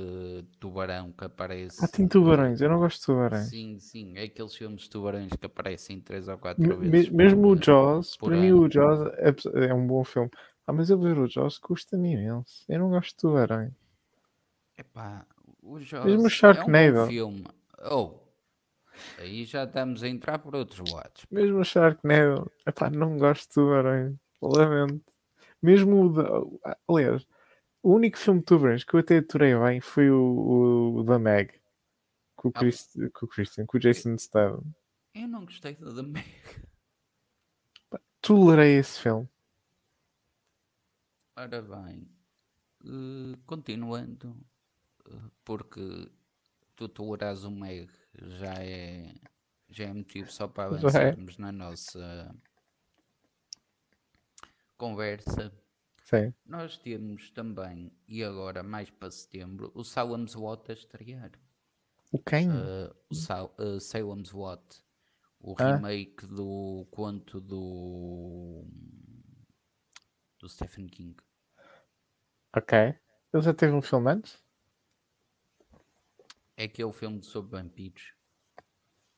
de 0.42 0.58
tubarão 0.58 1.12
que 1.12 1.24
aparece. 1.24 1.82
Ah, 1.82 1.88
tem 1.88 2.06
tubarões, 2.08 2.60
eu 2.60 2.68
não 2.68 2.78
gosto 2.78 3.00
de 3.00 3.06
tubarões. 3.06 3.48
Sim, 3.48 3.78
sim, 3.78 4.16
é 4.16 4.24
aqueles 4.24 4.54
filmes 4.54 4.82
de 4.82 4.90
tubarões 4.90 5.32
que 5.32 5.46
aparecem 5.46 6.00
três 6.00 6.28
ou 6.28 6.38
quatro 6.38 6.62
Me- 6.62 6.76
vezes. 6.76 7.08
me- 7.08 7.16
mesmo 7.16 7.48
o 7.48 7.56
por- 7.56 7.64
Jaws, 7.64 8.16
por 8.18 8.32
para 8.32 8.36
mim 8.36 8.48
ano. 8.48 8.60
o 8.60 8.70
Jaws 8.70 9.00
é, 9.18 9.68
é 9.68 9.74
um 9.74 9.86
bom 9.86 10.04
filme. 10.04 10.30
Ah, 10.66 10.72
mas 10.72 10.90
eu 10.90 10.98
ver 10.98 11.18
o 11.18 11.26
Jaws 11.28 11.58
custa-me 11.58 12.12
imenso. 12.14 12.64
Eu 12.68 12.78
não 12.80 12.90
gosto 12.90 13.10
de 13.10 13.16
tubarões. 13.16 13.72
Epá, 14.78 15.26
o 15.62 15.78
Jaws 15.80 16.06
Mesmo 16.06 16.26
o 16.26 16.30
é 16.52 16.62
um 16.64 16.70
Sharknado. 16.70 16.94
bom 16.96 17.06
filme. 17.08 17.44
Oh, 17.90 18.20
aí 19.18 19.44
já 19.44 19.64
estamos 19.64 20.02
a 20.02 20.08
entrar 20.08 20.38
por 20.38 20.54
outros 20.56 20.90
lados. 20.90 21.26
Mesmo 21.30 21.60
o 21.60 21.64
Sharknado, 21.64 22.50
epá, 22.66 22.90
não 22.90 23.16
gosto 23.16 23.48
de 23.48 23.54
tubarões. 23.54 24.16
Lamento. 24.42 25.12
Mesmo 25.66 26.06
o. 26.06 26.60
Aliás, 26.88 27.26
o 27.82 27.92
único 27.92 28.16
filme 28.16 28.38
de 28.38 28.46
tubarões 28.46 28.84
que 28.84 28.94
eu 28.94 29.00
até 29.00 29.18
aturei 29.18 29.52
bem 29.58 29.80
foi 29.80 30.08
o, 30.08 30.98
o, 30.98 31.02
da 31.02 31.18
Meg. 31.18 31.60
Com 32.36 32.48
o, 32.48 32.52
Ah. 32.54 32.60
Chris, 32.60 32.88
com 33.12 33.26
o 33.26 33.28
Christian, 33.28 33.66
com 33.66 33.76
o 33.76 33.80
Jason 33.80 34.16
Statham. 34.16 34.62
Eu 35.12 35.26
não 35.26 35.44
gostei 35.44 35.74
do 35.74 35.92
The 35.92 36.02
Meg. 36.02 36.24
Tolerei 38.20 38.76
esse 38.78 39.00
filme. 39.00 39.28
Ora 41.36 41.60
bem, 41.60 42.08
eh, 42.84 43.38
continuando, 43.44 44.36
eh, 45.10 45.30
porque 45.44 46.08
tu 46.76 46.88
toleras 46.88 47.42
o 47.42 47.50
Meg 47.50 47.90
já 48.14 48.54
é, 48.54 49.14
já 49.68 49.86
é 49.86 49.92
motivo 49.92 50.30
só 50.30 50.46
para 50.46 50.64
é. 50.64 50.78
avançarmos 50.78 51.38
na 51.38 51.50
nossa 51.50 52.32
conversa. 54.76 55.52
Sim. 56.04 56.32
Nós 56.44 56.78
temos 56.78 57.30
também, 57.30 57.90
e 58.06 58.22
agora 58.22 58.62
mais 58.62 58.88
para 58.90 59.10
setembro, 59.10 59.72
o 59.74 59.82
Salem's 59.82 60.34
Lot 60.34 60.70
a 60.70 60.74
estrear. 60.74 61.32
O 62.12 62.18
quem? 62.22 62.48
Eh, 62.48 62.94
o 63.10 63.14
Sal, 63.14 63.54
eh, 63.58 63.80
Salem's 63.80 64.30
Lot, 64.30 64.82
o 65.40 65.54
Ah. 65.58 65.74
remake 65.76 66.24
do 66.26 66.86
conto 66.92 67.40
do, 67.40 68.64
do 70.38 70.48
Stephen 70.48 70.86
King. 70.86 71.16
Ok. 72.56 72.78
Ele 73.32 73.42
já 73.42 73.52
teve 73.52 73.72
um 73.72 73.82
filme 73.82 74.10
antes? 74.12 74.40
É 76.56 76.64
aquele 76.64 76.92
filme 76.92 77.22
sobre 77.22 77.50
vampiros. 77.50 78.14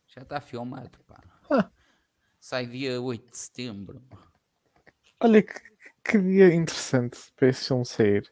Já 0.07 0.23
está 0.23 0.41
filmado, 0.41 0.99
pá. 1.05 1.23
Ah. 1.51 1.71
Sai 2.41 2.67
dia 2.67 3.01
8 3.01 3.31
de 3.31 3.37
setembro. 3.39 4.03
Olha 5.21 5.43
que, 5.43 5.55
que 6.05 6.19
dia 6.19 6.55
interessante 6.55 7.19
para 7.37 7.49
esse 7.49 7.67
filme 7.67 7.85
sair. 7.85 8.31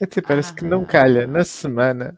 Até 0.00 0.22
parece 0.22 0.54
que 0.54 0.64
não 0.64 0.82
Ah. 0.82 0.86
calha 0.86 1.26
na 1.26 1.44
semana 1.44 2.12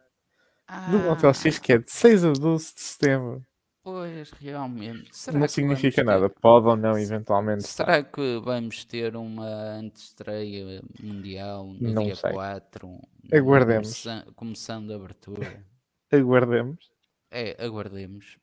do 0.90 0.96
Ah, 0.98 1.02
Motel 1.08 1.34
X, 1.34 1.58
que 1.58 1.72
é 1.72 1.78
de 1.78 1.90
6 1.90 2.24
a 2.24 2.32
12 2.32 2.74
de 2.74 2.80
setembro. 2.80 3.44
pois, 3.82 4.30
realmente. 4.32 5.08
Será 5.16 5.38
Não 5.40 5.48
significa 5.48 6.04
vamos 6.04 6.20
ter- 6.20 6.20
nada. 6.28 6.30
Pode 6.30 6.66
ou 6.68 6.76
não, 6.76 6.96
eventualmente. 6.96 7.64
estar. 7.64 7.84
Será 7.84 8.04
que 8.04 8.38
vamos 8.38 8.84
ter 8.84 9.16
uma 9.16 9.48
antestreia 9.74 10.80
mundial 11.00 11.66
no 11.66 11.92
Não 11.92 12.04
dia 12.04 12.14
sei. 12.14 12.30
4? 12.32 13.00
Aguardemos. 13.32 14.04
Começa- 14.04 14.32
começando 14.36 14.92
a 14.92 14.96
abertura. 14.96 15.34
Aguardemos. 16.12 16.88
É, 17.30 17.56
aguardemos. 17.64 18.38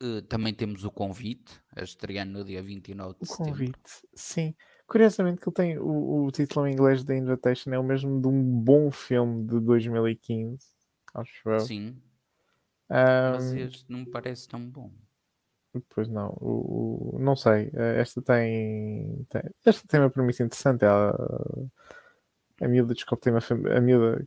Eh, 0.00 0.20
também 0.28 0.54
temos 0.54 0.84
o 0.84 0.90
convite 0.90 1.60
a 1.74 1.82
estrear 1.82 2.24
no 2.26 2.44
dia 2.44 2.62
29 2.62 3.14
de 3.14 3.22
O 3.22 3.26
setembro. 3.26 3.52
convite. 3.52 3.78
Sim. 4.14 4.54
Curiosamente 4.86 5.40
que 5.40 5.48
ele 5.48 5.54
tem 5.54 5.78
o, 5.78 6.24
o 6.24 6.30
título 6.30 6.66
em 6.66 6.72
inglês 6.72 7.04
da 7.04 7.14
Invitation 7.16 7.70
é 7.72 7.78
o 7.78 7.82
mesmo 7.82 8.20
de 8.20 8.28
um 8.28 8.42
bom 8.42 8.90
filme 8.90 9.44
de 9.46 9.60
2015. 9.60 10.66
Acho 11.14 11.48
eu. 11.50 11.58
Sim, 11.60 11.96
mas 12.88 13.52
Ahm, 13.52 13.58
este 13.58 13.84
não 13.90 14.00
me 14.00 14.06
parece 14.06 14.48
tão 14.48 14.60
bom. 14.70 14.90
Pois 15.90 16.08
não, 16.08 16.30
o, 16.40 17.16
o- 17.16 17.18
não 17.18 17.36
sei. 17.36 17.70
eh, 17.74 18.00
Esta 18.00 18.22
tem, 18.22 19.24
tem- 19.28 19.42
Esta 19.64 19.86
tem 19.86 20.00
uma 20.00 20.10
premissa 20.10 20.42
interessante. 20.42 20.84
Ela, 20.84 21.14
a 22.60 22.68
miúda, 22.68 22.94
desculpa, 22.94 23.22
tem 23.22 23.32
uma. 23.32 23.40
A 23.76 23.80
miúda 23.80 24.26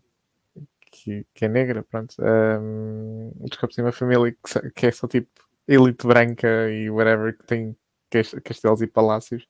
que, 0.91 1.26
que 1.34 1.45
é 1.45 1.47
negra, 1.47 1.84
pronto. 1.84 2.15
Um, 2.19 3.32
desculpa, 3.49 3.76
tem 3.76 3.84
uma 3.86 3.91
família 3.91 4.32
que, 4.34 4.72
que 4.72 4.86
é 4.88 4.91
só 4.91 5.07
tipo 5.07 5.30
elite 5.68 6.05
branca 6.07 6.70
e 6.70 6.89
whatever, 6.89 7.38
que 7.38 7.45
tem 7.45 7.76
cas- 8.09 8.36
castelos 8.43 8.82
e 8.82 8.88
palácios. 8.88 9.47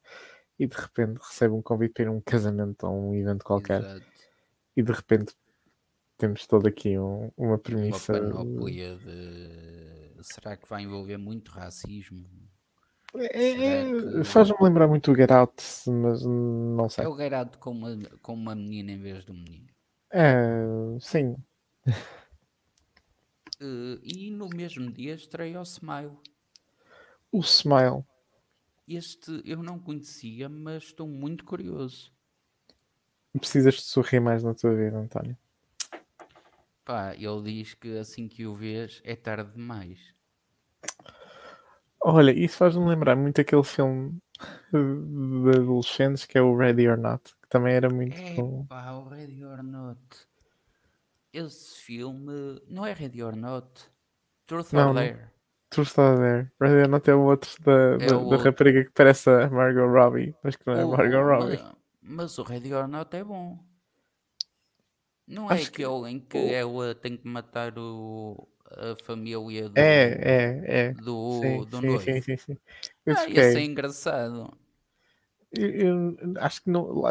E 0.60 0.68
de 0.68 0.76
repente 0.76 1.18
recebe 1.18 1.54
um 1.56 1.62
convite 1.62 1.94
para 1.94 2.04
ir 2.04 2.08
a 2.08 2.12
um 2.12 2.22
casamento 2.22 2.86
ou 2.86 3.10
um 3.12 3.16
evento 3.16 3.44
qualquer. 3.44 3.82
Exato. 3.82 4.06
E 4.78 4.84
de 4.84 4.92
repente 4.92 5.34
temos 6.18 6.46
todo 6.46 6.68
aqui 6.68 6.98
um- 7.00 7.32
uma 7.36 7.50
Uma 7.54 7.58
premissa. 7.58 8.14
panóplia 8.14 8.96
de. 8.98 10.24
Será 10.24 10.56
que 10.56 10.70
vai 10.70 10.84
envolver 10.84 11.18
muito 11.18 11.50
racismo? 11.52 12.28
É- 13.16 13.84
Será 13.84 14.12
que- 14.20 14.24
Faz-me 14.24 14.56
lembrar 14.62 14.88
muito 14.88 15.12
o 15.12 15.16
Get 15.16 15.32
Out, 15.32 15.64
mas 15.90 16.24
não 16.24 16.88
sei. 16.88 17.04
É 17.04 17.08
o 17.08 17.16
garoto 17.16 17.58
com 17.58 17.72
uma, 17.72 17.98
com 18.22 18.34
uma 18.36 18.54
menina 18.56 18.92
em 18.92 19.02
vez 19.02 19.26
do 19.26 19.34
menino. 19.34 19.68
É, 20.14 20.64
sim. 21.00 21.36
Eh, 23.62 24.00
e 24.04 24.32
no 24.32 24.50
mesmo 24.50 24.92
dia 24.92 25.14
estreia 25.14 25.60
o 25.60 25.64
Smile. 25.64 26.18
O 27.32 27.42
Smile. 27.42 28.04
Este 28.88 29.42
eu 29.46 29.62
não 29.62 29.78
conhecia, 29.80 30.50
mas 30.50 30.84
estou 30.84 31.08
muito 31.08 31.46
curioso. 31.46 32.12
Precisas 33.40 33.76
de 33.76 33.82
sorrir 33.82 34.20
mais 34.20 34.44
na 34.44 34.54
tua 34.54 34.76
vida, 34.76 34.98
António. 34.98 35.38
Pá, 36.84 37.16
ele 37.16 37.42
diz 37.44 37.74
que 37.76 37.98
assim 37.98 38.28
que 38.28 38.46
o 38.46 38.54
vês 38.56 39.00
é 39.06 39.16
tarde 39.16 39.54
demais. 39.54 40.14
Olha, 42.04 42.32
isso 42.32 42.58
faz-me 42.58 42.84
lembrar 42.84 43.16
muito 43.16 43.40
aquele 43.40 43.64
filme 43.64 44.20
de 44.74 45.50
adolescentes 45.58 46.26
que 46.26 46.38
é 46.38 46.42
o 46.42 46.58
Ready 46.58 46.90
or 46.90 46.98
Not, 46.98 47.24
que 47.42 47.48
também 47.48 47.76
era 47.76 47.90
muito 47.90 48.16
É 48.18 48.36
bom. 48.36 48.66
pá, 48.66 48.92
o 48.94 49.08
Ready 49.08 49.46
or 49.46 49.62
Not. 49.64 50.00
Esse 51.34 51.80
filme 51.82 52.62
não 52.68 52.86
é 52.86 52.94
Ready 52.94 53.22
or 53.24 53.36
Not. 53.36 53.90
Truth 54.48 54.74
Não, 54.74 54.90
or. 54.90 54.94
Dare. 54.94 55.32
Truth 55.70 55.98
or 56.00 56.18
Dare. 56.18 56.52
Ready 56.60 56.82
or 56.84 56.88
Not 56.90 57.10
é 57.10 57.16
o 57.16 57.22
outro 57.22 57.50
da, 57.64 57.98
da, 57.98 58.04
É 58.06 58.14
o 58.16 58.30
da 58.30 58.38
rapariga 58.38 58.84
que 58.86 58.92
parece 58.92 59.30
a 59.30 59.50
Margot 59.50 59.88
Robbie, 59.88 60.36
mas 60.44 60.56
que 60.56 60.66
não 60.68 60.74
é 60.76 60.86
O- 60.86 60.92
Margot 60.98 61.22
Robbie. 61.24 61.60
ma- 61.60 61.76
Mas, 62.02 62.38
o 62.40 62.44
Ready 62.44 62.74
or 62.74 62.88
Not 62.88 63.16
é 63.16 63.24
bom. 63.24 63.58
Não 65.28 65.52
é 65.52 65.54
Acho 65.54 65.72
que 65.72 65.84
aquele 65.84 66.10
em 66.12 66.20
que 66.20 66.38
o- 66.38 66.48
ela 66.54 66.94
tem 66.96 67.18
que 67.18 67.28
matar 67.28 67.78
o, 67.80 68.48
a 68.70 68.96
família 69.04 69.70
do, 69.70 69.82
É, 69.82 69.84
é, 70.64 70.90
é. 70.90 70.94
do, 70.94 71.66
Sim, 71.66 71.66
do 71.66 71.82
sim, 71.82 71.98
noivo. 71.98 72.22
sim, 72.22 72.22
sim, 72.22 72.38
sim. 72.38 72.58
Ah, 73.08 73.28
esse 73.30 73.60
é 73.60 73.64
engraçado. 73.64 74.58
Eu, 75.52 76.16
eu 76.18 76.34
acho 76.40 76.64
que 76.64 76.70
não. 76.70 77.06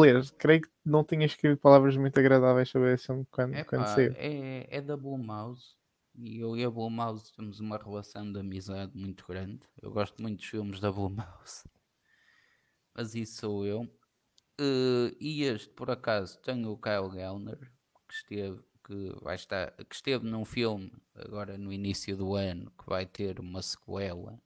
Aliás, 0.00 0.30
creio 0.32 0.62
que 0.62 0.68
não 0.84 1.04
tinha 1.04 1.26
escrito 1.26 1.60
palavras 1.60 1.96
muito 1.96 2.18
agradáveis 2.18 2.68
sobre 2.68 2.92
esse 2.94 3.06
filme 3.06 3.26
quando, 3.30 3.54
É, 3.54 3.64
quando 3.64 3.82
pá, 3.82 3.86
saiu. 3.86 4.12
é, 4.16 4.66
é 4.68 4.80
da 4.80 4.96
Blue 4.96 5.18
Mouse. 5.18 5.76
E 6.16 6.38
eu 6.38 6.56
e 6.56 6.64
a 6.64 6.70
Blumhouse 6.70 7.32
temos 7.34 7.58
uma 7.58 7.76
relação 7.76 8.30
de 8.32 8.38
amizade 8.38 8.96
muito 8.96 9.26
grande. 9.26 9.60
Eu 9.82 9.90
gosto 9.90 10.22
muito 10.22 10.38
dos 10.38 10.46
filmes 10.46 10.78
da 10.78 10.92
Blumhouse. 10.92 11.64
Mas 12.94 13.14
isso 13.16 13.40
sou 13.40 13.66
eu. 13.66 13.82
Uh, 14.60 15.10
e 15.18 15.42
este, 15.42 15.68
por 15.70 15.90
acaso, 15.90 16.38
tem 16.40 16.64
o 16.66 16.76
Kyle 16.76 17.10
Gellner, 17.12 17.58
que 18.08 18.14
esteve, 18.14 18.62
que, 18.86 19.12
vai 19.22 19.34
estar, 19.34 19.72
que 19.72 19.94
esteve 19.94 20.24
num 20.24 20.44
filme 20.44 20.92
agora 21.16 21.58
no 21.58 21.72
início 21.72 22.16
do 22.16 22.34
ano, 22.36 22.70
que 22.78 22.86
vai 22.86 23.04
ter 23.06 23.40
uma 23.40 23.60
sequela 23.62 24.40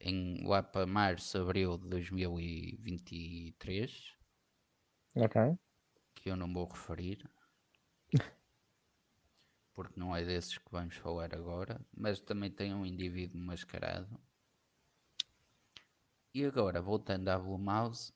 em, 0.00 0.46
lá 0.46 0.62
para 0.62 0.86
março, 0.86 1.38
abril 1.38 1.78
de 1.78 1.88
2023. 1.88 4.16
Ok. 5.14 5.40
Que 6.14 6.30
eu 6.30 6.36
não 6.36 6.52
vou 6.52 6.66
referir. 6.66 7.28
porque 9.78 10.00
não 10.00 10.16
é 10.16 10.24
desses 10.24 10.58
que 10.58 10.68
vamos 10.72 10.96
falar 10.96 11.32
agora, 11.32 11.80
mas 11.96 12.18
também 12.18 12.50
tem 12.50 12.74
um 12.74 12.84
indivíduo 12.84 13.40
mascarado. 13.40 14.20
E 16.34 16.44
agora, 16.44 16.82
voltando 16.82 17.28
à 17.28 17.38
Blue 17.38 17.56
Mouse, 17.56 18.12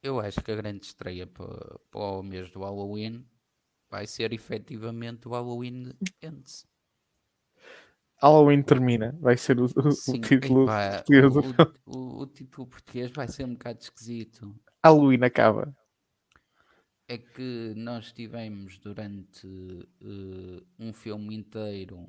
eu 0.00 0.20
acho 0.20 0.40
que 0.40 0.52
a 0.52 0.54
grande 0.54 0.86
estreia 0.86 1.26
para, 1.26 1.76
para 1.90 2.00
o 2.00 2.22
mês 2.22 2.52
do 2.52 2.60
Halloween 2.60 3.28
vai 3.90 4.06
ser 4.06 4.32
efetivamente 4.32 5.26
o 5.26 5.32
Halloween 5.32 5.90
Ends. 6.22 6.64
Halloween 8.22 8.62
termina, 8.62 9.18
vai 9.20 9.36
ser 9.36 9.58
o, 9.58 9.64
o, 9.64 9.90
Sim, 9.90 10.18
o 10.18 10.20
título 10.20 10.62
epá, 10.62 11.02
português. 11.02 11.34
O, 11.84 12.26
título 12.26 12.66
português 12.68 13.10
vai 13.10 13.26
ser 13.26 13.44
um 13.44 13.54
bocado 13.54 13.80
esquisito. 13.80 14.54
Halloween 14.84 15.24
acaba. 15.24 15.76
É 17.08 17.18
que 17.18 17.74
nós 17.76 18.12
tivemos 18.12 18.78
durante 18.78 19.46
uh, 19.46 20.66
um 20.78 20.92
filme 20.92 21.34
inteiro 21.34 22.06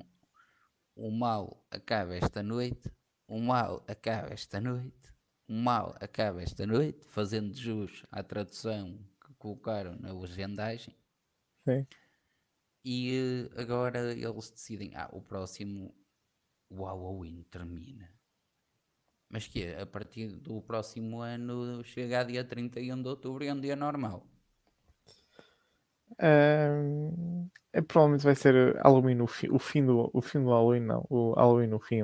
o 0.94 1.10
mal 1.10 1.66
acaba 1.68 2.14
esta 2.14 2.44
noite, 2.44 2.88
o 3.26 3.40
mal 3.40 3.84
acaba 3.88 4.32
esta 4.32 4.60
noite, 4.60 5.12
o 5.48 5.52
mal 5.52 5.96
acaba 6.00 6.40
esta 6.40 6.64
noite, 6.64 7.04
fazendo 7.08 7.52
jus 7.56 8.04
à 8.12 8.22
tradução 8.22 8.96
que 9.26 9.34
colocaram 9.34 9.96
na 9.96 10.12
legendagem. 10.12 10.94
Sim. 11.68 11.84
E 12.84 13.48
uh, 13.50 13.60
agora 13.60 14.12
eles 14.12 14.50
decidem, 14.50 14.94
ah, 14.94 15.08
o 15.12 15.20
próximo 15.20 15.92
o 16.76 16.84
Halloween 16.84 17.42
termina. 17.50 18.08
Mas 19.28 19.46
que 19.46 19.64
é, 19.64 19.82
a 19.82 19.86
partir 19.86 20.28
do 20.36 20.62
próximo 20.62 21.20
ano 21.20 21.82
chega 21.82 22.20
a 22.20 22.24
dia 22.24 22.44
31 22.44 23.02
de 23.02 23.08
outubro 23.08 23.44
e 23.44 23.48
é 23.48 23.52
um 23.52 23.60
dia 23.60 23.74
normal. 23.74 24.26
Um, 26.22 27.48
é, 27.72 27.80
provavelmente 27.82 28.22
vai 28.22 28.36
ser 28.36 28.76
Halloween 28.76 29.20
o, 29.20 29.26
fi, 29.26 29.50
o 29.50 29.58
fim 29.58 29.84
do 29.84 30.08
o 30.12 30.20
fim 30.20 30.38
do 30.38 30.50
Halloween 30.50 30.82
não 30.82 31.04
o 31.10 31.32
Halloween 31.32 31.66
no 31.66 31.80
fim 31.80 32.02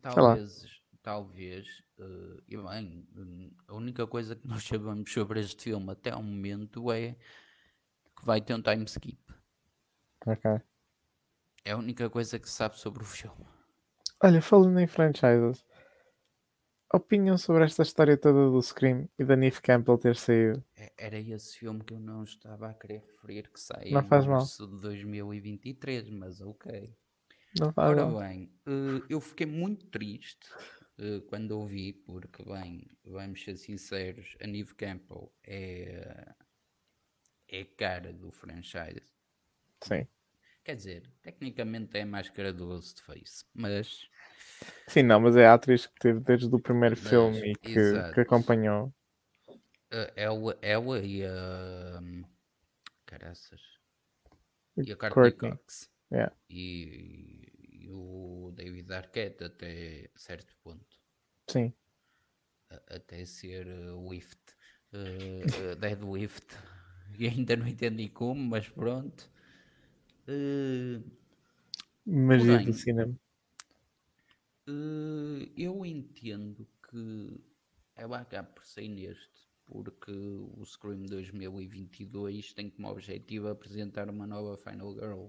talvez 0.00 0.80
talvez 1.02 1.82
uh, 1.98 2.40
e 2.46 2.56
bem 2.56 3.08
a 3.66 3.74
única 3.74 4.06
coisa 4.06 4.36
que 4.36 4.46
nós 4.46 4.62
sabemos 4.62 5.10
sobre 5.12 5.40
este 5.40 5.64
filme 5.64 5.90
até 5.90 6.14
o 6.14 6.22
momento 6.22 6.92
é 6.92 7.16
que 8.16 8.24
vai 8.24 8.40
ter 8.40 8.54
um 8.54 8.62
time 8.62 8.84
skip. 8.84 9.18
Ok. 10.26 10.60
É 11.64 11.72
a 11.72 11.76
única 11.76 12.08
coisa 12.08 12.38
que 12.38 12.48
se 12.48 12.54
sabe 12.54 12.78
sobre 12.78 13.02
o 13.02 13.06
filme 13.06 13.46
Olha, 14.22 14.42
falando 14.42 14.78
em 14.78 14.86
franchises, 14.86 15.64
opinião 16.92 17.38
sobre 17.38 17.64
esta 17.64 17.82
história 17.82 18.18
toda 18.18 18.50
do 18.50 18.60
Scream 18.60 19.08
e 19.18 19.24
da 19.24 19.34
Neve 19.34 19.62
Campbell 19.62 19.96
ter 19.96 20.14
saído? 20.14 20.62
É, 20.76 20.92
era 20.98 21.18
esse 21.18 21.58
filme 21.58 21.82
que 21.82 21.94
eu 21.94 22.00
não 22.00 22.24
estava 22.24 22.68
a 22.68 22.74
querer 22.74 23.00
referir 23.00 23.50
que 23.50 23.58
saiu 23.58 23.92
não 23.92 24.04
faz 24.04 24.26
em 24.26 24.28
março 24.28 24.66
de 24.66 24.78
2023, 24.78 26.10
mas 26.10 26.40
ok. 26.42 26.94
Não 27.58 27.72
faz 27.72 27.90
Ora 27.90 28.06
mal. 28.06 28.20
bem, 28.20 28.52
uh, 28.66 29.04
eu 29.08 29.20
fiquei 29.22 29.46
muito 29.46 29.86
triste 29.86 30.46
uh, 30.98 31.22
quando 31.22 31.52
ouvi, 31.52 31.92
porque, 31.92 32.44
bem, 32.44 32.86
vamos 33.04 33.42
ser 33.42 33.56
sinceros, 33.56 34.36
a 34.40 34.46
Neve 34.46 34.74
Campbell 34.74 35.32
é, 35.44 36.34
é 37.48 37.64
cara 37.64 38.12
do 38.12 38.30
franchise. 38.30 39.02
Sim. 39.82 40.06
Quer 40.64 40.76
dizer, 40.76 41.10
tecnicamente 41.22 41.96
é 41.96 42.02
a 42.02 42.06
máscara 42.06 42.52
do 42.52 42.66
Ghostface, 42.66 43.44
mas. 43.54 44.08
Sim, 44.86 45.04
não, 45.04 45.20
mas 45.20 45.34
é 45.36 45.46
a 45.46 45.54
atriz 45.54 45.86
que 45.86 45.98
teve 45.98 46.20
desde 46.20 46.54
o 46.54 46.60
primeiro 46.60 46.96
mas, 46.98 47.08
filme 47.08 47.52
e 47.52 47.54
que, 47.54 48.12
que 48.14 48.20
acompanhou. 48.20 48.92
Ela, 50.14 50.58
ela 50.60 50.98
e 51.00 51.24
a. 51.24 52.00
Um, 52.02 52.24
caraças. 53.06 53.60
E 54.76 54.92
a 54.92 54.96
Courtney, 54.96 55.32
Cox. 55.32 55.90
Yeah. 56.12 56.34
E, 56.48 57.50
e, 57.58 57.90
o 57.90 58.52
David 58.54 58.92
Arquette 58.92 59.44
até 59.44 60.10
certo 60.14 60.54
ponto. 60.62 61.00
Sim. 61.48 61.72
até 62.88 63.24
ser 63.24 63.66
uh, 63.66 64.08
Wift. 64.08 64.40
Uh, 64.92 65.74
Dead 65.76 66.02
Wift. 66.02 66.46
E 67.18 67.26
ainda 67.26 67.56
não 67.56 67.66
entendi 67.66 68.08
como, 68.08 68.40
mas 68.40 68.68
pronto. 68.68 69.28
Uh, 70.28 71.02
Magia 72.06 72.52
porém, 72.52 72.66
do 72.66 72.72
cinema. 72.72 73.20
Uh, 74.68 75.50
eu 75.56 75.84
entendo 75.84 76.66
que 76.88 77.40
ela 77.96 78.20
acaba 78.20 78.48
por 78.48 78.64
sair 78.64 78.88
neste, 78.88 79.48
porque 79.66 80.12
o 80.12 80.64
Scream 80.64 81.06
2022 81.06 82.52
tem 82.52 82.70
como 82.70 82.88
objetivo 82.88 83.48
apresentar 83.48 84.08
uma 84.08 84.26
nova 84.26 84.56
Final 84.56 84.94
Girl 84.94 85.28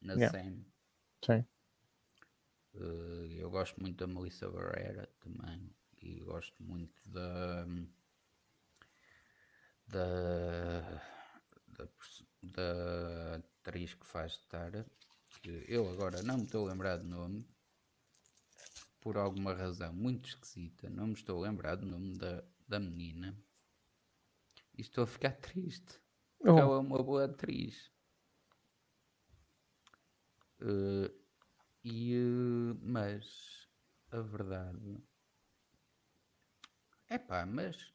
na 0.00 0.14
yeah. 0.14 0.38
SEM. 0.38 0.64
Sim. 1.24 1.44
Uh, 2.74 3.26
eu 3.32 3.50
gosto 3.50 3.80
muito 3.80 3.98
da 3.98 4.06
Melissa 4.06 4.48
Barrera 4.48 5.08
também 5.20 5.70
e 6.00 6.20
gosto 6.20 6.62
muito 6.62 7.02
da 7.04 7.66
da, 9.88 11.02
da, 11.66 11.88
da 12.42 13.42
atriz 13.60 13.94
que 13.94 14.06
faz 14.06 14.38
Tara, 14.48 14.86
que 15.42 15.64
eu 15.68 15.88
agora 15.90 16.22
não 16.22 16.38
me 16.38 16.44
estou 16.44 16.66
a 16.66 16.72
lembrar 16.72 16.96
do 16.96 17.04
nome, 17.04 17.46
por 19.00 19.16
alguma 19.16 19.54
razão 19.54 19.92
muito 19.92 20.28
esquisita, 20.28 20.88
não 20.90 21.08
me 21.08 21.14
estou 21.14 21.38
a 21.38 21.48
lembrar 21.48 21.76
do 21.76 21.86
nome 21.86 22.18
da, 22.18 22.44
da 22.66 22.78
menina. 22.78 23.36
E 24.76 24.82
estou 24.82 25.04
a 25.04 25.06
ficar 25.06 25.32
triste. 25.32 26.00
Porque 26.38 26.52
oh. 26.52 26.58
ela 26.58 26.76
é 26.76 26.78
uma 26.78 27.02
boa 27.02 27.24
atriz. 27.24 27.90
Uh, 30.60 31.10
e, 31.82 32.14
uh, 32.16 32.78
mas 32.82 33.68
a 34.10 34.20
verdade 34.20 35.02
é 37.08 37.18
pá, 37.18 37.46
mas 37.46 37.94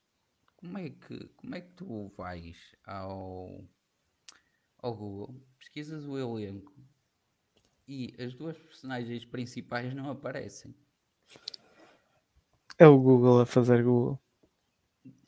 como 0.55 0.78
é 0.80 0.89
que 0.89 1.28
como 1.36 1.53
é 1.53 1.61
que 1.61 1.74
tu 1.74 2.09
vais 2.18 2.76
ao 2.86 3.70
ao 4.80 4.95
Google, 4.95 5.41
pesquisas 5.66 6.05
o 6.05 6.18
elenco 6.18 6.74
e 7.88 8.16
as 8.20 8.34
duas 8.34 8.57
personagens 8.57 9.26
principais 9.26 9.93
não 9.93 10.09
aparecem. 10.09 10.76
É 12.78 12.88
o 12.88 12.99
Google 12.99 13.41
a 13.41 13.45
fazer 13.45 13.84
Google. 13.84 14.20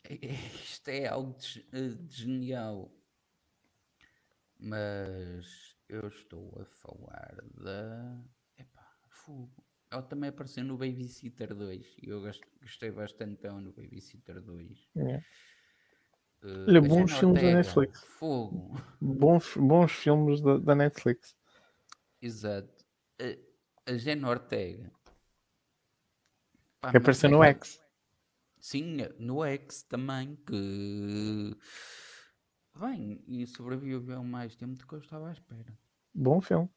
É, 0.03 0.13
é, 0.13 0.33
isto 0.63 0.89
é 0.89 1.07
algo 1.07 1.38
de, 1.38 1.65
eh, 1.71 1.89
de 1.89 2.15
genial. 2.15 2.91
Mas 4.59 5.75
eu 5.89 6.07
estou 6.07 6.59
a 6.61 6.65
falar 6.65 7.38
da. 7.53 8.23
Epá, 8.57 8.88
fogo. 9.09 9.63
Ela 9.89 10.01
também 10.01 10.29
apareceu 10.29 10.63
no 10.63 10.77
Babysitter 10.77 11.55
2 11.55 11.95
e 12.01 12.09
eu 12.09 12.21
gostei 12.61 12.91
bastante 12.91 13.33
então 13.33 13.61
no 13.61 13.71
Babysitter 13.71 14.41
2. 14.41 14.89
É. 14.97 15.23
Uh, 16.43 16.65
Olha, 16.67 16.81
bons 16.81 17.11
filmes 17.11 17.41
da 17.41 17.53
Netflix. 17.53 18.03
Fogo. 18.03 18.75
Bons, 19.01 19.57
bons 19.57 19.91
filmes 19.91 20.41
da, 20.41 20.57
da 20.57 20.75
Netflix. 20.75 21.35
Exato. 22.21 22.85
A, 23.19 23.91
a 23.91 23.97
Jenna 23.97 24.29
Ortega. 24.29 24.91
Pá, 26.79 26.91
que 26.91 26.97
apareceu 26.97 27.29
no 27.29 27.43
é 27.43 27.49
X. 27.49 27.81
Sim, 28.59 28.97
no 29.19 29.43
X 29.43 29.83
também. 29.83 30.35
Que. 30.45 31.55
Bem, 32.75 33.23
e 33.27 33.47
sobreviveu 33.47 34.23
mais 34.23 34.55
tempo 34.55 34.77
do 34.77 34.85
que 34.85 34.93
eu 34.93 34.99
estava 34.99 35.29
à 35.29 35.31
espera. 35.31 35.77
Bom 36.13 36.39
filme. 36.41 36.69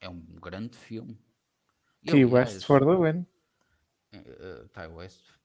É 0.00 0.08
um 0.08 0.20
grande 0.20 0.76
filme. 0.76 1.18
T 2.04 2.24
West 2.24 2.64
for 2.64 2.80
the 2.80 2.94
win. 2.94 3.26
Uh, 4.14 4.68
Ty 4.68 4.86
West 4.86 5.36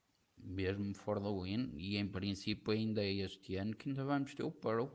mesmo 0.43 0.93
for 0.93 1.19
the 1.19 1.29
win, 1.29 1.71
e 1.75 1.97
em 1.97 2.07
princípio 2.07 2.73
ainda 2.73 3.03
é 3.03 3.11
este 3.11 3.55
ano 3.55 3.75
que 3.75 3.89
ainda 3.89 4.03
vamos 4.03 4.33
ter 4.33 4.43
o 4.43 4.51
Pearl. 4.51 4.87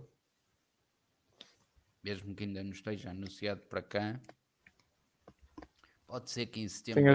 Mesmo 2.02 2.34
que 2.34 2.44
ainda 2.44 2.62
não 2.62 2.70
esteja 2.70 3.10
anunciado 3.10 3.62
para 3.62 3.82
cá. 3.82 4.20
Pode 6.06 6.30
ser 6.30 6.46
que 6.46 6.60
em 6.60 6.68
setembro 6.68 7.14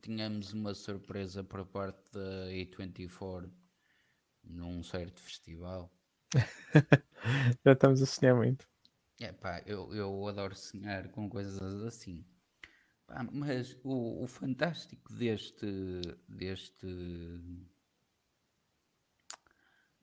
tenhamos 0.00 0.52
uma 0.52 0.74
surpresa 0.74 1.44
por 1.44 1.64
parte 1.66 2.10
da 2.12 2.48
A24 2.48 3.48
num 4.42 4.82
certo 4.82 5.20
festival. 5.20 5.92
Já 7.64 7.72
estamos 7.72 8.02
a 8.02 8.06
sonhar 8.06 8.34
muito. 8.34 8.66
É 9.20 9.32
pá, 9.32 9.62
eu, 9.64 9.94
eu 9.94 10.26
adoro 10.26 10.54
sonhar 10.54 11.08
com 11.08 11.28
coisas 11.28 11.82
assim. 11.84 12.24
Pá, 13.06 13.22
mas 13.32 13.78
o, 13.84 14.24
o 14.24 14.26
fantástico 14.26 15.12
deste, 15.12 15.66
deste, 16.28 16.86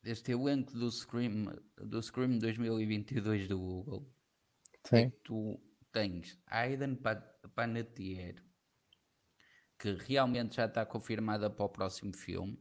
deste 0.01 0.31
elenco 0.31 0.71
do 0.71 0.89
Scream, 0.89 1.53
do 1.75 2.01
Scream 2.01 2.37
2022 2.37 3.47
do 3.49 3.59
Google 3.59 4.15
é 4.85 5.03
Sim. 5.03 5.09
que 5.09 5.17
tu 5.17 5.59
tens 5.91 6.39
Aiden 6.47 6.95
Pa- 6.95 7.15
Panettiere, 7.53 8.41
que 9.77 9.91
realmente 9.93 10.55
já 10.55 10.65
está 10.65 10.85
confirmada 10.85 11.49
para 11.49 11.65
o 11.65 11.69
próximo 11.69 12.15
filme. 12.15 12.57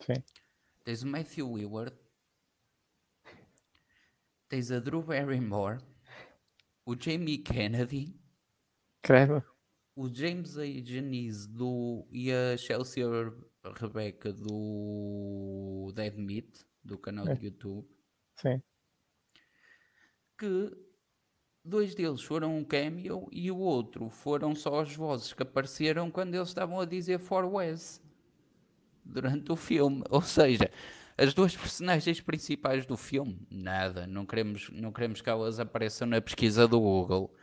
Sim. 0.00 0.22
Tens 0.82 1.02
o 1.02 1.06
Matthew 1.06 1.50
Willard, 1.50 1.96
tens 4.48 4.70
a 4.70 4.80
Drew 4.80 5.02
Barrymore, 5.02 5.78
o 6.86 6.94
Jamie 6.98 7.38
Kennedy, 7.38 8.18
Credo. 9.02 9.44
O 9.96 10.12
James 10.12 10.56
A. 10.58 10.64
Janice 10.84 11.48
do, 11.48 12.06
e 12.10 12.32
a 12.32 12.56
Chelsea 12.56 13.04
Rebecca 13.80 14.32
do 14.32 15.92
Dead 15.94 16.14
Meat, 16.16 16.64
do 16.82 16.98
canal 16.98 17.26
É. 17.28 17.34
de 17.34 17.46
YouTube, 17.46 17.86
Sim. 18.36 18.62
que 20.38 20.70
dois 21.64 21.94
deles 21.94 22.22
foram 22.22 22.56
um 22.58 22.64
cameo 22.64 23.28
e 23.32 23.50
o 23.50 23.56
outro 23.58 24.10
foram 24.10 24.54
só 24.54 24.80
as 24.80 24.94
vozes 24.94 25.32
que 25.32 25.42
apareceram 25.42 26.10
quando 26.10 26.34
eles 26.34 26.48
estavam 26.48 26.80
a 26.80 26.84
dizer 26.84 27.18
For 27.18 27.46
Wes 27.46 28.02
durante 29.04 29.50
o 29.52 29.56
filme. 29.56 30.02
Ou 30.10 30.22
seja, 30.22 30.70
as 31.16 31.32
duas 31.34 31.56
personagens 31.56 32.20
principais 32.20 32.84
do 32.86 32.96
filme, 32.96 33.46
nada, 33.50 34.06
não 34.06 34.26
queremos, 34.26 34.70
não 34.70 34.92
queremos 34.92 35.20
que 35.22 35.30
elas 35.30 35.58
apareçam 35.60 36.06
na 36.08 36.20
pesquisa 36.20 36.66
do 36.68 36.80
Google. 36.80 37.34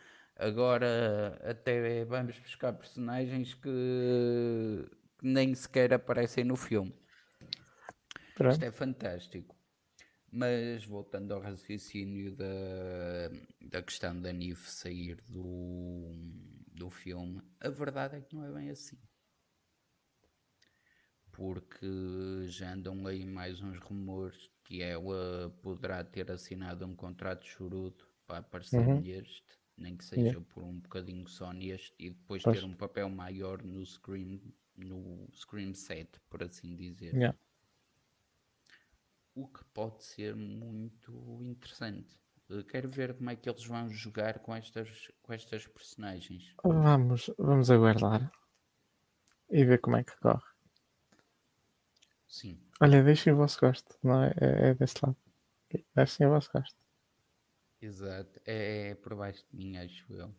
Agora 0.41 1.39
até 1.43 2.03
vamos 2.05 2.37
buscar 2.39 2.73
personagens 2.73 3.53
que, 3.53 3.69
que 5.19 5.25
nem 5.27 5.53
sequer 5.55 5.93
aparecem 5.93 6.43
no 6.43 6.55
filme. 6.55 6.93
Isto 8.47 8.63
Pronto. 8.63 8.65
é 8.65 8.71
fantástico. 8.71 9.55
Mas 10.31 10.85
voltando 10.85 11.33
ao 11.33 11.41
raciocínio 11.41 12.35
da, 12.35 13.29
da 13.61 13.81
questão 13.83 14.19
da 14.19 14.33
Neve 14.33 14.69
sair 14.69 15.21
do, 15.29 16.11
do 16.67 16.89
filme, 16.89 17.41
a 17.59 17.69
verdade 17.69 18.17
é 18.17 18.21
que 18.21 18.35
não 18.35 18.45
é 18.45 18.51
bem 18.51 18.69
assim. 18.69 18.97
Porque 21.31 21.85
já 22.47 22.73
andam 22.73 23.05
aí 23.07 23.25
mais 23.25 23.61
uns 23.61 23.79
rumores 23.79 24.49
que 24.63 24.81
ela 24.81 25.49
poderá 25.61 26.03
ter 26.03 26.31
assinado 26.31 26.85
um 26.85 26.95
contrato 26.95 27.45
chorudo 27.45 28.05
para 28.25 28.37
aparecer 28.39 28.87
Uhum. 28.87 28.95
neste, 28.95 29.43
nem 29.78 29.95
que 29.97 30.05
seja 30.05 30.22
Yeah. 30.22 30.45
por 30.49 30.63
um 30.63 30.80
bocadinho 30.80 31.28
só 31.28 31.51
neste, 31.53 31.93
e 31.99 32.09
depois 32.11 32.43
Pois. 32.43 32.59
ter 32.59 32.65
um 32.65 32.74
papel 32.74 33.09
maior 33.09 33.63
no 33.63 33.86
Scream, 33.86 34.39
no 34.78 35.28
Scream 35.34 35.74
7, 35.74 36.19
por 36.30 36.43
assim 36.43 36.76
dizer 36.76 37.13
Yeah. 37.13 37.38
o 39.36 39.47
que 39.47 39.63
pode 39.74 40.03
ser 40.03 40.36
muito 40.36 41.39
interessante. 41.41 42.17
Eh, 42.49 42.63
Quero 42.63 42.89
ver 42.89 43.15
como 43.15 43.30
é 43.30 43.36
que 43.36 43.49
eles 43.49 43.65
vão 43.65 43.89
jogar 43.89 44.39
com 44.39 44.53
estas, 44.55 45.11
com 45.24 45.34
estas 45.34 45.67
personagens. 45.67 46.55
Vamos, 46.63 47.30
vamos 47.38 47.69
aguardar 47.72 48.32
e 49.49 49.63
ver 49.65 49.80
como 49.80 49.97
é 49.97 50.03
que 50.03 50.17
corre. 50.17 50.43
Sim, 52.28 52.57
Olha, 52.82 53.03
deixem 53.03 53.32
o 53.34 53.38
vosso 53.38 53.59
gosto, 53.59 53.97
não 54.03 54.24
é? 54.24 54.34
É, 54.41 54.69
é 54.69 54.74
desse 54.74 54.95
lado. 55.03 55.15
Deixem 55.95 56.28
o 56.28 56.32
vosso 56.32 56.49
gosto. 56.51 56.76
Exato. 57.82 58.39
É, 58.45 58.89
é 58.89 58.95
por 58.95 59.15
baixo 59.15 59.45
de 59.51 59.57
mim, 59.57 59.77
acho 59.77 60.13
eu. 60.13 60.34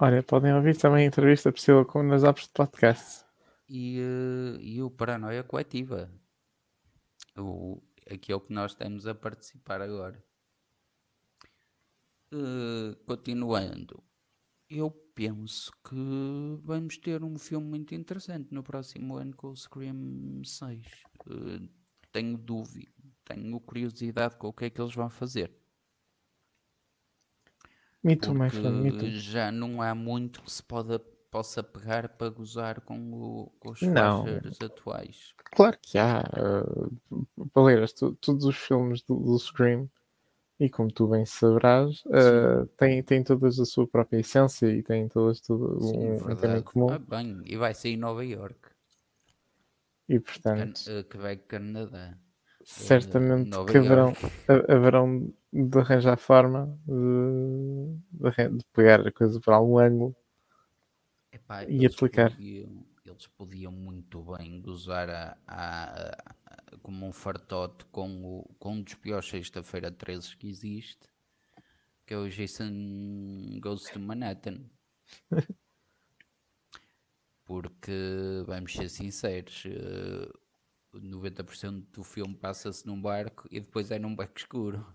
Olha, 0.00 0.22
podem 0.22 0.54
ouvir 0.54 0.76
também 0.76 1.04
a 1.04 1.06
entrevista 1.08 1.50
possível 1.50 1.84
com 1.84 2.04
nas 2.04 2.22
apps 2.22 2.44
de 2.44 2.52
podcast. 2.52 3.24
E, 3.68 3.98
eh, 3.98 4.58
e 4.60 4.82
o 4.82 4.90
Paranoia 4.90 5.42
Coletiva. 5.42 6.08
O, 7.36 7.82
aquele 8.08 8.40
que 8.40 8.52
nós 8.52 8.72
estamos 8.72 9.06
a 9.06 9.14
participar 9.14 9.82
agora. 9.82 10.22
Eh, 12.32 12.94
continuando, 13.06 14.04
eu 14.70 14.90
penso 15.14 15.72
que 15.82 15.96
vamos 16.62 16.98
ter 16.98 17.24
um 17.24 17.38
filme 17.38 17.66
muito 17.66 17.94
interessante 17.94 18.52
no 18.52 18.62
próximo 18.62 19.16
ano 19.16 19.34
com 19.34 19.48
o 19.48 19.56
Scream 19.56 20.44
6. 20.44 20.86
Eh, 21.26 21.68
tenho 22.12 22.38
dúvida, 22.38 22.92
tenho 23.28 23.60
curiosidade 23.60 24.36
com 24.36 24.48
o 24.48 24.52
que 24.52 24.64
é 24.64 24.70
que 24.70 24.80
eles 24.80 24.94
vão 24.94 25.10
fazer. 25.10 25.52
Friend, 28.04 28.82
me 28.82 28.92
too. 28.92 29.10
já 29.20 29.50
não 29.52 29.82
há 29.82 29.94
muito 29.94 30.42
que 30.42 30.50
se 30.50 30.62
pode, 30.62 30.98
possa 31.30 31.62
pegar 31.62 32.08
para 32.08 32.30
gozar 32.30 32.80
com, 32.80 33.12
o, 33.12 33.46
com 33.60 33.70
os 33.70 33.82
slashers 33.82 34.58
atuais. 34.62 35.34
Claro 35.52 35.78
que 35.82 35.98
há. 35.98 36.22
Uh, 36.36 37.48
Paleiras, 37.52 37.92
tu- 37.92 38.14
todos 38.20 38.44
os 38.44 38.56
filmes 38.56 39.02
do, 39.02 39.14
do 39.16 39.38
Scream, 39.38 39.90
e 40.60 40.68
como 40.68 40.90
tu 40.90 41.06
bem 41.06 41.24
saberás, 41.26 42.02
uh, 42.06 42.66
têm, 42.76 43.02
têm 43.02 43.22
todas 43.22 43.58
a 43.60 43.64
sua 43.64 43.86
própria 43.86 44.20
essência 44.20 44.66
e 44.66 44.82
têm 44.82 45.08
todas 45.08 45.40
tudo 45.40 45.80
Sim, 45.80 45.98
um, 45.98 46.32
um 46.32 46.36
tema 46.36 46.58
em 46.58 46.62
comum. 46.62 46.88
Ah, 46.90 46.98
bem, 46.98 47.42
e 47.44 47.56
vai 47.56 47.74
ser 47.74 47.90
em 47.90 47.96
Nova 47.96 48.24
York, 48.24 48.58
E 50.08 50.18
Can 50.18 50.32
portanto, 50.32 50.80
eh, 50.88 51.02
Quebec, 51.04 51.46
Canadá. 51.46 52.18
Certamente 52.70 53.48
Nova 53.50 53.70
que 53.72 53.78
haverão, 53.78 54.12
de 55.52 55.78
arranjar 55.78 56.18
forma 56.18 56.78
de, 56.86 57.98
de, 58.12 58.58
de 58.58 58.64
pegar 58.72 59.06
a 59.06 59.12
coisa 59.12 59.40
por 59.40 59.52
algum 59.54 59.78
ângulo. 59.78 60.14
Epá, 61.32 61.64
E 61.64 61.84
eles 61.84 61.94
aplicar. 61.94 62.30
Podiam, 62.30 62.86
eles 63.04 63.26
podiam 63.28 63.72
muito 63.72 64.22
bem 64.22 64.60
gozar 64.60 65.08
a, 65.10 65.36
a- 65.46 66.10
a- 66.46 66.78
como 66.82 67.06
um 67.06 67.12
fartote 67.12 67.84
com, 67.86 68.24
o, 68.24 68.54
com 68.58 68.74
um 68.74 68.82
dos 68.82 68.94
piores 68.94 69.28
sexta-feira 69.28 69.90
13 69.90 70.36
que 70.36 70.48
existe, 70.48 71.08
que 72.06 72.14
é 72.14 72.18
o 72.18 72.28
Jason 72.28 72.72
Goes 73.60 73.84
to 73.90 74.00
Manhattan. 74.00 74.58
Porque, 77.44 78.42
vamos 78.46 78.72
ser 78.74 78.88
sinceros, 78.90 79.64
eh, 79.66 80.30
90% 80.92 81.86
do 81.92 82.02
filme 82.04 82.34
passa-se 82.36 82.86
num 82.86 83.00
barco 83.00 83.48
e 83.50 83.60
depois 83.60 83.90
é 83.90 83.98
num 83.98 84.14
beco 84.16 84.38
escuro. 84.38 84.86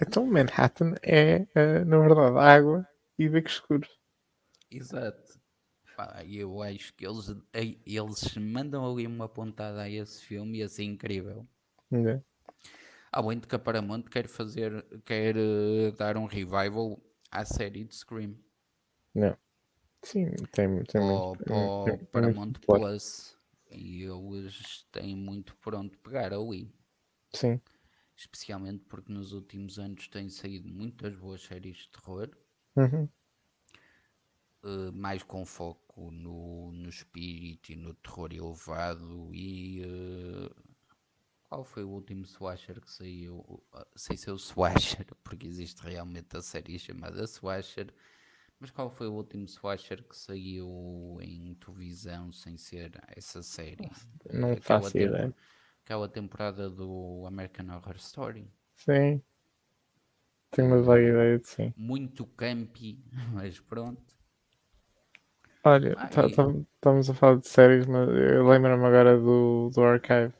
Então, 0.00 0.26
Manhattan 0.26 0.94
é, 1.02 1.46
uh, 1.56 1.84
na 1.86 1.98
verdade, 1.98 2.38
água 2.38 2.86
e 3.18 3.28
beco 3.28 3.48
escuro. 3.48 3.88
Exato. 4.70 5.40
Pá, 5.96 6.24
eu 6.26 6.62
acho 6.62 6.94
que 6.94 7.06
eles, 7.06 7.28
ei, 7.52 7.80
eles 7.86 8.36
mandam 8.38 8.84
ali 8.90 9.06
uma 9.06 9.28
pontada 9.28 9.82
a 9.82 9.90
esse 9.90 10.24
filme 10.24 10.58
e 10.58 10.60
ia 10.62 10.68
ser 10.68 10.84
incrível. 10.84 11.46
né? 11.90 12.22
Além 13.12 13.38
de 13.38 13.46
que 13.46 13.54
a 13.54 13.58
Paramount 13.58 14.02
quer 14.10 14.26
fazer, 14.26 14.84
quer 15.04 15.36
eh, 15.36 15.92
dar 15.96 16.16
um 16.16 16.24
revival 16.26 17.00
à 17.30 17.44
série 17.44 17.84
de 17.84 17.94
Scream. 17.94 18.34
Não. 19.14 19.36
Sim, 20.02 20.30
tem, 20.52 20.84
tem 20.84 21.00
Para 21.00 21.04
o- 21.04 21.36
muito. 21.36 21.44
tem- 21.44 21.72
tem 21.84 21.98
Paramount 22.12 22.52
muito. 22.68 22.68
Plus. 22.68 23.36
E 23.72 24.02
eles 24.04 24.84
têm 24.92 25.16
muito 25.16 25.56
por 25.56 25.74
onde 25.74 25.96
pegar 25.98 26.32
ali. 26.32 26.70
Sim, 27.34 27.60
Especialmente 28.16 28.84
porque 28.86 29.12
nos 29.12 29.32
últimos 29.34 29.78
anos 29.78 30.08
têm 30.08 30.30
saído 30.30 30.66
muitas 30.66 31.14
boas 31.14 31.42
séries 31.42 31.76
de 31.76 31.88
terror. 31.90 32.30
uhum. 32.76 33.10
eh, 34.64 34.90
mais 34.92 35.22
com 35.22 35.44
foco 35.44 36.10
no, 36.10 36.72
no 36.72 36.88
espírito 36.88 37.72
e 37.72 37.76
no 37.76 37.94
terror 37.94 38.32
elevado 38.32 39.30
e 39.34 39.82
eh, 39.82 40.50
qual 41.48 41.64
foi 41.64 41.84
o 41.84 41.90
último 41.90 42.24
slasher 42.24 42.80
que 42.80 42.90
saiu? 42.90 43.62
Ah, 43.72 43.86
Sem 43.96 44.16
ser 44.16 44.32
o 44.32 44.36
slasher, 44.36 45.06
porque 45.24 45.46
existe 45.46 45.80
realmente 45.82 46.36
a 46.36 46.42
série 46.42 46.78
chamada 46.78 47.24
slasher, 47.24 47.92
mas 48.62 48.70
qual 48.70 48.88
foi 48.90 49.08
o 49.08 49.12
último 49.14 49.44
slasher 49.46 50.02
que 50.04 50.16
saiu 50.16 51.18
em 51.20 51.54
televisão 51.54 52.32
sem 52.32 52.56
ser 52.56 52.92
essa 53.16 53.42
série? 53.42 53.90
Não 54.32 54.52
aquela 54.52 54.60
faço 54.80 54.92
tempo- 54.92 55.14
ideia. 55.14 55.34
Aquela 55.84 56.08
temporada 56.08 56.70
do 56.70 57.24
American 57.26 57.66
Horror 57.76 57.96
Story. 57.96 58.48
sim. 58.76 59.22
Tenho 60.52 60.68
uma 60.68 60.82
vaga 60.82 61.02
ideia 61.02 61.38
de 61.38 61.46
sim. 61.48 61.74
Muito 61.76 62.24
campy, 62.26 63.02
mas 63.34 63.58
pronto. 63.60 64.14
Olha, 65.64 65.94
Ah, 65.96 66.08
tá- 66.08 66.28
tá- 66.28 66.54
estamos 66.74 67.10
a 67.10 67.14
falar 67.14 67.38
de 67.38 67.48
séries, 67.48 67.86
mas 67.86 68.08
eu 68.08 68.46
lembro-me 68.48 68.84
agora 68.84 69.18
do, 69.18 69.70
do 69.70 69.82
Archive. 69.82 70.32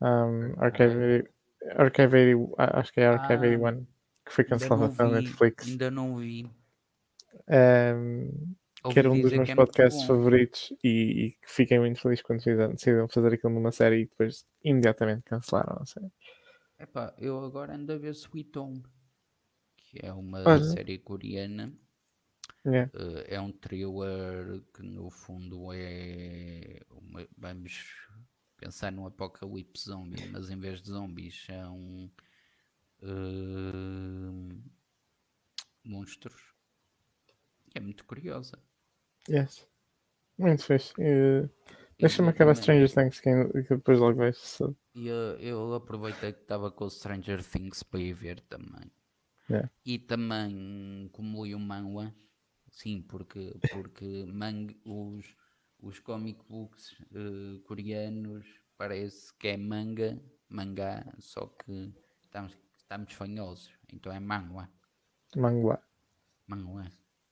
Um, 0.00 0.54
Archive, 0.58 1.28
Archive 1.76 2.16
80, 2.16 2.54
a- 2.58 2.80
acho 2.80 2.92
que 2.92 3.00
é 3.00 3.06
Archive 3.08 3.46
Ah, 3.46 3.48
81, 3.48 3.86
que 4.24 4.32
foi 4.32 4.44
cancelado 4.44 4.94
pela 4.96 5.10
Netflix. 5.10 5.66
ainda 5.66 5.90
não 5.90 6.16
vi. 6.16 6.50
Um, 7.48 8.54
que 8.90 8.98
era 8.98 9.10
um 9.10 9.20
dos 9.20 9.32
meus 9.32 9.50
é 9.50 9.54
podcasts 9.54 10.04
favoritos 10.04 10.72
e, 10.82 11.26
e 11.26 11.30
que 11.32 11.50
fiquei 11.50 11.78
muito 11.78 12.00
feliz 12.00 12.20
quando 12.22 12.42
decidiram 12.42 13.08
fazer 13.08 13.34
aquilo 13.34 13.52
numa 13.54 13.72
série 13.72 14.02
e 14.02 14.06
depois 14.06 14.44
imediatamente 14.62 15.22
cancelaram 15.22 15.78
a 15.80 15.86
série. 15.86 16.10
Epá, 16.78 17.14
eu 17.18 17.44
agora 17.44 17.74
ando 17.74 17.92
a 17.92 17.98
ver 17.98 18.14
Sweet 18.14 18.58
Home, 18.58 18.82
que 19.76 19.98
é 20.04 20.12
uma 20.12 20.62
série 20.62 20.98
coreana. 20.98 21.72
Yeah. 22.64 22.88
Eh, 22.94 23.34
é 23.36 23.40
um 23.40 23.52
thriller 23.52 24.62
que 24.72 24.82
no 24.82 25.10
fundo 25.10 25.72
é 25.72 26.80
uma- 26.90 27.26
vamos 27.36 27.84
pensar 28.56 28.90
num 28.92 29.06
apocalipse 29.06 29.84
zombie, 29.84 30.28
mas 30.32 30.50
em 30.50 30.58
vez 30.58 30.80
de 30.80 30.88
zombies 30.88 31.44
são 31.44 32.10
eh, 33.02 34.54
monstros. 35.84 36.53
É 37.74 37.80
muito 37.80 38.04
curiosa. 38.06 38.58
Yes. 39.28 39.66
Muito 40.38 40.64
fixe. 40.64 40.94
E 40.98 41.48
Deixa-me 42.00 42.30
acabar 42.30 42.54
Stranger 42.56 42.90
Things 42.92 43.20
que, 43.20 43.30
depois 43.70 43.98
logo 44.00 44.18
vejo. 44.18 44.38
se- 44.38 44.76
E 44.94 45.06
eu, 45.08 45.38
eu 45.40 45.74
aproveitei 45.74 46.32
que 46.32 46.40
estava 46.42 46.70
com 46.70 46.84
o 46.84 46.90
Stranger 46.90 47.42
Things 47.44 47.82
para 47.82 48.00
ir 48.00 48.12
ver 48.14 48.40
também. 48.42 48.90
Yeah. 49.48 49.68
E 49.84 49.98
também 49.98 51.08
como 51.12 51.44
li 51.44 51.54
o 51.54 51.58
manhwa, 51.60 52.14
sim, 52.70 53.02
porque, 53.02 53.54
porque 53.70 54.24
mang, 54.26 54.68
os, 54.84 55.26
os 55.80 55.98
comic 56.00 56.40
books 56.48 56.94
eh, 57.12 57.60
coreanos 57.66 58.46
parece 58.78 59.32
que 59.38 59.48
é 59.48 59.56
manga, 59.56 60.20
mangá, 60.48 61.04
só 61.18 61.46
que 61.48 61.92
estamos, 62.22 62.56
estamos 62.76 63.12
fanhosos, 63.12 63.70
então 63.92 64.12
é 64.12 64.20
manhwa, 64.20 64.68
Manguá. 65.36 65.76
manhwa. 66.46 66.84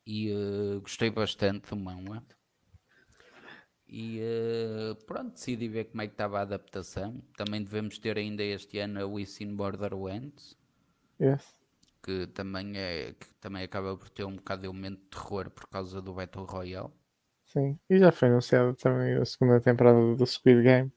E 0.07 0.31
eh, 0.31 0.79
gostei 0.81 1.11
bastante 1.11 1.71
do 1.71 1.77
manhwa. 1.77 2.23
E 3.89 4.21
eh, 4.21 4.95
pronto, 5.07 5.33
decidi 5.35 5.69
ver 5.69 5.85
como 5.91 6.03
é 6.03 6.07
que 6.07 6.15
estava 6.15 6.39
a 6.39 6.43
adaptação. 6.43 7.23
Também 7.37 7.63
devemos 7.63 7.99
ter 7.99 8.17
ainda 8.19 8.43
este 8.43 8.79
ano 8.79 9.01
a 9.01 9.07
Within 9.07 9.55
Borderlands, 9.55 10.57
Yes. 11.19 11.57
que 12.03 12.27
também, 12.29 12.77
é, 12.77 13.15
que 13.15 13.27
também 13.41 13.63
acaba 13.65 13.97
por 13.97 14.09
ter 14.11 14.25
um 14.25 14.37
bocado 14.37 14.63
de 14.63 14.69
elemento 14.69 15.01
de 15.03 15.07
terror 15.09 15.51
por 15.51 15.67
causa 15.69 16.01
do 16.03 16.15
Battle 16.15 16.45
Royale. 16.45 16.93
Sim. 17.45 17.79
E 17.89 17.99
já 17.99 18.11
foi 18.11 18.29
anunciada 18.29 18.75
também 18.75 19.15
a 19.15 19.25
segunda 19.25 19.61
temporada 19.61 20.17
do 20.17 20.27
Squid 20.27 20.63
Game. 20.63 20.93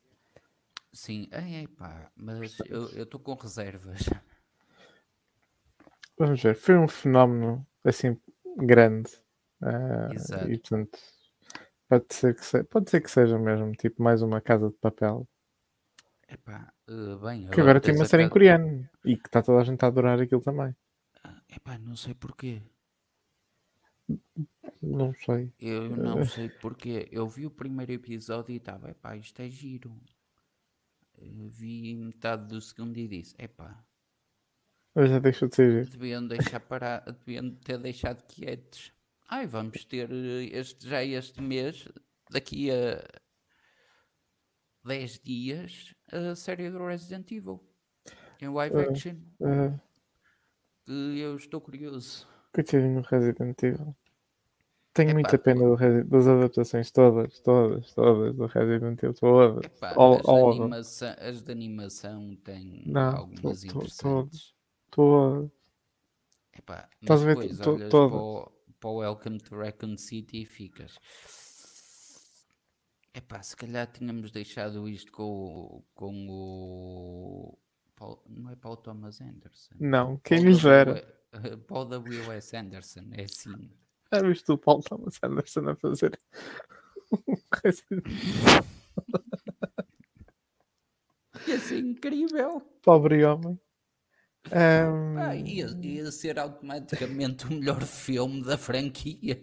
Sim, 0.93 1.27
é 1.31 1.67
pá, 1.67 2.09
mas 2.15 2.57
eu 2.67 3.03
estou 3.03 3.19
com 3.19 3.33
reservas. 3.35 3.99
Vamos 6.17 6.41
ver. 6.41 6.55
Foi 6.55 6.77
um 6.77 6.87
fenómeno 6.87 7.65
assim 7.83 8.17
grande. 8.57 9.11
Ah, 9.61 10.09
Exato. 10.13 10.49
e 10.51 10.59
portanto 10.59 10.99
pode 11.87 12.05
ser, 12.13 12.35
que 12.35 12.45
se- 12.45 12.63
pode 12.65 12.89
ser 12.89 13.01
que 13.01 13.09
seja 13.11 13.37
mesmo 13.39 13.71
tipo 13.73 14.01
mais 14.03 14.21
uma 14.21 14.41
casa 14.41 14.69
de 14.69 14.75
papel. 14.77 15.27
Epá, 16.27 16.73
eh, 16.87 17.15
bem, 17.23 17.47
Que 17.49 17.61
agora 17.61 17.79
tem 17.79 17.95
uma 17.95 18.05
série 18.05 18.23
em 18.23 18.29
coreano 18.29 18.87
e 19.05 19.15
que 19.15 19.27
está 19.27 19.41
toda 19.41 19.61
a 19.61 19.63
gente 19.63 19.83
a 19.83 19.87
adorar 19.87 20.19
aquilo 20.19 20.41
também. 20.41 20.75
Epá, 21.49 21.77
não 21.77 21.95
sei 21.95 22.13
porquê. 22.15 22.61
Não 24.81 25.13
sei. 25.13 25.51
Eu 25.59 25.89
não 25.95 26.25
sei 26.25 26.49
porquê. 26.49 27.07
Eu 27.11 27.27
vi 27.27 27.45
o 27.45 27.51
primeiro 27.51 27.91
episódio 27.91 28.53
e 28.53 28.57
estava, 28.57 28.89
epá, 28.91 29.15
isto 29.15 29.39
é 29.41 29.49
giro. 29.49 29.95
Eh, 31.17 31.47
Vi 31.47 31.95
metade 31.95 32.47
do 32.47 32.59
segundo 32.61 32.97
e 32.97 33.07
disse, 33.07 33.35
epá, 33.39 33.83
Eu 34.95 35.07
já 35.07 35.19
deixou 35.19 35.47
de 35.49 35.55
ser 35.55 35.71
giro. 35.71 35.89
deviam 35.97 36.25
deixar 36.25 36.59
parar, 36.59 37.01
deviam 37.25 37.51
ter 37.55 37.77
deixado 37.77 38.23
quietos. 38.27 38.91
Ai, 39.27 39.45
vamos 39.45 39.83
ter 39.85 40.09
eh, 40.11 40.45
este, 40.57 40.87
já 40.87 41.03
este 41.03 41.41
mês, 41.41 41.87
daqui 42.31 42.69
a 42.71 43.03
10 44.85 45.19
dias, 45.23 45.93
a 46.11 46.35
série 46.35 46.69
do 46.69 46.85
Resident 46.85 47.29
Evil. 47.31 47.61
Em 48.41 48.47
live 48.49 48.77
action. 48.77 49.15
Que 50.85 51.19
eu 51.19 51.35
estou 51.35 51.59
curioso. 51.59 52.27
coitadinho 52.53 53.01
do 53.01 53.07
Resident 53.07 53.61
Evil. 53.63 53.95
Tenho 54.93 55.09
Epá, 55.09 55.13
muita 55.15 55.37
pena 55.37 55.59
do 55.65 55.75
Resi- 55.75 56.03
das 56.07 56.25
adaptações 56.27 56.89
todas, 56.91 57.39
todas, 57.41 57.93
todas 57.93 58.33
do 58.35 58.45
Resident 58.45 58.97
Evil. 59.03 59.13
Todas. 59.13 59.65
Epá, 59.65 59.93
All- 59.97 60.15
as, 60.15 60.21
de 60.21 60.29
all 60.29 60.51
them. 60.53 60.61
animação, 60.61 61.15
as 61.19 61.41
de 61.41 61.51
animação 61.51 62.35
têm 62.43 62.83
Não, 62.85 63.17
algumas 63.17 63.61
to- 63.63 63.79
to- 63.79 64.29
interessantes. 64.87 64.91
Todas. 64.91 65.51
Epá, 66.57 66.89
Estás 67.01 67.21
a 67.21 67.25
ver 67.25 67.35
depois 67.37 67.57
to- 67.59 67.69
olhas 67.71 67.89
todas. 67.89 68.11
para 68.11 68.21
o, 68.21 68.51
para 68.79 68.89
o 68.89 68.97
Welcome 68.99 69.37
to 69.39 69.55
Raccoon 69.57 69.97
City 69.97 70.43
e 70.43 70.45
ficas. 70.45 70.97
Epá, 73.13 73.41
se 73.43 73.55
calhar 73.55 73.87
tínhamos 73.91 74.31
deixado 74.31 74.87
isto 74.89 75.11
com, 75.11 75.23
o- 75.23 75.83
com 75.93 76.27
o. 76.29 77.57
Paul- 77.95 78.21
não 78.27 78.49
é 78.51 78.55
Paul 78.55 78.77
Thomas 78.77 79.21
Anderson. 79.21 79.75
Não, 79.79 80.17
quem 80.17 80.39
Paul 80.43 80.51
lhe 80.53 80.61
dera. 80.61 81.15
Paul 81.67 81.85
W.S. 81.85 82.55
Anderson, 82.55 83.07
é 83.11 83.23
assim. 83.23 83.69
Já 84.13 84.21
viste 84.21 84.49
o 84.51 84.57
Paul 84.57 84.81
Thomas 84.81 85.19
Anderson 85.21 85.69
a 85.69 85.75
fazer 85.75 86.17
Ia 91.47 91.59
ser 91.59 91.79
incrível. 91.79 92.61
Pobre 92.81 93.23
homem. 93.25 93.59
Ahm, 94.51 95.15
Pá, 95.15 95.35
ia, 95.35 95.67
ia 95.81 96.11
ser 96.11 96.37
automaticamente 96.39 97.45
o 97.45 97.49
melhor 97.51 97.81
filme 97.81 98.43
da 98.43 98.57
franquia. 98.57 99.39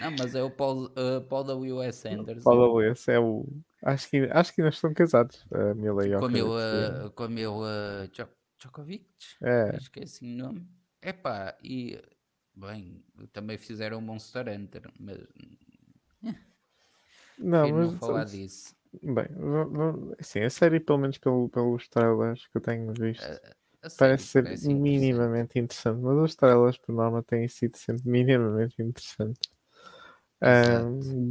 Não, 0.00 0.10
mas 0.10 0.34
é 0.34 0.42
o 0.42 0.50
Paul, 0.50 0.86
uh, 0.86 1.20
Paul 1.28 1.44
W.S. 1.44 2.08
Anderson. 2.08 2.42
Paul 2.42 2.58
W.S. 2.58 3.10
é 3.10 3.18
o. 3.18 3.46
Acho 3.82 4.08
que, 4.10 4.28
acho 4.30 4.54
que 4.54 4.60
ainda 4.60 4.74
estão 4.74 4.92
casados. 4.94 5.44
A 5.52 5.74
Mila 5.74 6.02
com 6.18 6.26
o 6.26 6.28
meu, 6.30 6.46
Jokovic. 6.48 7.06
uh, 7.06 7.10
com 7.10 7.24
o 7.24 7.28
meu 7.28 7.54
uh, 7.58 8.08
Jo- 8.12 8.28
Djokovic. 8.58 9.06
É. 9.42 9.76
Esqueci 9.76 10.24
o 10.24 10.28
nome. 10.28 10.66
Epá, 11.02 11.56
e 11.62 12.00
bem, 12.56 13.04
também 13.32 13.58
fizeram 13.58 13.98
o 13.98 14.02
Monster 14.02 14.48
Hunter, 14.48 14.90
mas 14.98 15.18
Não, 17.38 17.60
prefiro 17.68 17.76
não 17.78 17.90
mas. 17.92 18.00
falar 18.00 18.24
disso. 18.24 18.73
Bem, 19.02 19.26
assim, 20.18 20.40
a 20.40 20.50
série, 20.50 20.80
pelo 20.80 20.98
menos 20.98 21.18
pelo, 21.18 21.48
pelos 21.48 21.88
trailers 21.88 22.46
que 22.46 22.58
eu 22.58 22.60
tenho 22.60 22.92
visto, 22.92 23.24
A 23.82 23.88
parece 23.98 24.24
ser 24.24 24.44
parece 24.44 24.72
minimamente 24.72 25.58
interessante. 25.58 26.00
Mas 26.00 26.16
os 26.18 26.34
trailers, 26.34 26.78
por 26.78 26.94
norma, 26.94 27.22
têm 27.22 27.48
sido 27.48 27.76
sempre 27.76 28.02
minimamente 28.08 28.80
interessantes. 28.80 29.50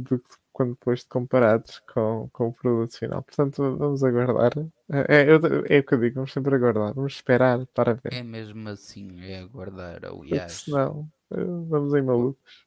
Do 0.02 0.18
que 0.18 0.30
quando 0.54 0.70
depois 0.70 1.02
comparados 1.04 1.80
com, 1.92 2.28
com 2.32 2.48
o 2.48 2.52
produto 2.52 2.96
final. 2.96 3.22
Portanto, 3.22 3.76
vamos 3.76 4.04
aguardar. 4.04 4.52
É, 4.88 5.22
é, 5.22 5.76
é 5.76 5.78
o 5.80 5.84
que 5.84 5.94
eu 5.94 5.98
digo, 5.98 6.14
vamos 6.14 6.32
sempre 6.32 6.54
aguardar. 6.54 6.94
Vamos 6.94 7.14
esperar 7.14 7.66
para 7.74 7.94
ver. 7.94 8.14
É 8.14 8.22
mesmo 8.22 8.68
assim, 8.68 9.20
é 9.20 9.40
aguardar. 9.40 10.00
Porque 10.00 10.26
Aliás, 10.26 10.52
senão, 10.52 11.08
eh, 11.32 11.44
vamos 11.68 11.92
em 11.94 12.02
malucos. 12.02 12.63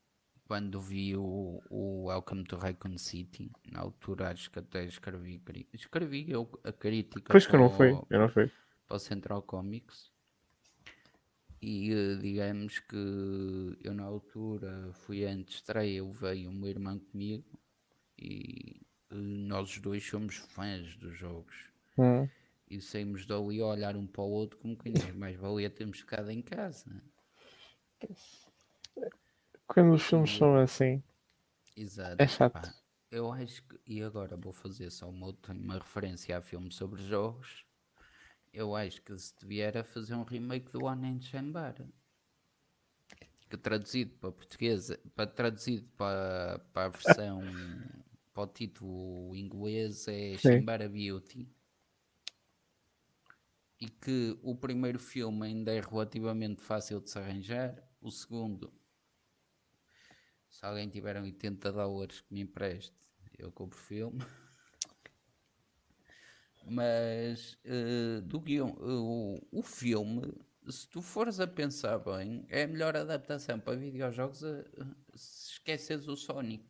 Quando 0.47 0.79
vi 0.81 1.15
o, 1.15 1.61
o 1.69 2.05
Welcome 2.07 2.43
to 2.45 2.57
Raccoon 2.57 2.97
City, 2.97 3.51
na 3.71 3.81
altura 3.81 4.29
acho 4.31 4.49
que 4.51 4.59
até 4.59 4.85
escrevi, 4.85 5.41
escrevi 5.73 6.31
eu 6.31 6.49
a 6.63 6.71
crítica 6.71 7.31
Pois 7.31 7.45
que 7.47 7.55
eu 7.55 7.59
não 7.59 7.69
para 7.69 7.75
fui, 7.77 7.91
o- 7.95 8.07
eu 8.09 8.19
não 8.19 8.29
fui. 8.29 8.51
para 8.87 8.97
o 8.97 8.99
Central 8.99 9.41
Comics 9.43 10.11
e 11.61 11.91
eh, 11.91 12.15
digamos 12.15 12.79
que 12.79 12.95
eu 13.83 13.93
na 13.93 14.03
altura 14.03 14.91
fui 14.93 15.23
antes 15.25 15.45
de 15.47 15.55
estreia, 15.61 16.03
veio 16.03 16.49
o 16.49 16.53
meu 16.53 16.69
irmão 16.69 16.97
comigo 16.99 17.45
e 18.19 18.81
eh, 19.11 19.15
nós 19.15 19.71
os 19.71 19.79
dois 19.79 20.03
somos 20.05 20.37
fãs 20.37 20.95
dos 20.97 21.15
jogos 21.17 21.55
Hum. 21.97 22.29
e 22.69 22.79
saímos 22.79 23.25
dali 23.25 23.59
a 23.59 23.65
olhar 23.65 23.95
um 23.97 24.07
para 24.07 24.21
o 24.21 24.29
outro 24.29 24.57
como 24.59 24.77
quem 24.77 24.93
diz, 24.93 25.13
mais 25.15 25.35
valia 25.35 25.69
termos 25.69 25.99
ficado 25.99 26.29
em 26.29 26.41
casa. 26.41 27.01
Quando 29.67 29.93
os 29.93 30.03
filmes 30.03 30.31
são 30.31 30.55
assim, 30.55 31.03
Exato. 31.75 32.15
é 32.17 32.27
chato. 32.27 32.57
Epá, 32.57 32.73
eu 33.11 33.31
acho 33.31 33.63
que, 33.63 33.79
e 33.85 34.01
agora 34.01 34.35
vou 34.35 34.51
fazer 34.51 34.89
só 34.91 35.09
uma, 35.09 35.35
uma 35.49 35.75
referência 35.75 36.37
a 36.37 36.41
filme 36.41 36.71
sobre 36.71 37.01
jogos. 37.03 37.65
Eu 38.53 38.75
acho 38.75 39.01
que 39.01 39.17
se 39.17 39.33
vier 39.45 39.77
a 39.77 39.83
fazer 39.83 40.15
um 40.15 40.23
remake 40.23 40.71
do 40.71 40.85
One 40.85 41.07
in 41.07 41.21
Chamber, 41.21 41.75
que 43.49 43.57
traduzido 43.57 44.15
para 44.15 44.31
português, 44.31 44.91
para 45.15 45.27
traduzido 45.27 45.87
para, 45.95 46.59
para 46.73 46.85
a 46.85 46.89
versão, 46.89 47.41
para 48.33 48.43
o 48.43 48.47
título 48.47 49.35
inglês 49.35 50.07
é 50.07 50.37
Sim. 50.37 50.59
Shambara 50.59 50.89
Beauty. 50.89 51.47
E 53.79 53.87
que 53.87 54.37
o 54.41 54.55
primeiro 54.55 54.97
filme 54.97 55.45
ainda 55.45 55.71
é 55.71 55.79
relativamente 55.79 56.61
fácil 56.61 56.99
de 56.99 57.11
se 57.11 57.19
arranjar, 57.19 57.75
o 58.01 58.09
segundo 58.09 58.73
se 60.57 60.65
alguém 60.65 60.89
tiver 60.89 61.15
80 61.21 61.71
dólares 61.71 62.21
que 62.21 62.33
me 62.33 62.41
empreste, 62.41 62.95
eu 63.37 63.51
compro 63.51 63.77
filme. 63.79 64.19
Mas 66.69 67.57
eh, 67.63 68.21
do 68.23 68.39
guião, 68.39 68.69
eh, 68.79 68.83
o, 68.83 69.39
o 69.51 69.63
filme, 69.63 70.33
se 70.69 70.87
tu 70.89 71.01
fores 71.01 71.39
a 71.39 71.47
pensar 71.47 71.97
bem, 71.99 72.45
é 72.49 72.63
a 72.63 72.67
melhor 72.67 72.95
adaptação 72.97 73.59
para 73.59 73.77
videojogos 73.77 74.43
a, 74.43 74.59
a- 74.59 74.95
se 75.15 75.51
esqueces 75.53 76.07
o 76.07 76.15
Sonic. 76.17 76.65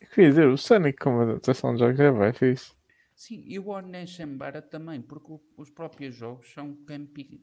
Eu 0.00 0.08
queria 0.08 0.30
dizer, 0.30 0.46
o 0.48 0.56
Sonic 0.56 0.98
como 0.98 1.20
adaptação 1.22 1.74
de 1.74 1.80
jogos 1.80 1.98
é 2.00 2.10
bem 2.12 2.32
fixe. 2.32 2.72
Sim, 3.14 3.42
e 3.46 3.58
o 3.58 3.68
Oneshambara 3.68 4.60
também, 4.60 5.00
porque 5.00 5.32
o- 5.32 5.40
os 5.56 5.70
próprios 5.70 6.14
jogos 6.14 6.52
são 6.52 6.76
campi 6.84 7.40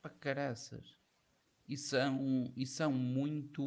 para 0.00 0.14
caraças. 0.14 0.96
E 1.68 1.76
são, 1.76 2.52
e 2.56 2.66
são 2.66 2.92
muito. 2.92 3.62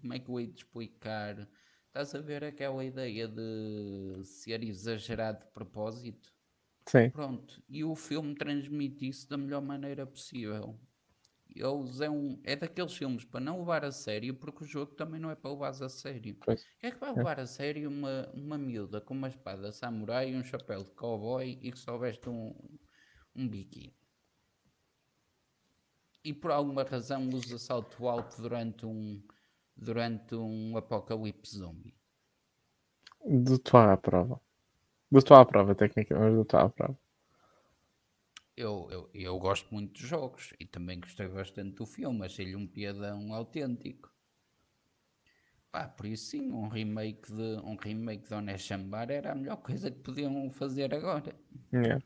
Como 0.00 0.12
é 0.12 0.18
que 0.18 0.30
eu 0.30 0.40
hei 0.40 0.46
de 0.48 0.58
explicar? 0.58 1.48
Estás 1.86 2.14
a 2.14 2.20
ver 2.20 2.44
aquela 2.44 2.84
ideia 2.84 3.26
de 3.28 4.22
ser 4.24 4.62
exagerado 4.62 5.46
de 5.46 5.52
propósito? 5.52 6.32
Sim, 6.86 7.12
Pronto, 7.12 7.62
e 7.68 7.84
o 7.84 7.94
filme 7.94 8.34
transmite 8.34 9.08
isso 9.08 9.28
da 9.28 9.36
melhor 9.36 9.62
maneira 9.62 10.06
possível. 10.06 10.78
Eles 11.50 12.00
é, 12.00 12.08
um, 12.10 12.40
é 12.44 12.56
daqueles 12.56 12.94
filmes 12.96 13.24
para 13.24 13.40
não 13.40 13.58
levar 13.60 13.84
a 13.84 13.92
sério, 13.92 14.34
porque 14.34 14.64
o 14.64 14.66
jogo 14.66 14.94
também 14.94 15.20
não 15.20 15.30
é 15.30 15.34
para 15.36 15.50
levar 15.50 15.70
a 15.70 15.88
sério. 15.88 16.38
pois. 16.44 16.66
É 16.82 16.90
que 16.90 16.98
vai 17.00 17.12
levar 17.12 17.40
a 17.40 17.46
sério 17.46 17.88
uma, 17.90 18.30
uma 18.34 18.58
miúda 18.58 19.00
com 19.00 19.14
uma 19.14 19.28
espada 19.28 19.72
samurai, 19.72 20.34
um 20.34 20.44
chapéu 20.44 20.84
de 20.84 20.90
cowboy 20.92 21.58
e 21.62 21.72
que 21.72 21.78
só 21.78 21.98
veste 21.98 22.28
um, 22.28 22.54
um 23.34 23.48
biquíni? 23.48 23.94
E 26.28 26.34
por 26.34 26.50
alguma 26.50 26.82
razão 26.82 27.26
usa 27.30 27.58
salto 27.58 28.06
alto 28.06 28.42
durante 28.42 28.84
um, 28.84 29.18
durante 29.74 30.34
um 30.34 30.76
apocalipse 30.76 31.56
zombie. 31.56 31.94
Do 33.24 33.58
tua 33.58 33.94
à 33.94 33.96
prova. 33.96 34.38
Do 35.10 35.22
tua 35.22 35.40
à 35.40 35.46
prova, 35.46 35.74
técnica, 35.74 36.18
mas 36.18 36.34
do 36.34 36.44
tua 36.44 36.64
à 36.64 36.68
prova. 36.68 36.98
Eu, 38.54 38.88
eu, 38.90 39.10
eu 39.14 39.38
gosto 39.38 39.72
muito 39.72 39.94
dos 39.94 40.02
jogos 40.02 40.52
e 40.60 40.66
também 40.66 41.00
gostei 41.00 41.28
bastante 41.28 41.76
do 41.76 41.86
filme, 41.86 42.26
achei-lhe 42.26 42.54
um 42.54 42.66
piadão 42.66 43.32
autêntico. 43.32 44.12
Pá, 45.72 45.88
por 45.88 46.04
isso 46.04 46.26
sim, 46.32 46.52
um 46.52 46.68
remake 46.68 47.32
de 47.32 47.56
um 47.64 47.76
remake 47.76 48.28
de 48.28 48.34
Oneshambara 48.34 49.14
era 49.14 49.32
a 49.32 49.34
melhor 49.34 49.56
coisa 49.56 49.90
que 49.90 50.00
podiam 50.00 50.50
fazer 50.50 50.92
agora. 50.92 51.34
Yeah. 51.72 52.02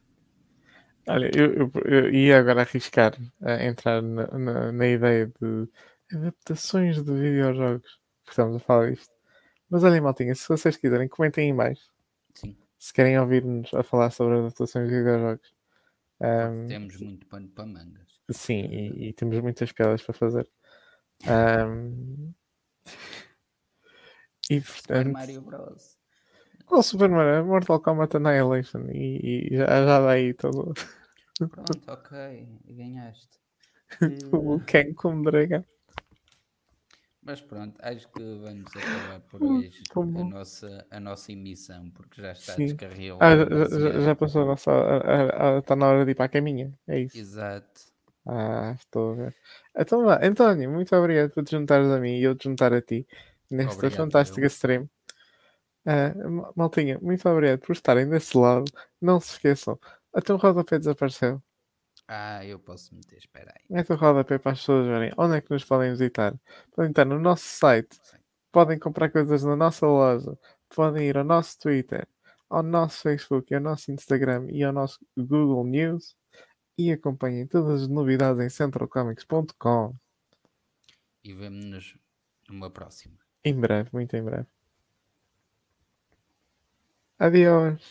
Olha, 1.08 1.30
eu, 1.34 1.52
eu, 1.52 1.72
eu 1.84 2.10
ia 2.14 2.38
agora 2.38 2.62
arriscar 2.62 3.14
a 3.42 3.64
entrar 3.64 4.00
na, 4.00 4.26
na, 4.26 4.72
na 4.72 4.86
ideia 4.86 5.26
de 5.40 5.68
adaptações 6.12 7.02
de 7.02 7.12
videojogos, 7.12 7.98
porque 8.20 8.30
estamos 8.30 8.56
a 8.56 8.60
falar 8.60 8.90
disto. 8.90 9.12
Mas 9.68 9.84
olhem, 9.84 10.00
maltinha, 10.00 10.34
se 10.34 10.48
vocês 10.48 10.76
quiserem, 10.76 11.08
comentem 11.08 11.48
em 11.48 11.52
mais. 11.52 11.90
Sim, 12.34 12.56
Se 12.78 12.92
querem 12.92 13.18
ouvir-nos 13.18 13.72
a 13.74 13.82
falar 13.82 14.10
sobre 14.10 14.38
adaptações 14.38 14.88
de 14.88 14.94
videojogos. 14.94 15.54
Ahm, 16.20 16.68
temos 16.68 16.96
muito 17.00 17.26
pano 17.26 17.48
para 17.48 17.66
mangas. 17.66 18.20
sim, 18.30 18.60
e, 18.66 19.08
e 19.08 19.12
temos 19.12 19.40
muitas 19.40 19.72
piadas 19.72 20.02
para 20.02 20.14
fazer. 20.14 20.48
Ahm, 21.26 22.32
e 24.50 24.60
Super 24.60 25.04
portanto, 25.04 25.12
Mario 25.12 25.40
Bros. 25.40 26.01
Qual 26.66 26.82
Super 26.82 27.08
Mario? 27.10 27.44
Mortal 27.46 27.80
Kombat 27.80 28.14
Annihilation. 28.16 28.88
E, 28.90 29.48
e 29.52 29.56
já, 29.56 29.66
já 29.66 30.00
dá 30.00 30.10
aí 30.10 30.34
todo 30.34 30.72
Pronto, 31.48 31.88
ok, 31.92 32.10
ganhaste. 32.66 33.38
o 34.32 34.60
Eh, 34.60 34.66
Ken 34.66 34.94
como 34.94 35.22
dragão. 35.24 35.64
Mas 37.22 37.40
pronto, 37.40 37.78
acho 37.82 38.08
que 38.10 38.20
vamos 38.36 38.76
acabar 38.76 39.20
por 39.20 39.42
Hum, 39.42 39.64
hoje 39.64 39.86
tão 39.92 40.10
a 40.14 40.22
bom. 40.22 40.32
nossa, 40.32 40.86
a 40.90 41.00
nossa 41.00 41.32
emissão, 41.32 41.90
porque 41.90 42.20
já 42.20 42.32
está 42.32 42.58
Sim. 42.58 42.60
descarrilhada. 42.60 43.12
Ah, 43.18 43.36
já, 43.36 44.00
já 44.00 44.16
passou 44.16 44.42
a 44.42 44.46
nossa. 44.46 44.70
Está 45.58 45.76
na 45.76 45.86
hora 45.88 46.04
de 46.04 46.12
ir 46.12 46.14
para 46.14 46.26
a 46.26 46.28
caminha. 46.28 46.72
É 46.88 46.98
isso. 47.00 47.22
Exato. 47.22 47.80
Ah, 48.26 48.72
estou 48.78 49.12
a 49.12 49.14
ver. 49.16 49.36
Então 49.76 50.04
vá, 50.04 50.20
António, 50.24 50.70
muito 50.70 50.94
obrigado 50.96 51.32
por 51.34 51.44
te 51.44 51.52
juntares 51.56 51.88
a 51.90 51.98
mim 52.00 52.18
e 52.18 52.22
eu 52.24 52.36
te 52.36 52.44
juntar 52.44 52.72
a 52.72 52.80
ti 52.82 53.06
nesta 53.50 53.90
Obrigado, 53.90 53.90
fantástica 53.90 54.46
eu. 54.46 54.48
stream. 54.48 54.88
Ma- 55.84 56.52
maltinha, 56.56 56.98
muito 57.00 57.28
obrigado 57.28 57.60
por 57.60 57.72
estarem 57.72 58.08
desse 58.08 58.36
lado. 58.36 58.64
Não 59.00 59.20
se 59.20 59.32
esqueçam. 59.32 59.78
Até 60.14 60.32
o 60.32 60.36
rodapé 60.36 60.78
desapareceu. 60.78 61.42
Ah, 62.08 62.44
eu 62.44 62.58
posso 62.58 62.94
meter, 62.94 63.18
espera 63.18 63.52
aí. 63.56 63.64
Mete 63.70 63.92
o 63.92 63.96
rodapé 63.96 64.38
para 64.38 64.52
as 64.52 64.58
pessoas 64.60 64.86
verem 64.86 65.12
onde 65.16 65.36
é 65.36 65.40
que 65.40 65.50
nos 65.50 65.64
podem 65.64 65.90
visitar. 65.92 66.34
Podem 66.72 66.90
estar 66.90 67.04
no 67.04 67.18
nosso 67.18 67.44
site, 67.44 67.94
Sim. 68.02 68.18
podem 68.52 68.78
comprar 68.78 69.10
coisas 69.10 69.42
na 69.44 69.56
nossa 69.56 69.86
loja, 69.86 70.38
podem 70.68 71.06
ir 71.08 71.16
ao 71.16 71.24
nosso 71.24 71.58
Twitter, 71.58 72.06
ao 72.50 72.62
nosso 72.62 73.00
Facebook, 73.02 73.54
ao 73.54 73.60
nosso 73.60 73.90
Instagram 73.90 74.46
e 74.50 74.62
ao 74.62 74.72
nosso 74.72 74.98
Google 75.16 75.64
News 75.64 76.14
e 76.76 76.90
acompanhem 76.92 77.46
todas 77.46 77.82
as 77.82 77.88
novidades 77.88 78.42
em 78.42 78.48
centralcomics.com. 78.48 79.94
E 81.24 81.32
vemo-nos 81.32 81.96
numa 82.48 82.70
próxima. 82.70 83.16
Em 83.44 83.58
breve, 83.58 83.88
muito 83.92 84.14
em 84.16 84.22
breve. 84.22 84.46
Adiós. 87.26 87.78